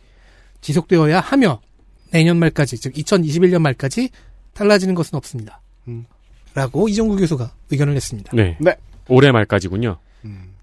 [0.61, 1.61] 지속되어야 하며
[2.11, 4.09] 내년 말까지 즉 2021년 말까지
[4.53, 5.61] 달라지는 것은 없습니다.
[5.88, 6.05] 음.
[6.53, 8.32] 라고 이종구 교수가 의견을 냈습니다.
[8.36, 8.57] 네.
[8.59, 8.75] 네.
[9.07, 9.97] 올해 말까지군요.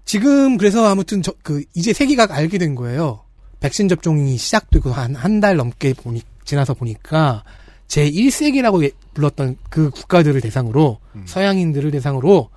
[0.05, 3.24] 지금 그래서 아무튼 저, 그 이제 세계가 알게 된 거예요.
[3.65, 7.43] 백신 접종이 시작되고 한 한 달 넘게 보니 지나서 보니까
[7.87, 12.49] 제 1세기라고 불렀던 그 국가들을 대상으로 서양인들을 대상으로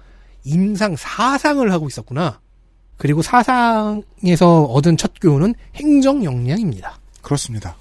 [0.45, 2.41] 임상 사상을 하고 있었구나.
[2.99, 6.99] 그리고 사상에서 얻은 첫 교훈은 행정 역량입니다.
[7.23, 7.77] 그렇습니다.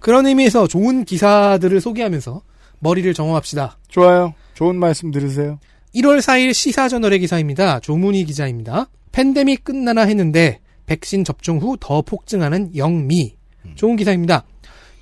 [0.00, 2.42] 그런 의미에서 좋은 기사들을 소개하면서
[2.80, 3.78] 머리를 정화합시다.
[3.88, 4.34] 좋아요.
[4.54, 5.58] 좋은 말씀 들으세요.
[5.94, 7.78] 1월 4일 시사저널의 기사입니다.
[7.80, 8.88] 조문희 기자입니다.
[9.12, 13.34] 팬데믹 끝나나 했는데 백신 접종 후 더 폭증하는 영미.
[13.74, 14.44] 좋은 기사입니다.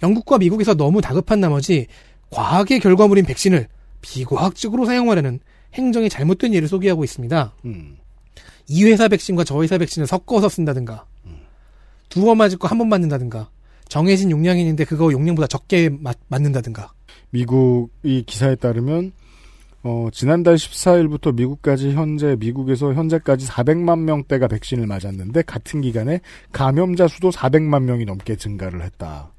[0.02, 1.86] 영국과 미국에서 너무 다급한 나머지
[2.30, 3.68] 과학의 결과물인 백신을
[4.00, 5.40] 비과학적으로 사용하려는
[5.74, 7.52] 행정이 잘못된 예를 소개하고 있습니다.
[7.66, 7.96] 음.
[8.68, 11.04] 이 회사 백신과 저 회사 백신을 섞어서 쓴다든가
[12.08, 13.50] 두번 맞을 거 한 번 맞는다든가
[13.88, 16.92] 정해진 용량이 있는데 그거 용량보다 적게 맞, 맞는다든가
[17.30, 19.12] 미국 이 기사에 따르면
[19.86, 26.20] 어, 지난달 14일부터 미국까지 현재 미국에서 현재까지 400만 명대가 백신을 맞았는데 같은 기간에
[26.52, 29.30] 감염자 수도 400만 명이 넘게 증가를 했다.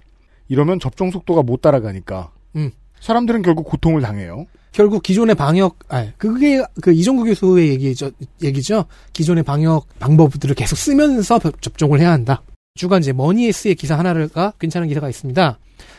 [0.47, 2.69] 이러면 접종 속도가 못 따라가니까 음.
[2.99, 4.45] 사람들은 결국 고통을 당해요.
[4.71, 8.11] 결국 기존의 방역, 아, 그게 그 이종구 교수의 얘기죠,
[8.43, 8.85] 얘기죠.
[9.13, 12.43] 기존의 방역 방법들을 계속 쓰면서 접- 접종을 해야 한다.
[12.75, 15.57] 주간 이제 머니에스의 기사 하나가 괜찮은 기사가 있습니다.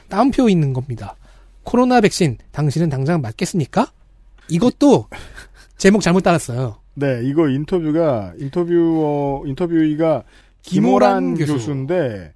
[0.09, 1.17] 다운표 있는 겁니다.
[1.65, 3.91] 코로나 백신 당신은 당장 맞겠습니까?
[4.49, 5.07] 이것도
[5.77, 6.77] 제목 잘못 따랐어요.
[6.95, 10.25] 네, 이거 인터뷰가 인터뷰어 인터뷰이가
[10.63, 11.53] 김호란 김호란 교수.
[11.55, 12.33] 교수 인데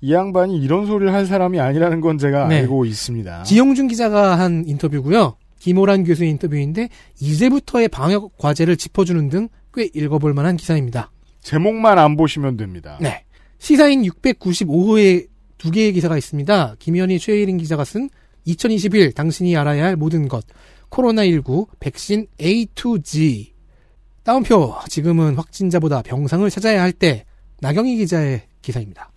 [0.00, 2.60] 이 양반이 이런 소리를 할 사람이 아니라는 건 제가 네.
[2.60, 3.42] 알고 있습니다.
[3.42, 5.36] 지영준 기자가 한 인터뷰고요.
[5.58, 6.88] 김호란 교수의 인터뷰인데
[7.20, 9.48] 이제부터의 방역 과제를 짚어주는 등
[9.78, 11.12] 꽤 읽어볼 만한 기사입니다.
[11.40, 12.98] 제목만 안 보시면 됩니다.
[13.00, 13.24] 네.
[13.58, 16.76] 시사인 695호에 두 개의 기사가 있습니다.
[16.78, 18.08] 김현희 최혜린 기자가 쓴
[18.44, 20.44] 2021 당신이 알아야 할 모든 것
[20.90, 23.48] 코로나19 백신 A2G
[24.24, 27.24] 다운표 지금은 확진자보다 병상을 찾아야 할 때
[27.60, 29.10] 나경희 기자의 기사입니다.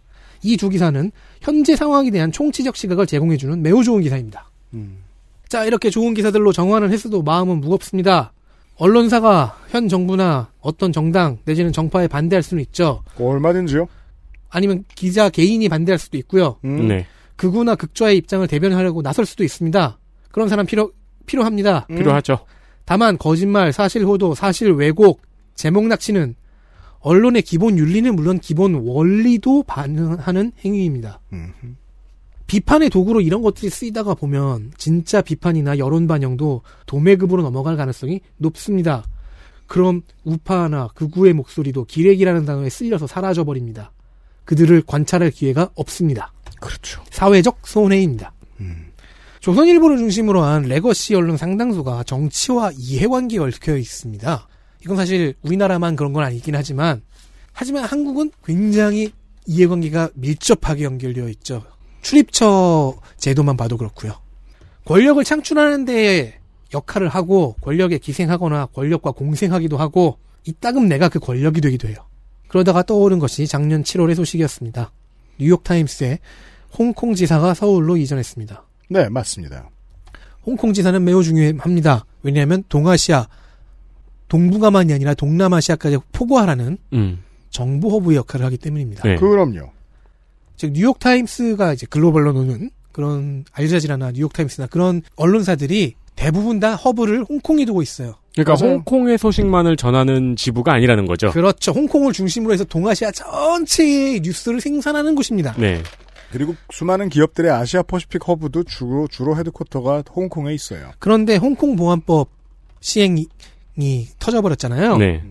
[0.43, 4.49] 이 두 기사는 현재 상황에 대한 총치적 시각을 제공해주는 매우 좋은 기사입니다.
[4.73, 4.97] 음.
[5.47, 8.33] 자 이렇게 좋은 기사들로 정화를 했어도 마음은 무겁습니다.
[8.77, 13.03] 언론사가 현 정부나 어떤 정당 내지는 정파에 반대할 수는 있죠.
[13.19, 13.87] 얼마든지요.
[14.49, 16.57] 아니면 기자 개인이 반대할 수도 있고요.
[16.65, 16.87] 음.
[16.87, 17.05] 네.
[17.35, 19.99] 극우나 극좌의 입장을 대변하려고 나설 수도 있습니다.
[20.31, 20.91] 그런 사람 필요
[21.25, 21.87] 필요합니다.
[21.89, 21.95] 음.
[21.95, 22.39] 필요하죠.
[22.85, 25.21] 다만 거짓말, 사실 호도, 사실 왜곡,
[25.55, 26.35] 제목 낚시는
[26.99, 31.19] 언론의 기본 윤리는 물론 기본 원리도 반하는 행위입니다.
[31.33, 31.77] 음.
[32.47, 39.05] 비판의 도구로 이런 것들이 쓰이다가 보면 진짜 비판이나 여론 반영도 도매급으로 넘어갈 가능성이 높습니다.
[39.67, 43.93] 그럼 우파나 극우의 목소리도 기레기라는 단어에 쓸려서 사라져 버립니다.
[44.43, 46.33] 그들을 관찰할 기회가 없습니다.
[46.59, 47.01] 그렇죠.
[47.09, 48.33] 사회적 손해입니다.
[49.41, 54.47] 조선일보를 중심으로 한 legacy 언론 상당수가 정치와 이해관계에 얽혀 있습니다.
[54.83, 57.01] 이건 사실 우리나라만 그런 건 아니긴 하지만
[57.51, 59.11] 하지만 한국은 굉장히
[59.47, 61.63] 이해관계가 밀접하게 연결되어 있죠.
[62.03, 64.13] 출입처 제도만 봐도 그렇고요.
[64.85, 66.39] 권력을 창출하는 데
[66.73, 71.97] 역할을 하고 권력에 기생하거나 권력과 공생하기도 하고 이따금 내가 그 권력이 되기도 해요.
[72.47, 74.91] 그러다가 떠오른 것이 작년 7월의 소식이었습니다.
[75.39, 76.19] 뉴욕타임스에
[76.77, 78.70] 홍콩 지사가 서울로 이전했습니다.
[78.91, 79.69] 네, 맞습니다.
[80.45, 82.05] 홍콩 지사는 매우 중요합니다.
[82.23, 83.27] 왜냐하면 동아시아,
[84.27, 87.23] 동북아만이 아니라 동남아시아까지 포괄하는 음.
[87.49, 89.03] 정보 허브의 역할을 하기 때문입니다.
[89.03, 89.15] 네.
[89.15, 89.71] 그럼요.
[90.57, 97.23] 즉 뉴욕 타임스가 이제 글로벌로 노는 그런 알자지라나 뉴욕 타임스나 그런 언론사들이 대부분 다 허브를
[97.23, 98.15] 홍콩에 두고 있어요.
[98.33, 98.75] 그러니까 맞아요.
[98.75, 101.31] 홍콩의 소식만을 전하는 지부가 아니라는 거죠.
[101.31, 101.71] 그렇죠.
[101.71, 105.55] 홍콩을 중심으로 해서 동아시아 전체의 뉴스를 생산하는 곳입니다.
[105.57, 105.81] 네.
[106.31, 110.91] 그리고 수많은 기업들의 Asia Pacific 허브도 주로 주로 headquarter가 홍콩에 있어요.
[110.99, 112.29] 그런데 홍콩 보안법
[112.79, 113.27] 시행이
[114.19, 114.97] 터져버렸잖아요.
[114.97, 115.23] 네.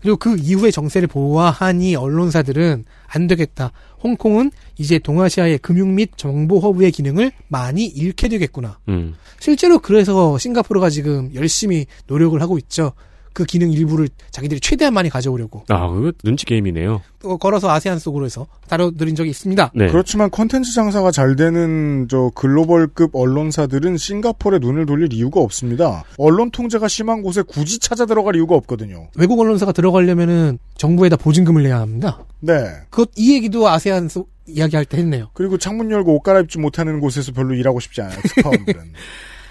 [0.00, 3.72] 그리고 그 이후의 정세를 보아하니 언론사들은 안 되겠다.
[4.02, 8.78] 홍콩은 이제 동아시아의 금융 및 정보 허브의 기능을 많이 잃게 되겠구나.
[8.88, 9.14] 음.
[9.40, 12.92] 실제로 그래서 싱가포르가 지금 열심히 노력을 하고 있죠.
[13.36, 15.64] 그 기능 일부를 자기들이 최대한 많이 가져오려고.
[15.68, 17.02] 아, 그거 눈치 게임이네요.
[17.20, 19.72] 또 걸어서 아세안 속으로 해서 다뤄드린 적이 있습니다.
[19.74, 19.88] 네.
[19.88, 26.04] 그렇지만 컨텐츠 장사가 잘 되는 저 글로벌급 언론사들은 싱가포르에 눈을 돌릴 이유가 없습니다.
[26.16, 29.08] 언론 통제가 심한 곳에 굳이 찾아 들어갈 이유가 없거든요.
[29.18, 32.24] 외국 언론사가 들어가려면은 정부에다 보증금을 내야 합니다.
[32.40, 32.54] 네.
[32.88, 35.28] 그것 이 얘기도 아세안 속 이야기할 때 했네요.
[35.34, 38.18] 그리고 창문 열고 옷 갈아입지 못하는 곳에서 별로 일하고 싶지 않아요.
[38.24, 38.92] 스파원들은.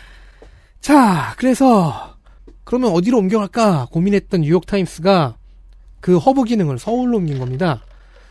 [0.82, 2.15] 자, 그래서
[2.66, 5.38] 그러면 어디로 옮겨갈까 고민했던 뉴욕타임스가
[6.02, 7.82] 그 허브 기능을 서울로 옮긴 겁니다.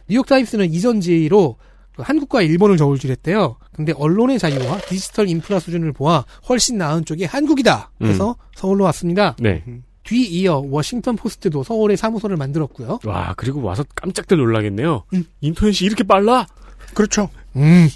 [0.08, 1.56] 뉴욕타임스는 이전지로
[1.96, 3.56] 그 한국과 일본을 저울질했대요.
[3.72, 7.92] 근데 언론의 자유와 디지털 인프라 수준을 보아 훨씬 나은 쪽이 한국이다.
[7.98, 9.36] 그래서 서울로 왔습니다.
[9.38, 9.64] 네.
[10.02, 12.98] 뒤이어 워싱턴 포스트도 서울에 사무소를 만들었고요.
[13.04, 15.04] 와, 그리고 와서 깜짝들 놀라겠네요.
[15.14, 15.24] 음.
[15.40, 16.46] 인터넷이 이렇게 빨라?
[16.92, 17.30] 그렇죠.
[17.56, 17.88] 음.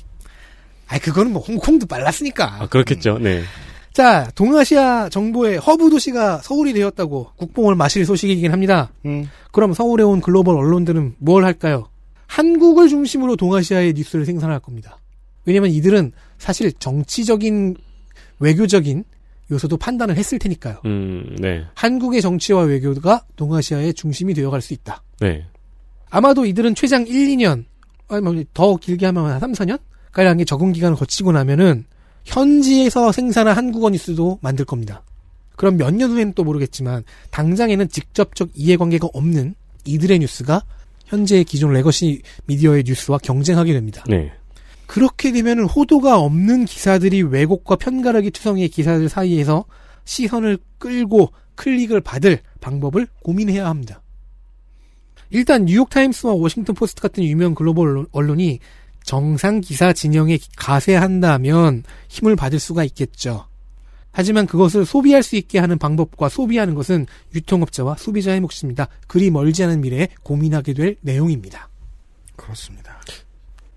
[0.87, 2.63] 아이 그거는 뭐 홍콩도 빨랐으니까.
[2.63, 3.19] 아, 그렇겠죠.
[3.19, 3.43] 네.
[3.99, 8.93] 자, 동아시아 정보의 허브 도시가 서울이 되었다고 국뽕을 마실 소식이긴 합니다.
[9.05, 9.29] 음.
[9.51, 11.89] 그럼 서울에 온 글로벌 언론들은 뭘 할까요?
[12.29, 15.01] 한국을 중심으로 동아시아의 뉴스를 생산할 겁니다.
[15.47, 17.77] 왜냐면 이들은 사실 정치적인
[18.39, 19.03] 외교적인
[19.51, 20.81] 요소도 판단을 했을 테니까요.
[20.85, 21.65] 음, 네.
[21.75, 25.03] 한국의 정치와 외교가 동아시아의 중심이 되어갈 수 있다.
[25.19, 25.45] 네.
[26.09, 27.65] 아마도 이들은 최장 1, 2년,
[28.07, 29.81] 아니면 더 길게 하면 한 3, 4년?
[30.13, 31.85] 가량의 적응 기간을 거치고 나면은
[32.33, 35.03] 현지에서 생산한 한국어 뉴스도 만들 겁니다.
[35.57, 40.63] 그럼 몇 년 후에는 또 모르겠지만 당장에는 직접적 이해관계가 없는 이들의 뉴스가
[41.07, 44.05] 현재의 기존 legacy 미디어의 뉴스와 경쟁하게 됩니다.
[44.09, 44.31] 네.
[44.87, 49.65] 그렇게 되면은 호도가 없는 기사들이 왜곡과 편가르기 투성이의 기사들 사이에서
[50.05, 54.03] 시선을 끌고 클릭을 받을 방법을 고민해야 합니다.
[55.31, 58.61] 일단 뉴욕타임스와 워싱턴 포스트 같은 유명 글로벌 언론- 언론이
[59.09, 63.47] 정상 기사 진영에 가세한다면 힘을 받을 수가 있겠죠.
[64.13, 68.89] 하지만 그것을 소비할 수 있게 하는 방법과 소비하는 것은 유통업자와 소비자의 몫입니다.
[69.07, 71.71] 그리 멀지 않은 미래에 고민하게 될 내용입니다.
[72.37, 73.01] 그렇습니다.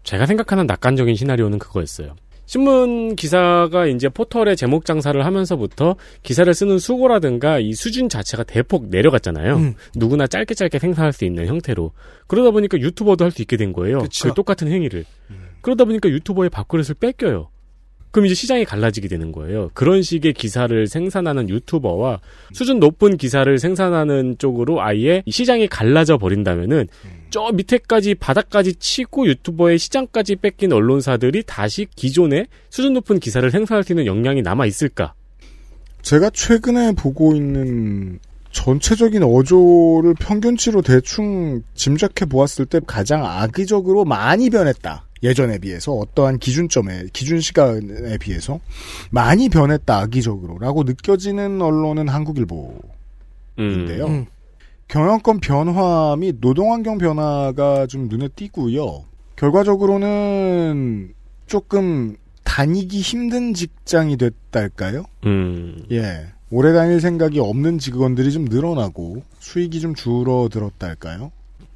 [0.04, 2.14] 제가 생각하는 낙관적인 시나리오는 그거였어요.
[2.52, 9.56] 신문 기사가 이제 포털에 제목 장사를 하면서부터 기사를 쓰는 수고라든가 이 수준 자체가 대폭 내려갔잖아요.
[9.56, 9.76] 음.
[9.96, 11.94] 누구나 짧게 짧게 생산할 수 있는 형태로.
[12.28, 14.00] 그러다 보니까 유튜버도 할 수 있게 된 거예요.
[14.00, 14.28] 그쵸.
[14.28, 15.06] 그 똑같은 행위를.
[15.62, 17.48] 그러다 보니까 유튜버의 밥그릇을 뺏겨요.
[18.12, 19.72] 그럼 이제 시장이 갈라지게 되는 거예요.
[19.74, 22.20] 그런 식의 기사를 생산하는 유튜버와
[22.52, 26.90] 수준 높은 기사를 생산하는 쪽으로 아예 이 시장이 갈라져 버린다면은
[27.32, 33.94] 저 밑에까지 바닥까지 치고 유튜버의 시장까지 뺏긴 언론사들이 다시 기존의 수준 높은 기사를 생산할 수
[33.94, 35.14] 있는 역량이 남아 있을까?
[36.02, 38.20] 제가 최근에 보고 있는
[38.52, 45.06] 전체적인 어조를 평균치로 대충 짐작해 보았을 때 가장 악의적으로 많이 변했다.
[45.24, 48.60] 예전에 비해서 어떠한 기준점에 기준 시간에 비해서
[49.10, 52.82] 많이 변했다 악의적으로라고 느껴지는 언론은 한국일보인데요.
[53.60, 54.12] 음.
[54.12, 54.26] 음.
[54.96, 59.06] 경영권 변화 및 노동환경 변화가 좀 눈에 띄고요.
[59.38, 61.14] 결과적으로는
[61.48, 65.06] 조금 다니기 힘든 직장이 됐달까요?
[65.26, 65.82] 음.
[65.92, 66.28] 예.
[66.50, 71.32] 오래 다닐 생각이 없는 직원들이 좀 늘어나고 수익이 좀 줄어들었달까요?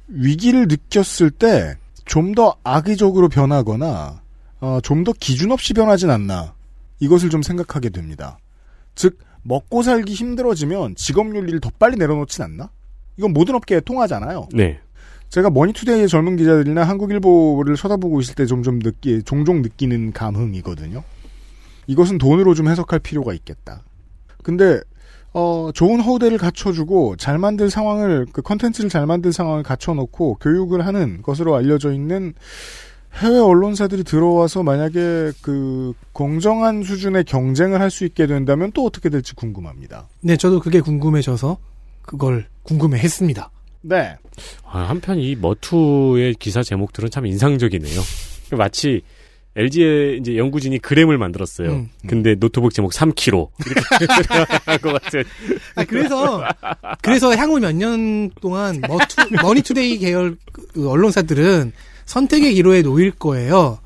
[0.08, 1.74] 위기를 느꼈을 때
[2.04, 4.20] 좀 더 악의적으로 변하거나
[4.60, 6.54] 어, 좀 더 기준 없이 변하진 않나
[7.00, 8.38] 이것을 좀 생각하게 됩니다.
[8.94, 12.70] 즉 먹고 살기 힘들어지면 직업 윤리를 더 빨리 내려놓진 않나?
[13.16, 14.48] 이건 모든 업계에 통하잖아요.
[14.52, 14.78] 네.
[15.28, 21.02] 제가 머니투데이의 젊은 기자들이나 한국일보를 쳐다보고 있을 때 점점 느끼, 종종 느끼는 감흥이거든요.
[21.88, 23.82] 이것은 돈으로 좀 해석할 필요가 있겠다.
[24.42, 24.80] 근데,
[25.32, 31.22] 어, 좋은 허우대를 갖춰주고, 잘 만들 상황을, 그 컨텐츠를 잘 만들 상황을 갖춰놓고, 교육을 하는
[31.22, 32.34] 것으로 알려져 있는
[33.14, 39.34] 해외 언론사들이 들어와서 만약에 그 공정한 수준의 경쟁을 할 수 있게 된다면 또 어떻게 될지
[39.34, 40.06] 궁금합니다.
[40.20, 41.56] 네, 저도 그게 궁금해져서
[42.06, 43.50] 그걸 궁금해했습니다.
[43.82, 44.16] 네.
[44.64, 48.00] 아, 한편 이 머투의 기사 제목들은 참 인상적이네요.
[48.52, 49.02] 마치
[49.56, 51.70] LG의 이제 연구진이 그램을 만들었어요.
[51.70, 51.90] 음.
[52.06, 55.24] 근데 노트북 제목 3kg 이렇게 같은.
[55.76, 56.44] 아, 그래서
[57.00, 61.72] 그래서 향후 몇 년 동안 머투, 머니투데이 계열 그 언론사들은
[62.04, 63.78] 선택의 기로에 놓일 거예요.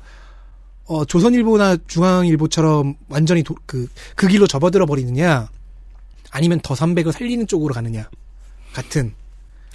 [0.85, 5.47] 어, 조선일보나 중앙일보처럼 완전히 도- 그, 그 길로 접어들어 버리느냐,
[6.31, 8.09] 아니면 더 300을 살리는 쪽으로 가느냐,
[8.73, 9.13] 같은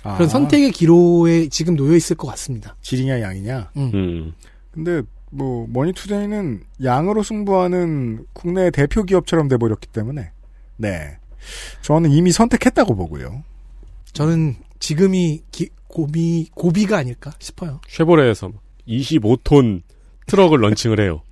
[0.03, 2.77] 그런 아, 선택의 기로에 지금 놓여 있을 것 같습니다.
[2.81, 3.70] 질이냐 양이냐.
[3.77, 3.91] 음.
[3.95, 4.33] 음.
[4.70, 10.31] 근데 뭐 머니투데이는 양으로 승부하는 국내 대표 기업처럼 돼버렸기 때문에
[10.77, 11.19] 네.
[11.83, 13.43] 저는 이미 선택했다고 보고요.
[14.12, 17.81] 저는 지금이 기- 고비 고비가 아닐까 싶어요.
[17.89, 18.53] 쉐보레에서
[18.87, 19.83] 25톤
[20.27, 21.23] 트럭을 런칭을 해요.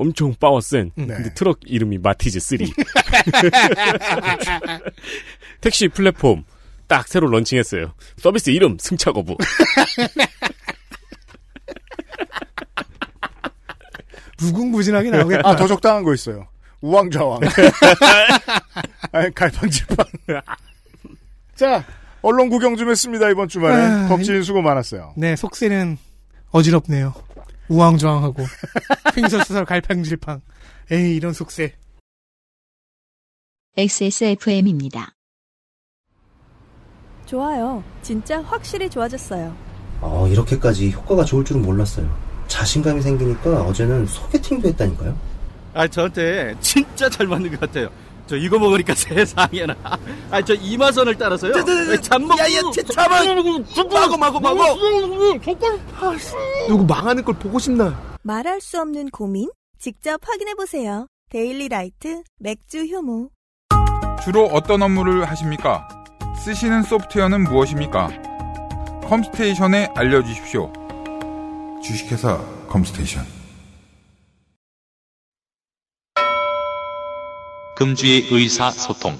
[0.00, 0.90] 엄청 파워센.
[0.98, 1.06] 음.
[1.06, 1.14] 네.
[1.14, 2.58] 근데 트럭 이름이 마티즈 3.
[5.60, 6.44] 택시 플랫폼
[6.86, 7.92] 딱 새로 런칭했어요.
[8.16, 9.36] 서비스 이름 승차 거부.
[14.40, 15.46] 무궁무진하게 나오겠다.
[15.46, 16.48] 아, 더 적당한 거 있어요.
[16.80, 17.40] 우왕좌왕.
[19.12, 20.06] 아니, 갈팡질팡.
[21.54, 21.84] 자,
[22.22, 23.76] 언론 구경 좀 했습니다, 이번 주말에.
[23.76, 25.12] 아, 덕진 수고 많았어요.
[25.18, 25.98] 네, 속세는
[26.52, 27.12] 어지럽네요.
[27.70, 28.44] 우왕좌왕하고
[29.16, 30.40] 횡설수설 갈팡질팡.
[30.90, 31.74] 에이 이런 속세.
[33.76, 35.14] XSFM입니다.
[37.26, 37.82] 좋아요.
[38.02, 39.56] 진짜 확실히 좋아졌어요.
[40.00, 42.12] 어, 이렇게까지 효과가 좋을 줄은 몰랐어요.
[42.48, 45.16] 자신감이 생기니까 어제는 소개팅도 했다니까요.
[45.72, 47.88] 아, 저한테 진짜 잘 맞는 것 같아요.
[48.30, 49.74] 저 이거 먹으니까 세상에나.
[50.30, 51.52] 아, 저 이마선을 따라서요.
[52.00, 52.38] 잠먹.
[52.38, 52.60] 야야,
[52.94, 54.62] 잠은 마고 마고 마고.
[56.68, 58.16] 누구 망하는 걸 보고 싶나?
[58.22, 59.50] 말할 수 없는 고민?
[59.80, 61.08] 직접 확인해 보세요.
[61.28, 63.30] 데일리 라이트 맥주 효모.
[64.22, 65.88] 주로 어떤 업무를 하십니까?
[66.44, 68.10] 쓰시는 소프트웨어는 무엇입니까?
[69.08, 70.72] 컴스테이션에 알려주십시오.
[71.82, 72.38] 주식회사
[72.68, 73.39] 컴스테이션.
[77.80, 79.16] 금주의 의사소통.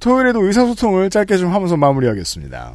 [0.00, 2.74] 토요일에도 의사소통을 짧게 좀 하면서 마무리하겠습니다.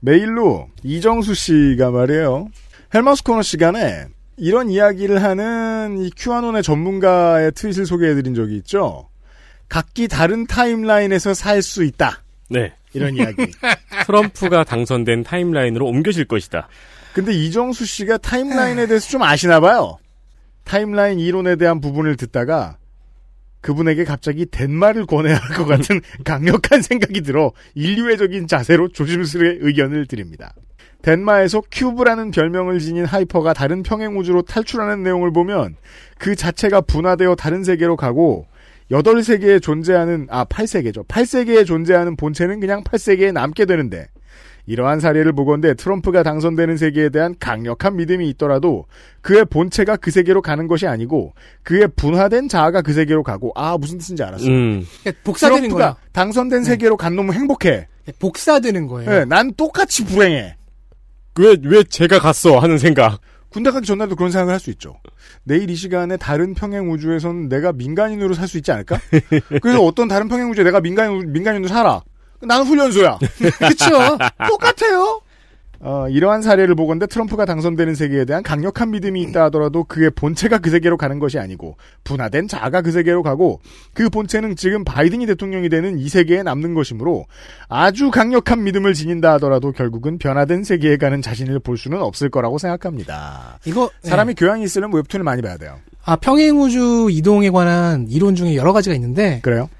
[0.00, 2.48] 메일로 이정수 씨가 말이에요.
[2.94, 4.06] 헬마스 코너 시간에
[4.38, 9.10] 이런 이야기를 하는 이 큐아논의 전문가의 트윗을 소개해드린 적이 있죠.
[9.68, 12.22] 각기 다른 timeline에서 살 수 있다.
[12.48, 12.72] 네.
[12.94, 13.36] 이런 이야기.
[14.06, 16.66] 트럼프가 당선된 timeline으로 옮겨질 것이다.
[17.12, 19.98] 근데 이정수 씨가 timeline에 대해서 좀 아시나 봐요.
[20.64, 22.78] timeline 이론에 대한 부분을 듣다가
[23.68, 30.54] 그분에게 갑자기 덴마를 권해야 할 것 같은 강력한 생각이 들어 인류애적인 자세로 조심스레 의견을 드립니다.
[31.02, 35.76] 덴마에서 큐브라는 별명을 지닌 하이퍼가 다른 평행우주로 탈출하는 내용을 보면
[36.18, 38.46] 그 자체가 분화되어 다른 세계로 가고
[38.90, 41.06] 8세계에 존재하는, 아, 8세계죠.
[41.06, 44.06] 8세계에 존재하는 본체는 그냥 8세계에 남게 되는데,
[44.68, 48.84] 이러한 사례를 보건대 트럼프가 당선되는 세계에 대한 강력한 믿음이 있더라도
[49.22, 51.32] 그의 본체가 그 세계로 가는 것이 아니고
[51.62, 54.50] 그의 분화된 자아가 그 세계로 가고 아 무슨 뜻인지 알았어요.
[54.50, 54.86] 음.
[55.24, 55.96] 복사되는 트럼프가 거야.
[56.12, 57.88] 당선된 세계로 간 놈은 행복해.
[58.18, 59.10] 복사되는 거예요.
[59.10, 60.56] 네, 난 똑같이 불행해.
[61.38, 62.58] 왜, 왜 제가 갔어?
[62.58, 63.20] 하는 생각.
[63.50, 64.96] 군대 가기 전날도 그런 생각을 할 수 있죠.
[65.44, 68.98] 내일 이 시간에 다른 평행 우주에서는 내가 민간인으로 살 수 있지 않을까?
[69.62, 72.02] 그래서 어떤 다른 평행 우주에 내가 민간인, 민간인으로 살아.
[72.40, 73.18] 나는 훈련소야.
[73.58, 74.18] 그쵸?
[74.48, 75.20] 똑같아요.
[75.80, 80.70] 어, 이러한 사례를 보건대 트럼프가 당선되는 세계에 대한 강력한 믿음이 있다 하더라도 그의 본체가 그
[80.70, 83.60] 세계로 가는 것이 아니고 분화된 자아가 그 세계로 가고
[83.94, 87.26] 그 본체는 지금 바이든이 대통령이 되는 이 세계에 남는 것이므로
[87.68, 93.60] 아주 강력한 믿음을 지닌다 하더라도 결국은 변화된 세계에 가는 자신을 볼 수는 없을 거라고 생각합니다.
[93.64, 95.78] 이거 사람이 교양이 있으려면 웹툰을 많이 봐야 돼요.
[96.04, 99.70] 아 평행우주 이동에 관한 이론 중에 여러 가지가 있는데 그래요?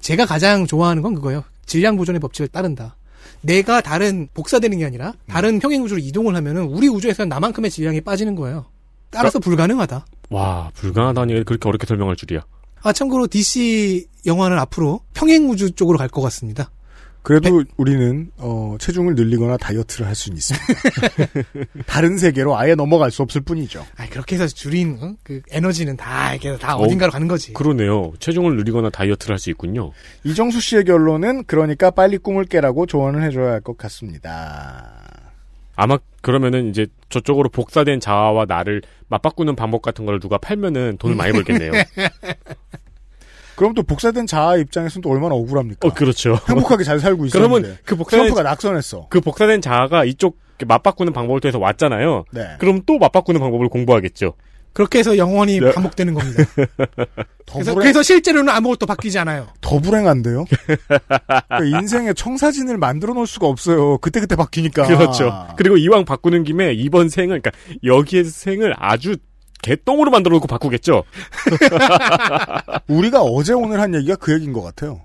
[0.00, 1.42] 제가 가장 좋아하는 건 그거예요.
[1.70, 2.96] 질량 보존의 법칙을 따른다.
[3.42, 8.34] 내가 다른 복사되는 게 아니라 다른 평행 우주로 이동을 하면은 우리 우주에서는 나만큼의 질량이 빠지는
[8.34, 8.66] 거예요.
[9.10, 10.04] 따라서 불가능하다.
[10.30, 12.40] 와, 불가능하다니 그렇게 어렵게 설명할 줄이야.
[12.82, 16.70] 아 참고로 DC 영화는 앞으로 평행 우주 쪽으로 갈 것 같습니다.
[17.22, 20.66] 그래도 우리는 어, 체중을 늘리거나 다이어트를 할 수는 있습니다.
[21.86, 23.86] 다른 세계로 아예 넘어갈 수 없을 뿐이죠.
[23.98, 25.14] 아 그렇게 해서 줄인 어?
[25.22, 27.52] 그 에너지는 다 이렇게 다 어딘가로 가는 거지.
[27.52, 28.12] 그러네요.
[28.20, 29.92] 체중을 늘리거나 다이어트를 할 수 있군요.
[30.24, 34.90] 이정수 씨의 결론은 그러니까 빨리 꿈을 깨라고 조언을 해줘야 할 것 같습니다.
[35.76, 41.32] 아마 그러면은 이제 저쪽으로 복사된 자아와 나를 맞바꾸는 방법 같은 걸 누가 팔면은 돈을 많이
[41.36, 41.72] 벌겠네요.
[43.60, 45.86] 그럼 또 복사된 자아 입장에서는 또 얼마나 억울합니까?
[45.86, 46.38] 어, 그렇죠.
[46.48, 49.08] 행복하게 잘 살고 있었는데 그러면 그 복사된 트럼프가 낙선했어.
[49.10, 52.24] 그 복사된 자아가 이쪽 맞바꾸는 방법을 통해서 왔잖아요.
[52.32, 52.46] 네.
[52.58, 54.32] 그럼 또 맞바꾸는 방법을 공부하겠죠.
[54.72, 55.72] 그렇게 해서 영원히 네.
[55.72, 56.42] 반복되는 겁니다.
[57.52, 59.48] 그래서, 불행- 그래서 실제로는 아무것도 바뀌지 않아요.
[59.60, 60.46] 더 불행한데요?
[61.48, 63.98] 그러니까 인생에 청사진을 만들어 놓을 수가 없어요.
[63.98, 64.86] 그때그때 바뀌니까.
[64.86, 65.48] 그렇죠.
[65.58, 67.50] 그리고 이왕 바꾸는 김에 이번 생을 그러니까
[67.84, 69.16] 여기에 생을 아주
[69.62, 71.04] 개똥으로 만들어 놓고 바꾸겠죠.
[72.88, 75.00] 우리가 어제 오늘 한 얘기가 그 얘기인 것 같아요.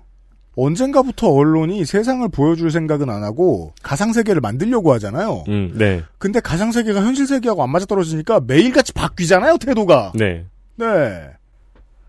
[0.56, 5.44] 언젠가부터 언론이 세상을 보여줄 생각은 안 하고 가상세계를 만들려고 하잖아요.
[5.48, 6.02] 음, 네.
[6.18, 10.12] 근데 가상세계가 현실세계하고 안 맞아떨어지니까 매일같이 바뀌잖아요, 태도가.
[10.14, 10.46] 네.
[10.76, 11.30] 네.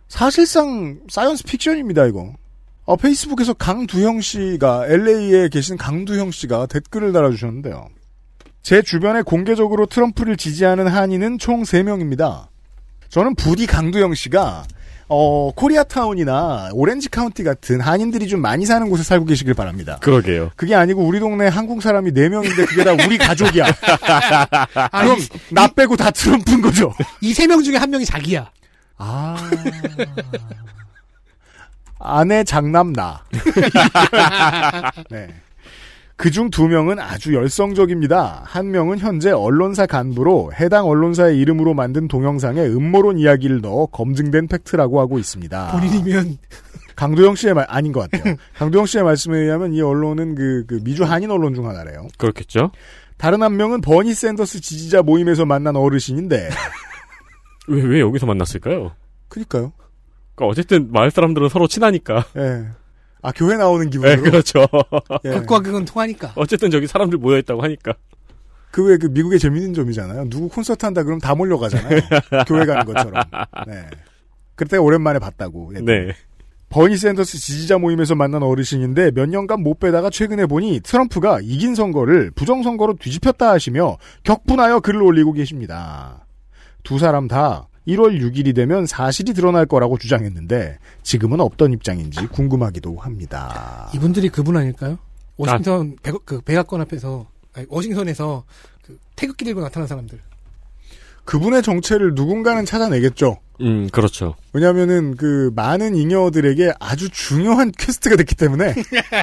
[0.07, 2.33] 사실상 사이언스 픽션입니다, 이거.
[2.85, 7.89] 어, 페이스북에서 강두형 씨가 LA에 계신 강두형 씨가 댓글을 달아주셨는데요.
[8.67, 12.47] 제 주변에 공개적으로 트럼프를 지지하는 한인은 총 3명입니다.
[13.07, 14.65] 저는 부디 강두영 씨가
[15.07, 19.99] 어, 코리아타운이나 오렌지 카운티 같은 한인들이 좀 많이 사는 곳에 살고 계시길 바랍니다.
[20.01, 20.51] 그러게요.
[20.57, 23.67] 그게 아니고 우리 동네 한국 사람이 4명인데 그게 다 우리 가족이야.
[24.91, 26.91] 아, 그럼 이- 나 빼고 다 트럼프인 거죠.
[27.21, 28.51] 이 세 명 중에 한 명이 자기야.
[28.97, 29.37] 아.
[31.99, 33.23] 아내 장남 나.
[35.09, 35.29] 네.
[36.17, 38.41] 그중 두 명은 아주 열성적입니다.
[38.43, 44.99] 한 명은 현재 언론사 간부로 해당 언론사의 이름으로 만든 동영상에 음모론 이야기를 넣어 검증된 팩트라고
[44.99, 45.71] 하고 있습니다.
[45.73, 46.37] 본인이면
[46.95, 48.35] 강도영 씨의 말 아닌 것 같아요.
[48.57, 52.07] 강도영 씨의 말씀에 의하면 이 언론은 그, 그 미주 한인 언론 중 하나래요.
[52.17, 52.71] 그렇겠죠.
[53.17, 56.49] 다른 한 명은 버니 샌더스 지지자 모임에서 만난 어르신인데
[57.69, 58.95] 왜, 왜 여기서 만났을까요?
[59.27, 59.71] 그니까요.
[60.33, 62.25] 그러니까 어쨌든 마을 사람들은 서로 친하니까.
[62.37, 62.65] 예.
[63.27, 64.21] 아 교회 나오는 네, 기분으로.
[64.21, 64.65] 그렇죠.
[65.25, 65.31] 예.
[65.31, 66.31] 극과 극은 통하니까.
[66.35, 67.93] 어쨌든 저기 사람들 모여 있다고 하니까.
[68.71, 70.29] 그왜그 미국의 재밌는 점이잖아요.
[70.29, 71.99] 누구 콘서트 한다 그러면 다 몰려가잖아요.
[72.47, 73.21] 교회 가는 것처럼.
[73.67, 73.85] 네.
[74.55, 75.73] 그때 오랜만에 봤다고.
[75.75, 75.81] 예.
[75.81, 76.15] 네.
[76.69, 82.31] 버니 샌더스 지지자 모임에서 만난 어르신인데 몇 년간 못 빼다가 최근에 보니 트럼프가 이긴 선거를
[82.31, 86.25] 부정선거로 뒤집혔다 하시며 격분하여 글을 올리고 계십니다.
[86.83, 93.89] 두 사람 다 1월 6일이 되면 사실이 드러날 거라고 주장했는데 지금은 어떤 입장인지 궁금하기도 합니다.
[93.95, 94.97] 이분들이 그분 아닐까요?
[95.37, 98.43] 워싱턴 백, 그 백악관 앞에서 아니, 워싱턴에서
[98.83, 100.19] 그 태극기 들고 나타난 사람들.
[101.25, 103.37] 그분의 정체를 누군가는 찾아내겠죠.
[103.61, 104.35] 음, 그렇죠.
[104.53, 108.73] 왜냐하면은 그 많은 잉여들에게 아주 중요한 quest가 됐기 때문에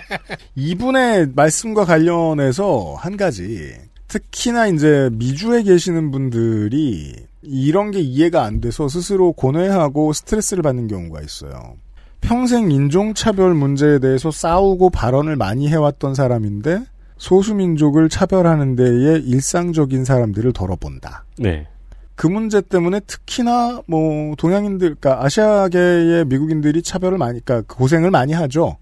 [0.55, 3.75] 이분의 말씀과 관련해서 한 가지
[4.09, 11.21] 특히나 이제 미주에 계시는 분들이 이런 게 이해가 안 돼서 스스로 고뇌하고 스트레스를 받는 경우가
[11.21, 11.77] 있어요.
[12.21, 16.85] 평생 인종차별 문제에 대해서 싸우고 발언을 많이 해왔던 사람인데
[17.19, 21.25] 소수민족을 차별하는 데에 일상적인 사람들을 덜어본다.
[21.39, 21.67] 네.
[22.15, 28.77] 그 문제 때문에 특히나 뭐 동양인들, 그러니까 아시아계의 미국인들이 차별을 많이, 그러니까 고생을 많이 하죠.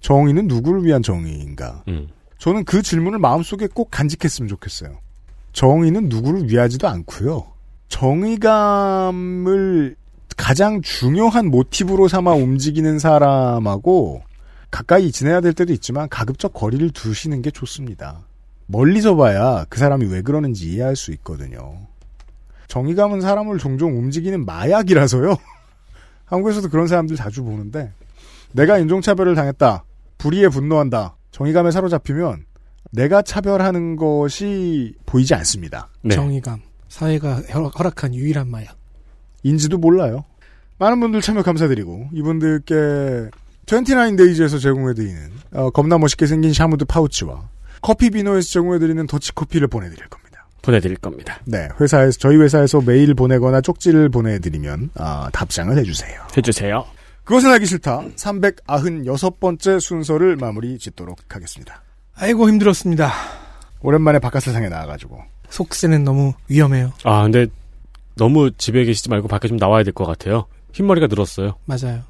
[0.00, 1.84] 정의는 누구를 위한 정의인가?
[1.88, 2.08] 음.
[2.38, 4.98] 저는 그 질문을 마음속에 꼭 간직했으면 좋겠어요.
[5.52, 7.46] 정의는 누구를 위하지도 않고요.
[7.88, 9.16] 정의감을
[10.36, 14.22] 가장 중요한 모티브로 삼아 움직이는 사람하고
[14.70, 18.26] 가까이 지내야 될 때도 있지만 가급적 거리를 두시는 게 좋습니다.
[18.66, 21.86] 멀리서 봐야 그 사람이 왜 그러는지 이해할 수 있거든요.
[22.68, 25.36] 정의감은 사람을 종종 움직이는 마약이라서요.
[26.26, 27.92] 한국에서도 그런 사람들 자주 보는데
[28.52, 29.84] 내가 인종차별을 당했다.
[30.18, 31.15] 불의에 분노한다.
[31.36, 32.46] 정의감에 사로잡히면
[32.92, 35.90] 내가 차별하는 것이 보이지 않습니다.
[36.14, 36.62] 정의감.
[36.88, 38.74] 사회가 허락- 허락한 유일한 마약.
[39.42, 40.24] 인지도 몰라요.
[40.78, 43.28] 많은 분들 참여 감사드리고 이분들께
[43.66, 47.50] 29데이즈에서 제공해드리는 어, 겁나 멋있게 생긴 샤무드 파우치와
[47.82, 50.46] 커피 비노에서 제공해드리는 더치커피를 보내드릴 겁니다.
[50.62, 51.38] 보내드릴 겁니다.
[51.44, 56.18] 네, 회사에서 저희 회사에서 메일 보내거나 쪽지를 보내드리면 아, 답장을 해주세요.
[56.36, 56.84] 해주세요.
[57.26, 58.02] 그것은 알기 싫다.
[58.16, 61.82] 396번째 순서를 마무리 짓도록 하겠습니다.
[62.14, 63.12] 아이고 힘들었습니다.
[63.80, 65.20] 오랜만에 바깥 세상에 나와가지고
[65.50, 66.92] 속세는 너무 위험해요.
[67.04, 67.46] 아, 근데
[68.14, 70.46] 너무 집에 계시지 말고 밖에 좀 나와야 될 것 같아요.
[70.72, 71.56] 흰머리가 늘었어요.
[71.64, 72.02] 맞아요.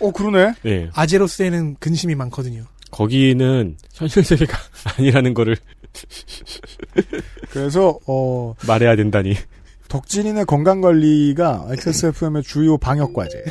[0.00, 0.54] 어 그러네.
[0.66, 0.90] 예.
[0.94, 2.64] 아제로스에는 근심이 많거든요.
[2.90, 4.56] 거기는 현실 세계가
[4.98, 5.56] 아니라는 거를
[7.50, 9.34] 그래서 어 말해야 된다니.
[9.88, 13.42] 덕진이네 건강 관리가 XSFM의 주요 방역 과제.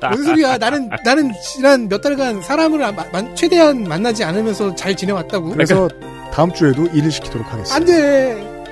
[0.00, 0.56] 뭔 소리야?
[0.56, 5.50] 나는 나는 지난 몇 달간 사람을 안- 만- 최대한 만나지 않으면서 잘 지내왔다고.
[5.50, 5.88] 그래서
[6.32, 7.76] 다음 주에도 일을 시키도록 하겠습니다.
[7.76, 8.64] 안 돼.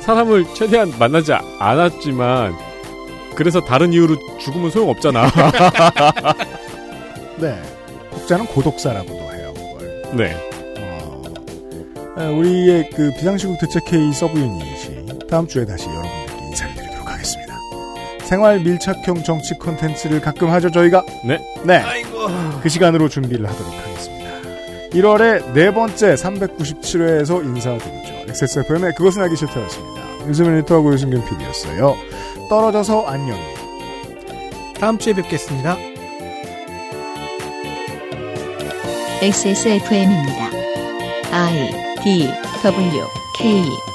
[0.00, 2.54] 사람을 최대한 만나지 않았지만
[3.36, 5.30] 그래서 다른 이유로 죽으면 소용없잖아.
[7.38, 7.62] 네.
[8.14, 9.54] 혹자는 고독사라고도 해요.
[9.54, 10.02] 그걸.
[10.16, 10.36] 네.
[12.16, 14.97] 네, 우리의 그 비상시국 대책 회의 sub unit이
[15.28, 17.54] 다음 주에 다시 여러분들께 인사를 드리도록 하겠습니다.
[18.24, 21.04] 생활 밀착형 정치 콘텐츠를 가끔 하죠 저희가.
[21.24, 21.38] 네.
[21.64, 21.82] 네.
[22.62, 24.28] 그 시간으로 준비를 하도록 하겠습니다.
[24.90, 28.30] 1월의 네 번째 397회에서 인사드리죠.
[28.30, 30.28] XSFM의 그것은 알기 싫다였습니다.
[30.28, 31.96] 유승민 리터하고 유승균 PD였어요.
[32.48, 33.38] 떨어져서 안녕.
[34.80, 35.76] 다음 주에 뵙겠습니다.
[39.20, 40.50] XSFM입니다.
[41.32, 41.70] I
[42.02, 42.28] D
[42.62, 43.02] W
[43.36, 43.87] K